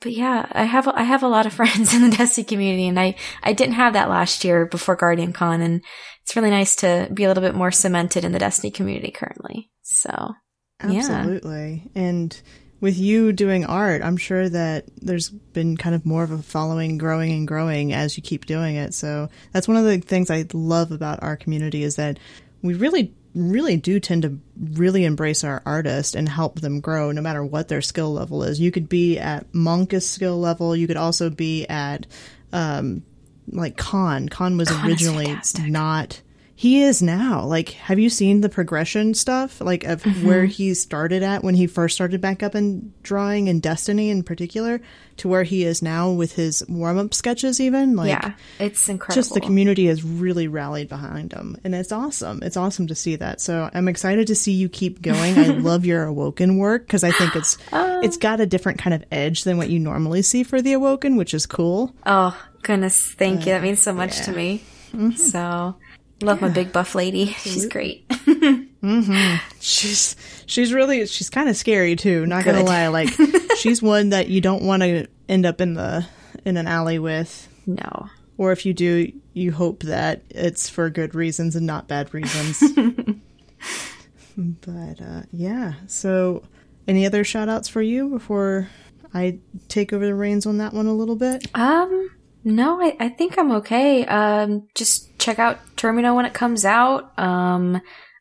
but 0.00 0.12
yeah, 0.12 0.46
I 0.50 0.64
have 0.64 0.88
I 0.88 1.02
have 1.02 1.22
a 1.22 1.28
lot 1.28 1.46
of 1.46 1.52
friends 1.54 1.94
in 1.94 2.02
the 2.02 2.16
Destiny 2.16 2.44
community, 2.44 2.88
and 2.88 2.98
I 2.98 3.16
I 3.42 3.52
didn't 3.52 3.74
have 3.74 3.92
that 3.92 4.08
last 4.08 4.44
year 4.44 4.66
before 4.66 4.96
Guardian 4.96 5.32
Con, 5.32 5.60
and 5.60 5.84
it's 6.24 6.36
really 6.36 6.50
nice 6.50 6.76
to 6.76 7.08
be 7.12 7.24
a 7.24 7.28
little 7.28 7.42
bit 7.42 7.54
more 7.54 7.70
cemented 7.70 8.24
in 8.24 8.32
the 8.32 8.38
Destiny 8.38 8.70
community 8.70 9.10
currently. 9.10 9.70
So 9.82 10.34
yeah. 10.82 11.00
Absolutely. 11.00 11.90
And 11.94 12.40
with 12.80 12.98
you 12.98 13.32
doing 13.32 13.64
art, 13.64 14.02
I'm 14.02 14.16
sure 14.16 14.48
that 14.48 14.86
there's 15.00 15.28
been 15.28 15.76
kind 15.76 15.94
of 15.94 16.04
more 16.04 16.24
of 16.24 16.30
a 16.30 16.42
following 16.42 16.98
growing 16.98 17.32
and 17.32 17.46
growing 17.46 17.92
as 17.92 18.16
you 18.16 18.22
keep 18.22 18.46
doing 18.46 18.76
it. 18.76 18.94
So 18.94 19.28
that's 19.52 19.68
one 19.68 19.76
of 19.76 19.84
the 19.84 19.98
things 19.98 20.30
I 20.30 20.46
love 20.52 20.92
about 20.92 21.22
our 21.22 21.36
community 21.36 21.82
is 21.82 21.96
that 21.96 22.18
we 22.62 22.74
really 22.74 23.14
really 23.34 23.76
do 23.76 23.98
tend 23.98 24.22
to 24.22 24.38
really 24.74 25.04
embrace 25.04 25.42
our 25.42 25.60
artists 25.66 26.14
and 26.14 26.28
help 26.28 26.60
them 26.60 26.80
grow 26.80 27.10
no 27.10 27.20
matter 27.20 27.44
what 27.44 27.66
their 27.66 27.82
skill 27.82 28.12
level 28.12 28.44
is. 28.44 28.60
You 28.60 28.70
could 28.70 28.88
be 28.88 29.18
at 29.18 29.52
Monk's 29.52 30.06
skill 30.06 30.38
level, 30.38 30.76
you 30.76 30.86
could 30.86 30.96
also 30.96 31.30
be 31.30 31.66
at 31.66 32.06
um 32.52 33.02
like 33.48 33.76
Khan. 33.76 34.28
Khan 34.28 34.56
was 34.56 34.68
Khan 34.68 34.86
originally 34.86 35.36
not 35.60 36.20
he 36.56 36.82
is 36.82 37.02
now. 37.02 37.42
Like, 37.44 37.70
have 37.70 37.98
you 37.98 38.08
seen 38.08 38.40
the 38.40 38.48
progression 38.48 39.14
stuff? 39.14 39.60
Like, 39.60 39.82
of 39.84 40.02
Mm-hmm. 40.04 40.26
where 40.26 40.44
he 40.44 40.72
started 40.74 41.22
at 41.22 41.42
when 41.42 41.54
he 41.56 41.66
first 41.66 41.96
started 41.96 42.20
back 42.20 42.42
up 42.44 42.54
in 42.54 42.92
drawing 43.02 43.48
and 43.48 43.60
Destiny 43.60 44.08
in 44.10 44.22
particular, 44.22 44.80
to 45.16 45.28
where 45.28 45.42
he 45.42 45.64
is 45.64 45.82
now 45.82 46.10
with 46.12 46.34
his 46.34 46.64
warm 46.68 46.96
up 46.98 47.12
sketches, 47.12 47.60
even? 47.60 47.96
Like, 47.96 48.08
yeah, 48.10 48.34
it's 48.60 48.88
incredible. 48.88 49.14
just 49.20 49.34
the 49.34 49.40
community 49.40 49.86
has 49.86 50.04
really 50.04 50.46
rallied 50.46 50.88
behind 50.88 51.32
him. 51.32 51.56
And 51.64 51.74
it's 51.74 51.90
awesome. 51.90 52.40
It's 52.42 52.56
awesome 52.56 52.86
to 52.86 52.94
see 52.94 53.16
that. 53.16 53.40
So 53.40 53.68
I'm 53.74 53.88
excited 53.88 54.28
to 54.28 54.34
see 54.36 54.52
you 54.52 54.68
keep 54.68 55.02
going. 55.02 55.36
I 55.36 55.46
love 55.58 55.84
your 55.84 56.04
Awoken 56.04 56.58
work 56.58 56.86
because 56.86 57.02
I 57.02 57.10
think 57.10 57.34
it's 57.34 57.58
Um, 57.72 58.04
it's 58.04 58.16
got 58.16 58.38
a 58.40 58.46
different 58.46 58.78
kind 58.78 58.94
of 58.94 59.02
edge 59.10 59.42
than 59.42 59.56
what 59.58 59.70
you 59.70 59.80
normally 59.80 60.22
see 60.22 60.44
for 60.44 60.62
the 60.62 60.74
Awoken, 60.74 61.16
which 61.16 61.34
is 61.34 61.46
cool. 61.46 61.94
Oh 62.06 62.40
goodness, 62.64 63.12
thank 63.12 63.46
you. 63.46 63.52
That 63.52 63.62
means 63.62 63.80
so 63.80 63.92
much 63.92 64.22
to 64.22 64.32
me. 64.32 64.64
Mm-hmm. 64.92 65.12
So 65.12 65.76
love 66.20 66.40
my 66.40 66.48
big 66.48 66.72
buff 66.72 66.94
lady. 66.94 67.26
She's 67.26 67.66
great. 67.66 68.10
She's 69.60 70.14
she's 70.44 70.74
really 70.74 71.06
she's 71.06 71.30
kind 71.30 71.48
of 71.48 71.56
scary 71.56 71.96
too. 71.96 72.26
Not 72.26 72.44
gonna 72.44 72.62
lie, 72.62 72.88
like 72.88 73.08
she's 73.56 73.80
one 73.80 74.10
that 74.10 74.28
you 74.28 74.42
don't 74.42 74.62
want 74.62 74.82
to 74.82 75.06
end 75.26 75.46
up 75.46 75.62
in 75.62 75.72
the 75.72 76.06
in 76.44 76.58
an 76.58 76.66
alley 76.66 76.98
with, 76.98 77.48
no. 77.66 78.10
or 78.36 78.52
if 78.52 78.66
you 78.66 78.74
do, 78.74 79.10
you 79.32 79.52
hope 79.52 79.84
that 79.84 80.22
it's 80.28 80.68
for 80.68 80.90
good 80.90 81.14
reasons 81.14 81.56
and 81.56 81.66
not 81.66 81.88
bad 81.88 82.12
reasons. 82.12 82.62
but 84.36 85.00
uh, 85.00 85.22
yeah, 85.32 85.74
so 85.86 86.42
any 86.86 87.06
other 87.06 87.24
shout 87.24 87.48
outs 87.48 87.68
for 87.68 87.80
you 87.80 88.10
before 88.10 88.68
I 89.14 89.38
take 89.68 89.94
over 89.94 90.04
the 90.04 90.14
reins 90.14 90.44
on 90.44 90.58
that 90.58 90.74
one 90.74 90.86
a 90.86 90.94
little 90.94 91.16
bit? 91.16 91.46
Um, 91.54 92.10
no, 92.44 92.80
I, 92.80 92.96
I 93.00 93.08
think 93.08 93.38
I'm 93.38 93.52
okay. 93.52 94.04
Um, 94.06 94.68
just 94.74 95.18
check 95.18 95.38
out 95.38 95.58
Termino 95.76 96.14
when 96.14 96.24
it 96.26 96.34
comes 96.34 96.64
out. 96.64 97.18
Um, 97.18 97.80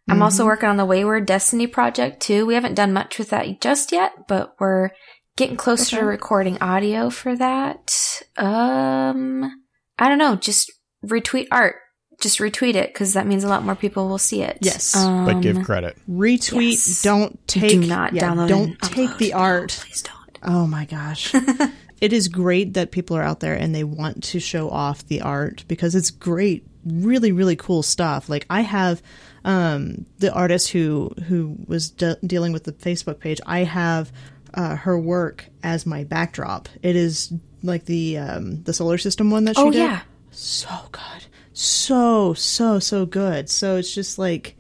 I'm 0.10 0.22
also 0.22 0.46
working 0.46 0.68
on 0.70 0.78
the 0.78 0.86
Wayward 0.86 1.26
Destiny 1.26 1.66
project 1.68 2.22
too. 2.22 2.46
We 2.46 2.56
haven't 2.56 2.76
done 2.76 2.92
much 2.94 3.18
with 3.18 3.30
that 3.30 3.62
just 3.62 3.92
yet, 3.92 4.12
but 4.28 4.54
we're 4.60 4.90
getting 5.38 5.56
closer 5.56 6.00
to 6.00 6.06
recording 6.06 6.62
audio 6.62 7.10
for 7.10 7.36
that. 7.38 8.22
Um, 8.38 9.50
I 9.98 10.10
don't 10.10 10.18
know. 10.18 10.36
Just 10.36 10.72
retweet 11.06 11.48
art. 11.52 11.76
Just 12.20 12.40
retweet 12.40 12.76
it 12.76 12.94
because 12.94 13.14
that 13.14 13.28
means 13.28 13.44
a 13.44 13.48
lot 13.50 13.64
more 13.64 13.76
people 13.76 14.08
will 14.08 14.18
see 14.18 14.42
it. 14.44 14.58
Yes. 14.62 14.96
Um, 14.96 15.26
but 15.26 15.42
give 15.42 15.64
credit. 15.64 15.98
Retweet, 16.10 16.72
Yes. 16.72 17.02
don't 17.02 17.46
take, 17.48 17.72
do 17.72 17.80
not 17.88 18.14
yeah, 18.14 18.30
download. 18.30 18.48
don't 18.50 18.70
and 18.70 18.82
take 18.82 19.10
upload. 19.10 19.18
the 19.20 19.30
No, 19.32 19.38
art. 19.38 19.80
please 19.82 20.02
don't. 20.02 20.40
Oh 20.44 20.68
my 20.68 20.86
gosh. 20.86 21.34
it 22.04 22.12
is 22.14 22.28
great 22.28 22.74
that 22.74 22.92
people 22.92 23.16
are 23.18 23.24
out 23.24 23.40
there 23.40 23.56
and 23.56 23.74
they 23.74 23.84
want 23.84 24.24
to 24.32 24.40
show 24.40 24.70
off 24.70 25.08
the 25.08 25.22
art 25.22 25.64
because 25.68 25.96
it's 25.96 26.12
great 26.12 26.66
really 26.86 27.32
really 27.32 27.56
cool 27.56 27.82
stuff. 27.82 28.28
Like 28.30 28.46
I 28.50 28.62
have 28.62 29.02
um, 29.46 30.06
the 30.20 30.32
artist 30.34 30.70
who 30.70 31.12
who 31.28 31.56
was 31.68 31.90
de- 31.92 32.18
dealing 32.26 32.52
with 32.54 32.64
the 32.66 32.74
Facebook 32.74 33.20
page. 33.20 33.40
I 33.46 33.60
have 33.64 34.12
uh, 34.54 34.76
her 34.76 35.00
work 35.00 35.46
as 35.64 35.86
my 35.86 36.04
backdrop. 36.04 36.70
It 36.82 36.96
is 36.96 37.32
like 37.64 37.86
the 37.86 38.18
um, 38.18 38.64
the 38.64 38.74
solar 38.74 38.98
system 38.98 39.32
one 39.32 39.46
that 39.46 39.56
she 39.56 39.62
Oh 39.62 39.72
did. 39.72 39.80
yeah. 39.80 40.02
so 40.32 40.70
good, 40.92 41.26
so 41.54 42.34
so 42.34 42.80
so 42.80 43.06
good. 43.06 43.50
So 43.50 43.78
it's 43.78 43.94
just 43.94 44.18
like 44.20 44.58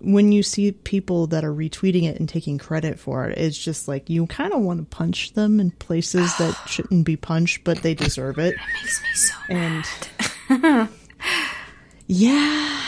when 0.00 0.32
you 0.32 0.42
see 0.42 0.72
people 0.72 1.26
that 1.28 1.44
are 1.44 1.52
retweeting 1.52 2.04
it 2.04 2.18
and 2.18 2.28
taking 2.28 2.58
credit 2.58 2.98
for 2.98 3.28
it, 3.28 3.38
it's 3.38 3.58
just 3.58 3.86
like 3.86 4.08
you 4.08 4.26
kind 4.26 4.52
of 4.52 4.60
want 4.60 4.80
to 4.80 4.96
punch 4.96 5.34
them 5.34 5.60
in 5.60 5.70
places 5.72 6.34
that 6.38 6.56
shouldn't 6.66 7.04
be 7.04 7.16
punched, 7.16 7.64
but 7.64 7.82
they 7.82 7.94
deserve 7.94 8.38
it. 8.38 8.54
It 8.54 8.60
Makes 8.82 9.02
me 9.02 9.08
so 9.14 9.34
And 10.48 10.88
yeah, 12.06 12.82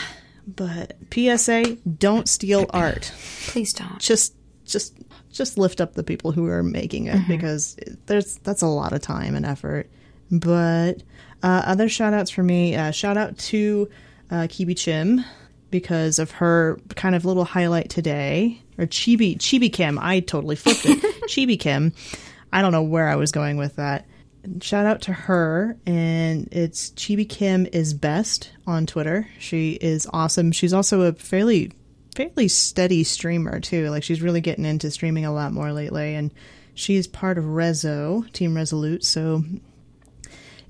but 0.47 0.97
PSA: 1.13 1.77
don't 1.99 2.29
steal 2.29 2.67
art. 2.71 3.13
Please 3.47 3.73
don't. 3.73 3.99
Just, 3.99 4.35
just, 4.65 4.97
just 5.31 5.59
lift 5.59 5.81
up 5.81 5.95
the 5.95 6.05
people 6.05 6.33
who 6.33 6.47
are 6.47 6.63
making 6.63 7.07
it 7.07 7.29
because 7.29 7.77
there's 8.07 8.37
that's 8.39 8.63
a 8.63 8.67
lot 8.67 8.93
of 8.93 9.03
time 9.03 9.35
and 9.35 9.45
effort. 9.45 9.91
But 10.31 11.03
uh, 11.43 11.63
other 11.67 11.91
shout 11.91 12.15
outs 12.15 12.31
for 12.31 12.43
me: 12.43 12.75
uh, 12.75 12.91
shout 12.91 13.19
out 13.19 13.37
to 13.39 13.89
uh, 14.31 14.47
Kibi 14.49 14.77
Chim 14.77 15.25
because 15.73 16.21
of 16.21 16.31
her 16.31 16.79
kind 16.95 17.17
of 17.17 17.25
little 17.25 17.45
highlight 17.45 17.91
today, 17.91 18.63
or 18.79 18.87
Chibi 18.87 19.37
Chibi 19.37 19.73
Kim. 19.73 19.99
I 20.01 20.21
totally 20.21 20.55
flipped 20.55 20.87
it. 20.87 21.01
Chibi 21.23 21.59
Kim. 21.59 21.93
I 22.53 22.63
don't 22.63 22.71
know 22.71 22.83
where 22.83 23.09
I 23.09 23.17
was 23.17 23.33
going 23.33 23.57
with 23.57 23.77
that. 23.77 24.07
Shout 24.61 24.87
out 24.87 25.03
to 25.03 25.13
her, 25.13 25.77
and 25.87 26.49
it's 26.53 26.91
Chibi 26.91 27.29
Kim 27.29 27.67
is 27.73 27.95
best 27.95 28.51
on 28.67 28.87
Twitter. 28.87 29.27
She 29.41 29.73
is 29.73 30.07
awesome. 30.13 30.53
She's 30.53 30.73
also 30.73 31.03
a 31.03 31.13
fairly 31.13 31.73
fairly 32.15 32.49
steady 32.49 33.03
streamer 33.05 33.59
too. 33.59 33.89
Like 33.89 34.03
she's 34.03 34.23
really 34.23 34.41
getting 34.41 34.65
into 34.65 34.91
streaming 34.91 35.25
a 35.25 35.33
lot 35.33 35.53
more 35.53 35.73
lately, 35.73 36.15
and 36.15 36.33
she's 36.75 37.07
part 37.07 37.39
of 37.39 37.45
Rezo 37.45 38.31
Team 38.33 38.55
Resolute. 38.55 39.05
So 39.05 39.43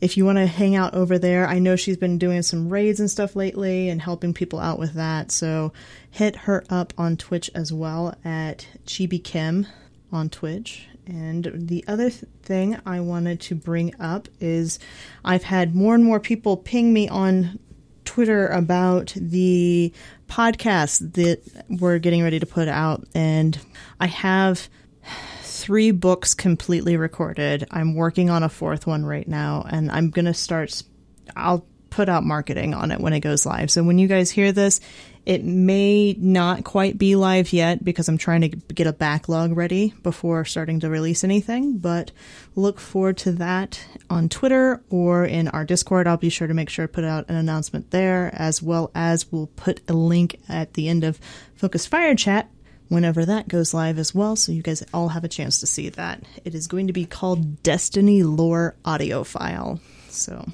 if 0.02 0.16
you 0.16 0.24
want 0.24 0.36
to 0.38 0.46
hang 0.46 0.74
out 0.74 0.94
over 0.94 1.16
there, 1.16 1.46
I 1.46 1.60
know 1.60 1.76
she's 1.76 1.96
been 1.96 2.18
doing 2.18 2.42
some 2.42 2.68
raids 2.68 2.98
and 2.98 3.08
stuff 3.08 3.36
lately 3.36 3.88
and 3.88 4.02
helping 4.02 4.34
people 4.34 4.58
out 4.58 4.76
with 4.80 4.94
that. 4.94 5.30
So 5.30 5.72
hit 6.10 6.34
her 6.34 6.64
up 6.68 6.92
on 6.98 7.16
Twitch 7.16 7.48
as 7.54 7.72
well 7.72 8.16
at 8.24 8.66
Chibi 8.84 9.22
Kim 9.22 9.68
on 10.10 10.28
Twitch. 10.28 10.88
And 11.06 11.52
the 11.54 11.84
other 11.86 12.10
th- 12.10 12.24
thing 12.42 12.80
I 12.84 12.98
wanted 12.98 13.40
to 13.42 13.54
bring 13.54 13.94
up 14.00 14.28
is 14.40 14.80
I've 15.24 15.44
had 15.44 15.76
more 15.76 15.94
and 15.94 16.04
more 16.04 16.18
people 16.18 16.56
ping 16.56 16.92
me 16.92 17.08
on 17.08 17.60
Twitter 18.04 18.48
about 18.48 19.14
the 19.16 19.92
podcast 20.28 21.14
that 21.14 21.42
we're 21.68 22.00
getting 22.00 22.24
ready 22.24 22.40
to 22.40 22.46
put 22.46 22.66
out. 22.66 23.06
And 23.14 23.56
I 24.00 24.08
have 24.08 24.68
three 25.62 25.92
books 25.92 26.34
completely 26.34 26.96
recorded. 26.96 27.68
I'm 27.70 27.94
working 27.94 28.30
on 28.30 28.42
a 28.42 28.48
fourth 28.48 28.84
one 28.84 29.06
right 29.06 29.28
now, 29.28 29.64
and 29.70 29.92
I'm 29.92 30.10
going 30.10 30.24
to 30.24 30.34
start. 30.34 30.82
I'll 31.36 31.64
put 31.88 32.08
out 32.08 32.24
marketing 32.24 32.74
on 32.74 32.90
it 32.90 32.98
when 32.98 33.12
it 33.12 33.20
goes 33.20 33.46
live. 33.46 33.70
So 33.70 33.84
when 33.84 33.96
you 33.96 34.08
guys 34.08 34.28
hear 34.28 34.50
this, 34.50 34.80
it 35.24 35.44
may 35.44 36.14
not 36.14 36.64
quite 36.64 36.98
be 36.98 37.14
live 37.14 37.52
yet 37.52 37.84
because 37.84 38.08
I'm 38.08 38.18
trying 38.18 38.40
to 38.40 38.48
get 38.48 38.88
a 38.88 38.92
backlog 38.92 39.56
ready 39.56 39.94
before 40.02 40.44
starting 40.44 40.80
to 40.80 40.90
release 40.90 41.22
anything. 41.22 41.78
But 41.78 42.10
look 42.56 42.80
forward 42.80 43.18
to 43.18 43.32
that 43.32 43.86
on 44.10 44.28
Twitter 44.28 44.82
or 44.90 45.24
in 45.24 45.46
our 45.46 45.64
Discord. 45.64 46.08
I'll 46.08 46.16
be 46.16 46.28
sure 46.28 46.48
to 46.48 46.54
make 46.54 46.70
sure 46.70 46.88
to 46.88 46.92
put 46.92 47.04
out 47.04 47.28
an 47.28 47.36
announcement 47.36 47.92
there, 47.92 48.32
as 48.34 48.60
well 48.60 48.90
as 48.96 49.30
we'll 49.30 49.46
put 49.54 49.80
a 49.88 49.92
link 49.92 50.40
at 50.48 50.74
the 50.74 50.88
end 50.88 51.04
of 51.04 51.20
Focus 51.54 51.86
Fire 51.86 52.16
Chat 52.16 52.50
whenever 52.92 53.24
that 53.24 53.48
goes 53.48 53.72
live 53.72 53.98
as 53.98 54.14
well, 54.14 54.36
so 54.36 54.52
you 54.52 54.62
guys 54.62 54.84
all 54.92 55.08
have 55.08 55.24
a 55.24 55.28
chance 55.28 55.60
to 55.60 55.66
see 55.66 55.88
that. 55.88 56.22
It 56.44 56.54
is 56.54 56.68
going 56.68 56.88
to 56.88 56.92
be 56.92 57.06
called 57.06 57.62
Destiny 57.62 58.22
Lore 58.22 58.76
Audio 58.84 59.24
File. 59.24 59.80
So 60.08 60.46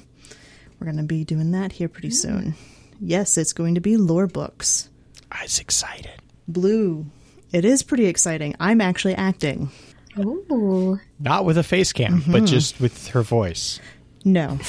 we're 0.79 0.85
going 0.85 0.97
to 0.97 1.03
be 1.03 1.25
doing 1.25 1.51
that 1.51 1.73
here 1.73 1.89
pretty 1.89 2.09
mm. 2.09 2.13
soon. 2.13 2.55
Yes, 3.01 3.37
it's 3.37 3.53
going 3.53 3.75
to 3.75 3.81
be 3.81 3.97
lore 3.97 4.27
books. 4.27 4.89
Ah, 5.31 5.39
I 5.41 5.43
was 5.43 5.59
excited. 5.59 6.21
Blue. 6.47 7.05
It 7.51 7.65
is 7.65 7.83
pretty 7.83 8.05
exciting. 8.05 8.55
I'm 8.59 8.81
actually 8.81 9.15
acting. 9.15 9.69
Ooh. 10.17 10.99
Not 11.19 11.45
with 11.45 11.57
a 11.57 11.63
face 11.63 11.93
cam, 11.93 12.19
but 12.27 12.37
mm-hmm. 12.37 12.45
just 12.45 12.79
with 12.79 13.09
her 13.09 13.21
voice. 13.21 13.79
No. 14.23 14.59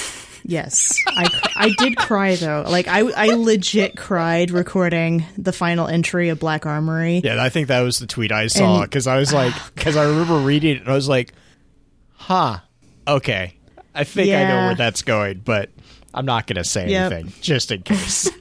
Yes, 0.45 0.97
I, 1.07 1.26
I 1.57 1.74
did 1.78 1.97
cry 1.97 2.34
though. 2.36 2.64
Like 2.68 2.88
I 2.88 3.01
I 3.01 3.26
legit 3.34 3.97
cried 3.97 4.51
recording 4.51 5.24
the 5.36 5.53
final 5.53 5.86
entry 5.86 6.28
of 6.30 6.38
Black 6.38 6.66
Armory. 6.66 7.20
Yeah, 7.22 7.43
I 7.43 7.49
think 7.51 7.68
that 7.68 7.80
was 7.80 7.99
the 7.99 8.07
tweet 8.07 8.32
I 8.32 8.47
saw 8.47 8.82
because 8.82 9.07
I 9.07 9.18
was 9.18 9.32
like, 9.32 9.53
because 9.74 9.97
I 9.97 10.05
remember 10.05 10.38
reading 10.38 10.76
it 10.76 10.80
and 10.82 10.88
I 10.88 10.95
was 10.95 11.09
like, 11.09 11.32
huh, 12.14 12.59
okay. 13.07 13.57
I 13.95 14.05
think 14.05 14.32
I 14.32 14.45
know 14.45 14.66
where 14.66 14.74
that's 14.76 15.03
going, 15.03 15.41
but 15.45 15.70
I'm 16.14 16.24
not 16.26 16.47
going 16.47 16.57
to 16.57 16.64
say 16.64 16.88
Yep. 16.88 17.12
anything 17.12 17.32
just 17.41 17.70
in 17.70 17.82
case. 17.82 18.30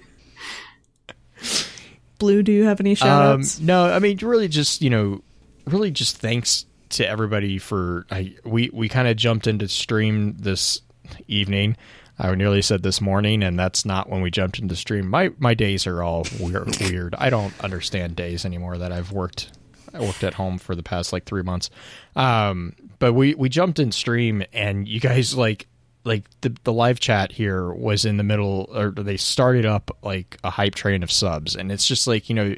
Blue, 2.20 2.44
do 2.44 2.52
you 2.52 2.66
have 2.66 2.80
any 2.80 2.96
shout 2.96 3.26
um, 3.36 3.44
no, 3.62 3.86
I 3.86 4.00
mean, 4.00 4.18
really 4.18 4.48
just, 4.50 4.82
you 4.82 4.90
know, 4.90 5.22
really 5.66 5.90
just 5.90 6.18
thanks 6.18 6.66
to 6.90 7.08
everybody 7.08 7.58
for, 7.58 8.06
I, 8.12 8.36
we, 8.44 8.70
we 8.74 8.90
kind 8.90 9.08
of 9.08 9.16
jumped 9.16 9.48
into 9.48 9.68
stream 9.70 10.36
this 10.38 10.82
evening. 11.28 11.76
I 12.18 12.36
nearly 12.36 12.62
said 12.62 12.84
this 12.84 13.00
morning, 13.00 13.44
and 13.44 13.58
that's 13.58 13.86
not 13.86 14.10
when 14.10 14.22
we 14.22 14.30
jumped 14.30 14.60
into 14.60 14.76
stream. 14.76 15.08
My 15.08 15.32
my 15.40 15.54
days 15.54 15.88
are 15.88 16.04
all 16.04 16.26
weird. 16.40 16.78
weird. 16.82 17.16
I 17.18 17.30
don't 17.30 17.54
understand 17.64 18.16
days 18.16 18.46
anymore 18.46 18.78
that 18.78 18.92
I've 18.92 19.12
worked. 19.12 19.52
I 19.94 20.02
worked 20.02 20.24
at 20.24 20.34
home 20.34 20.58
for 20.58 20.76
the 20.76 20.84
past 20.84 21.14
like 21.14 21.26
three 21.26 21.44
months. 21.44 21.70
Um, 22.16 22.76
but 23.00 23.14
we 23.14 23.36
we 23.36 23.48
jumped 23.48 23.80
in 23.80 23.92
stream, 23.92 24.44
and 24.52 24.88
you 24.88 25.00
guys 25.00 25.36
like 25.36 25.68
like 26.04 26.26
the 26.42 26.56
the 26.66 26.74
live 26.74 27.00
chat 27.00 27.32
here 27.32 27.72
was 27.72 28.04
in 28.04 28.18
the 28.18 28.24
middle, 28.24 28.70
or 28.74 28.92
they 28.92 29.18
started 29.18 29.66
up 29.66 29.98
like 30.04 30.38
a 30.44 30.50
hype 30.50 30.76
train 30.76 31.04
of 31.04 31.12
subs, 31.12 31.56
and 31.56 31.72
it's 31.72 31.88
just 31.88 32.06
like 32.06 32.30
you 32.30 32.36
know, 32.36 32.56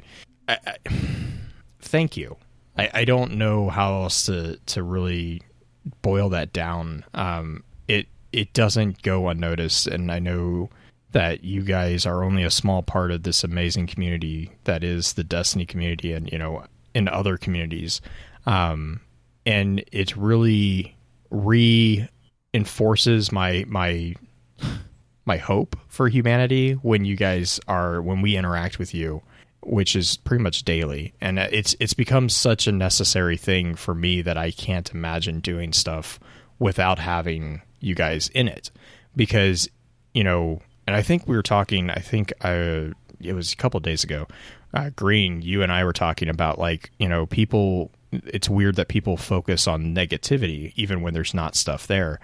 I, 0.47 0.57
I, 0.65 0.75
thank 1.79 2.17
you. 2.17 2.35
I, 2.77 2.89
I 2.93 3.05
don't 3.05 3.35
know 3.35 3.69
how 3.69 4.03
else 4.03 4.25
to 4.25 4.57
to 4.67 4.81
really 4.81 5.41
boil 6.01 6.29
that 6.29 6.51
down. 6.51 7.05
Um, 7.13 7.63
it 8.33 8.53
doesn't 8.53 9.01
go 9.01 9.29
unnoticed, 9.29 9.87
and 9.87 10.11
I 10.11 10.19
know 10.19 10.69
that 11.11 11.43
you 11.43 11.61
guys 11.61 12.05
are 12.05 12.23
only 12.23 12.43
a 12.43 12.51
small 12.51 12.81
part 12.81 13.11
of 13.11 13.23
this 13.23 13.43
amazing 13.43 13.87
community 13.87 14.51
that 14.63 14.83
is 14.83 15.13
the 15.13 15.23
Destiny 15.23 15.65
community, 15.65 16.13
and 16.13 16.31
you 16.31 16.37
know, 16.37 16.63
in 16.93 17.07
other 17.07 17.37
communities, 17.37 18.01
um, 18.45 19.01
and 19.45 19.83
it 19.91 20.15
really 20.15 20.95
reinforces 21.29 23.31
my 23.31 23.65
my 23.67 24.15
my 25.25 25.37
hope 25.37 25.77
for 25.87 26.07
humanity 26.07 26.73
when 26.73 27.05
you 27.05 27.15
guys 27.15 27.59
are 27.67 28.01
when 28.01 28.21
we 28.21 28.35
interact 28.35 28.79
with 28.79 28.93
you 28.93 29.21
which 29.63 29.95
is 29.95 30.17
pretty 30.17 30.43
much 30.43 30.63
daily. 30.63 31.13
And 31.21 31.39
it's 31.39 31.75
it's 31.79 31.93
become 31.93 32.29
such 32.29 32.67
a 32.67 32.71
necessary 32.71 33.37
thing 33.37 33.75
for 33.75 33.93
me 33.93 34.21
that 34.21 34.37
I 34.37 34.51
can't 34.51 34.89
imagine 34.91 35.39
doing 35.39 35.73
stuff 35.73 36.19
without 36.59 36.99
having 36.99 37.61
you 37.81 37.95
guys 37.95 38.29
in 38.29 38.47
it. 38.47 38.71
Because 39.15 39.67
you 40.13 40.23
know 40.23 40.61
and 40.87 40.95
I 40.95 41.01
think 41.01 41.27
we 41.27 41.35
were 41.35 41.43
talking 41.43 41.89
I 41.89 41.99
think 41.99 42.33
uh 42.41 42.93
it 43.19 43.33
was 43.33 43.53
a 43.53 43.55
couple 43.55 43.77
of 43.77 43.83
days 43.83 44.03
ago 44.03 44.27
uh, 44.73 44.89
green 44.95 45.41
you 45.41 45.61
and 45.63 45.71
I 45.71 45.83
were 45.83 45.93
talking 45.93 46.29
about 46.29 46.57
like 46.59 46.91
you 46.97 47.09
know 47.09 47.25
people 47.25 47.91
it's 48.11 48.49
weird 48.49 48.75
that 48.75 48.89
people 48.89 49.15
focus 49.15 49.67
on 49.67 49.95
negativity 49.95 50.73
even 50.75 51.01
when 51.01 51.13
there's 51.13 51.33
not 51.33 51.55
stuff 51.55 51.87
there. 51.87 52.19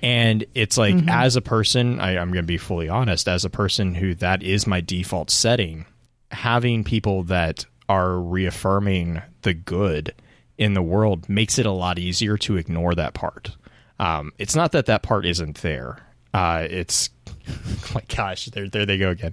And 0.00 0.44
it's 0.54 0.78
like 0.78 0.94
as 1.08 1.34
a 1.34 1.40
person 1.40 1.98
I, 2.00 2.18
i'm 2.18 2.30
going 2.30 2.44
to 2.44 2.46
be 2.46 2.58
fully 2.58 2.88
honest 2.88 3.26
as 3.28 3.44
a 3.44 3.50
person 3.50 3.94
who 3.94 4.14
that 4.16 4.42
is 4.42 4.66
my 4.66 4.80
default 4.80 5.30
setting 5.30 5.84
having 6.30 6.84
people 6.84 7.24
that 7.24 7.64
are 7.88 8.18
reaffirming 8.18 9.22
the 9.42 9.54
good 9.54 10.14
in 10.58 10.74
the 10.74 10.82
world 10.82 11.28
makes 11.28 11.58
it 11.58 11.66
a 11.66 11.70
lot 11.72 11.98
easier 11.98 12.36
to 12.38 12.56
ignore 12.56 12.94
that 12.94 13.14
part 13.14 13.56
um, 13.98 14.32
it's 14.38 14.54
not 14.56 14.72
that 14.72 14.86
that 14.86 15.02
part 15.02 15.26
isn't 15.26 15.58
there. 15.62 15.98
Uh, 16.34 16.66
it's 16.68 17.10
oh 17.48 17.76
my 17.94 18.02
gosh 18.14 18.46
there, 18.46 18.68
there 18.68 18.86
they 18.86 18.98
go 18.98 19.10
again. 19.10 19.32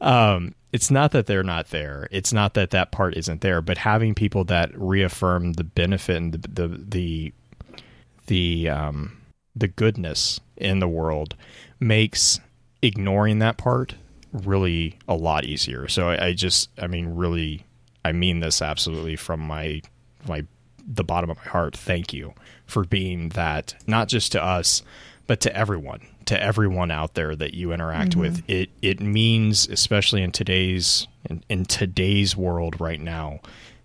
Um, 0.00 0.54
it's 0.72 0.90
not 0.90 1.12
that 1.12 1.26
they're 1.26 1.42
not 1.42 1.70
there. 1.70 2.08
It's 2.10 2.32
not 2.32 2.54
that 2.54 2.70
that 2.70 2.92
part 2.92 3.16
isn't 3.16 3.40
there 3.40 3.60
but 3.60 3.78
having 3.78 4.14
people 4.14 4.44
that 4.44 4.70
reaffirm 4.78 5.54
the 5.54 5.64
benefit 5.64 6.16
and 6.16 6.32
the 6.32 6.48
the 6.48 6.68
the, 6.88 7.32
the 8.26 8.68
um 8.68 9.20
the 9.54 9.68
goodness 9.68 10.40
in 10.56 10.78
the 10.78 10.88
world 10.88 11.34
makes 11.80 12.40
ignoring 12.82 13.40
that 13.40 13.56
part 13.56 13.94
really 14.32 14.98
a 15.08 15.14
lot 15.14 15.44
easier. 15.44 15.88
So 15.88 16.08
I, 16.08 16.26
I 16.26 16.32
just, 16.32 16.70
I 16.78 16.86
mean, 16.86 17.14
really, 17.14 17.64
I 18.04 18.12
mean 18.12 18.40
this 18.40 18.62
absolutely 18.62 19.16
from 19.16 19.40
my 19.40 19.82
my 20.26 20.46
the 20.92 21.04
bottom 21.04 21.30
of 21.30 21.36
my 21.38 21.44
heart, 21.44 21.76
thank 21.76 22.12
you 22.12 22.34
for 22.66 22.84
being 22.84 23.30
that, 23.30 23.74
not 23.86 24.08
just 24.08 24.32
to 24.32 24.42
us, 24.42 24.82
but 25.26 25.40
to 25.40 25.56
everyone, 25.56 26.00
to 26.26 26.42
everyone 26.42 26.90
out 26.90 27.14
there 27.14 27.36
that 27.36 27.54
you 27.54 27.72
interact 27.72 28.10
Mm-hmm. 28.12 28.20
with. 28.20 28.42
It 28.48 28.70
it 28.82 29.00
means, 29.00 29.68
especially 29.68 30.22
in 30.22 30.32
today's 30.32 31.06
in, 31.28 31.44
in 31.48 31.64
today's 31.64 32.36
world 32.36 32.80
right 32.80 33.00
now, 33.00 33.40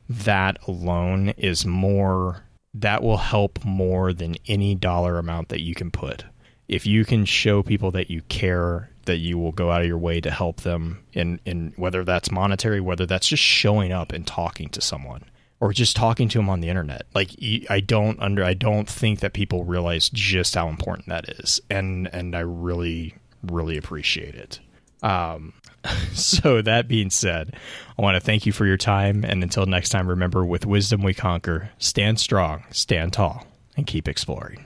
that 0.09 0.57
alone 0.67 1.29
is 1.37 1.65
more 1.65 2.43
that 2.73 3.03
will 3.03 3.17
help 3.17 3.63
more 3.63 4.11
than 4.11 4.35
any 4.47 4.75
dollar 4.75 5.17
amount 5.17 5.49
that 5.49 5.61
you 5.61 5.75
can 5.75 5.91
put. 5.91 6.25
If 6.67 6.85
you 6.87 7.05
can 7.05 7.25
show 7.25 7.61
people 7.61 7.91
that 7.91 8.09
you 8.09 8.21
care, 8.23 8.89
that 9.05 9.17
you 9.17 9.37
will 9.37 9.51
go 9.51 9.69
out 9.71 9.81
of 9.81 9.87
your 9.87 9.99
way 9.99 10.19
to 10.21 10.31
help 10.31 10.61
them 10.61 11.03
in 11.13 11.39
in 11.45 11.73
whether 11.77 12.03
that's 12.03 12.31
monetary, 12.31 12.81
whether 12.81 13.05
that's 13.05 13.27
just 13.27 13.43
showing 13.43 13.91
up 13.91 14.11
and 14.11 14.25
talking 14.25 14.69
to 14.69 14.81
someone 14.81 15.23
or 15.59 15.73
just 15.73 15.95
talking 15.95 16.27
to 16.29 16.37
them 16.37 16.49
on 16.49 16.61
the 16.61 16.69
internet. 16.69 17.05
Like 17.13 17.31
I 17.69 17.79
don't 17.79 18.19
under 18.19 18.43
I 18.43 18.53
don't 18.53 18.89
think 18.89 19.19
that 19.21 19.33
people 19.33 19.63
realize 19.63 20.09
just 20.09 20.55
how 20.55 20.67
important 20.67 21.09
that 21.09 21.29
is. 21.39 21.61
And 21.69 22.07
and 22.13 22.35
I 22.35 22.41
really 22.41 23.15
really 23.43 23.77
appreciate 23.77 24.35
it. 24.35 24.59
Um, 25.03 25.53
so 26.13 26.61
that 26.61 26.87
being 26.87 27.09
said, 27.09 27.55
I 27.97 28.01
want 28.01 28.15
to 28.15 28.21
thank 28.21 28.45
you 28.45 28.51
for 28.51 28.65
your 28.65 28.77
time. 28.77 29.23
And 29.23 29.43
until 29.43 29.65
next 29.65 29.89
time, 29.89 30.07
remember 30.07 30.45
with 30.45 30.65
wisdom 30.65 31.03
we 31.03 31.13
conquer, 31.13 31.69
stand 31.77 32.19
strong, 32.19 32.63
stand 32.71 33.13
tall, 33.13 33.45
and 33.77 33.85
keep 33.85 34.07
exploring. 34.07 34.65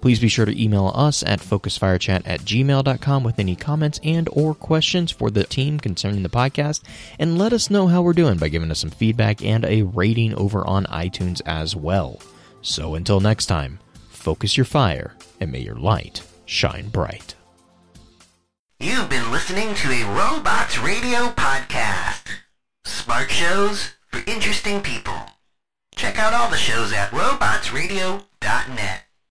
Please 0.00 0.18
be 0.18 0.28
sure 0.28 0.44
to 0.46 0.62
email 0.62 0.92
us 0.94 1.22
at 1.22 1.40
focusfirechat 1.40 2.22
at 2.24 2.40
gmail.com 2.40 3.24
with 3.24 3.38
any 3.38 3.56
comments 3.56 4.00
and 4.02 4.28
or 4.32 4.54
questions 4.54 5.10
for 5.10 5.30
the 5.30 5.44
team 5.44 5.78
concerning 5.78 6.22
the 6.22 6.28
podcast, 6.28 6.82
and 7.18 7.38
let 7.38 7.52
us 7.52 7.70
know 7.70 7.86
how 7.86 8.02
we're 8.02 8.12
doing 8.12 8.38
by 8.38 8.48
giving 8.48 8.70
us 8.70 8.80
some 8.80 8.90
feedback 8.90 9.44
and 9.44 9.64
a 9.64 9.82
rating 9.82 10.34
over 10.34 10.66
on 10.66 10.84
iTunes 10.86 11.42
as 11.46 11.76
well. 11.76 12.20
So 12.62 12.94
until 12.94 13.20
next 13.20 13.46
time, 13.46 13.78
focus 14.08 14.56
your 14.56 14.66
fire 14.66 15.14
and 15.40 15.50
may 15.50 15.60
your 15.60 15.76
light 15.76 16.22
shine 16.46 16.88
bright. 16.88 17.34
You've 18.78 19.10
been 19.10 19.30
listening 19.30 19.74
to 19.74 19.90
a 19.90 20.04
Robots 20.16 20.78
Radio 20.78 21.28
podcast. 21.32 22.28
Smart 22.84 23.30
shows 23.30 23.90
for 24.08 24.22
interesting 24.26 24.80
people. 24.80 25.20
Check 25.96 26.18
out 26.18 26.32
all 26.32 26.48
the 26.50 26.56
shows 26.56 26.92
at 26.94 27.10
robotsradio.net. 27.10 29.02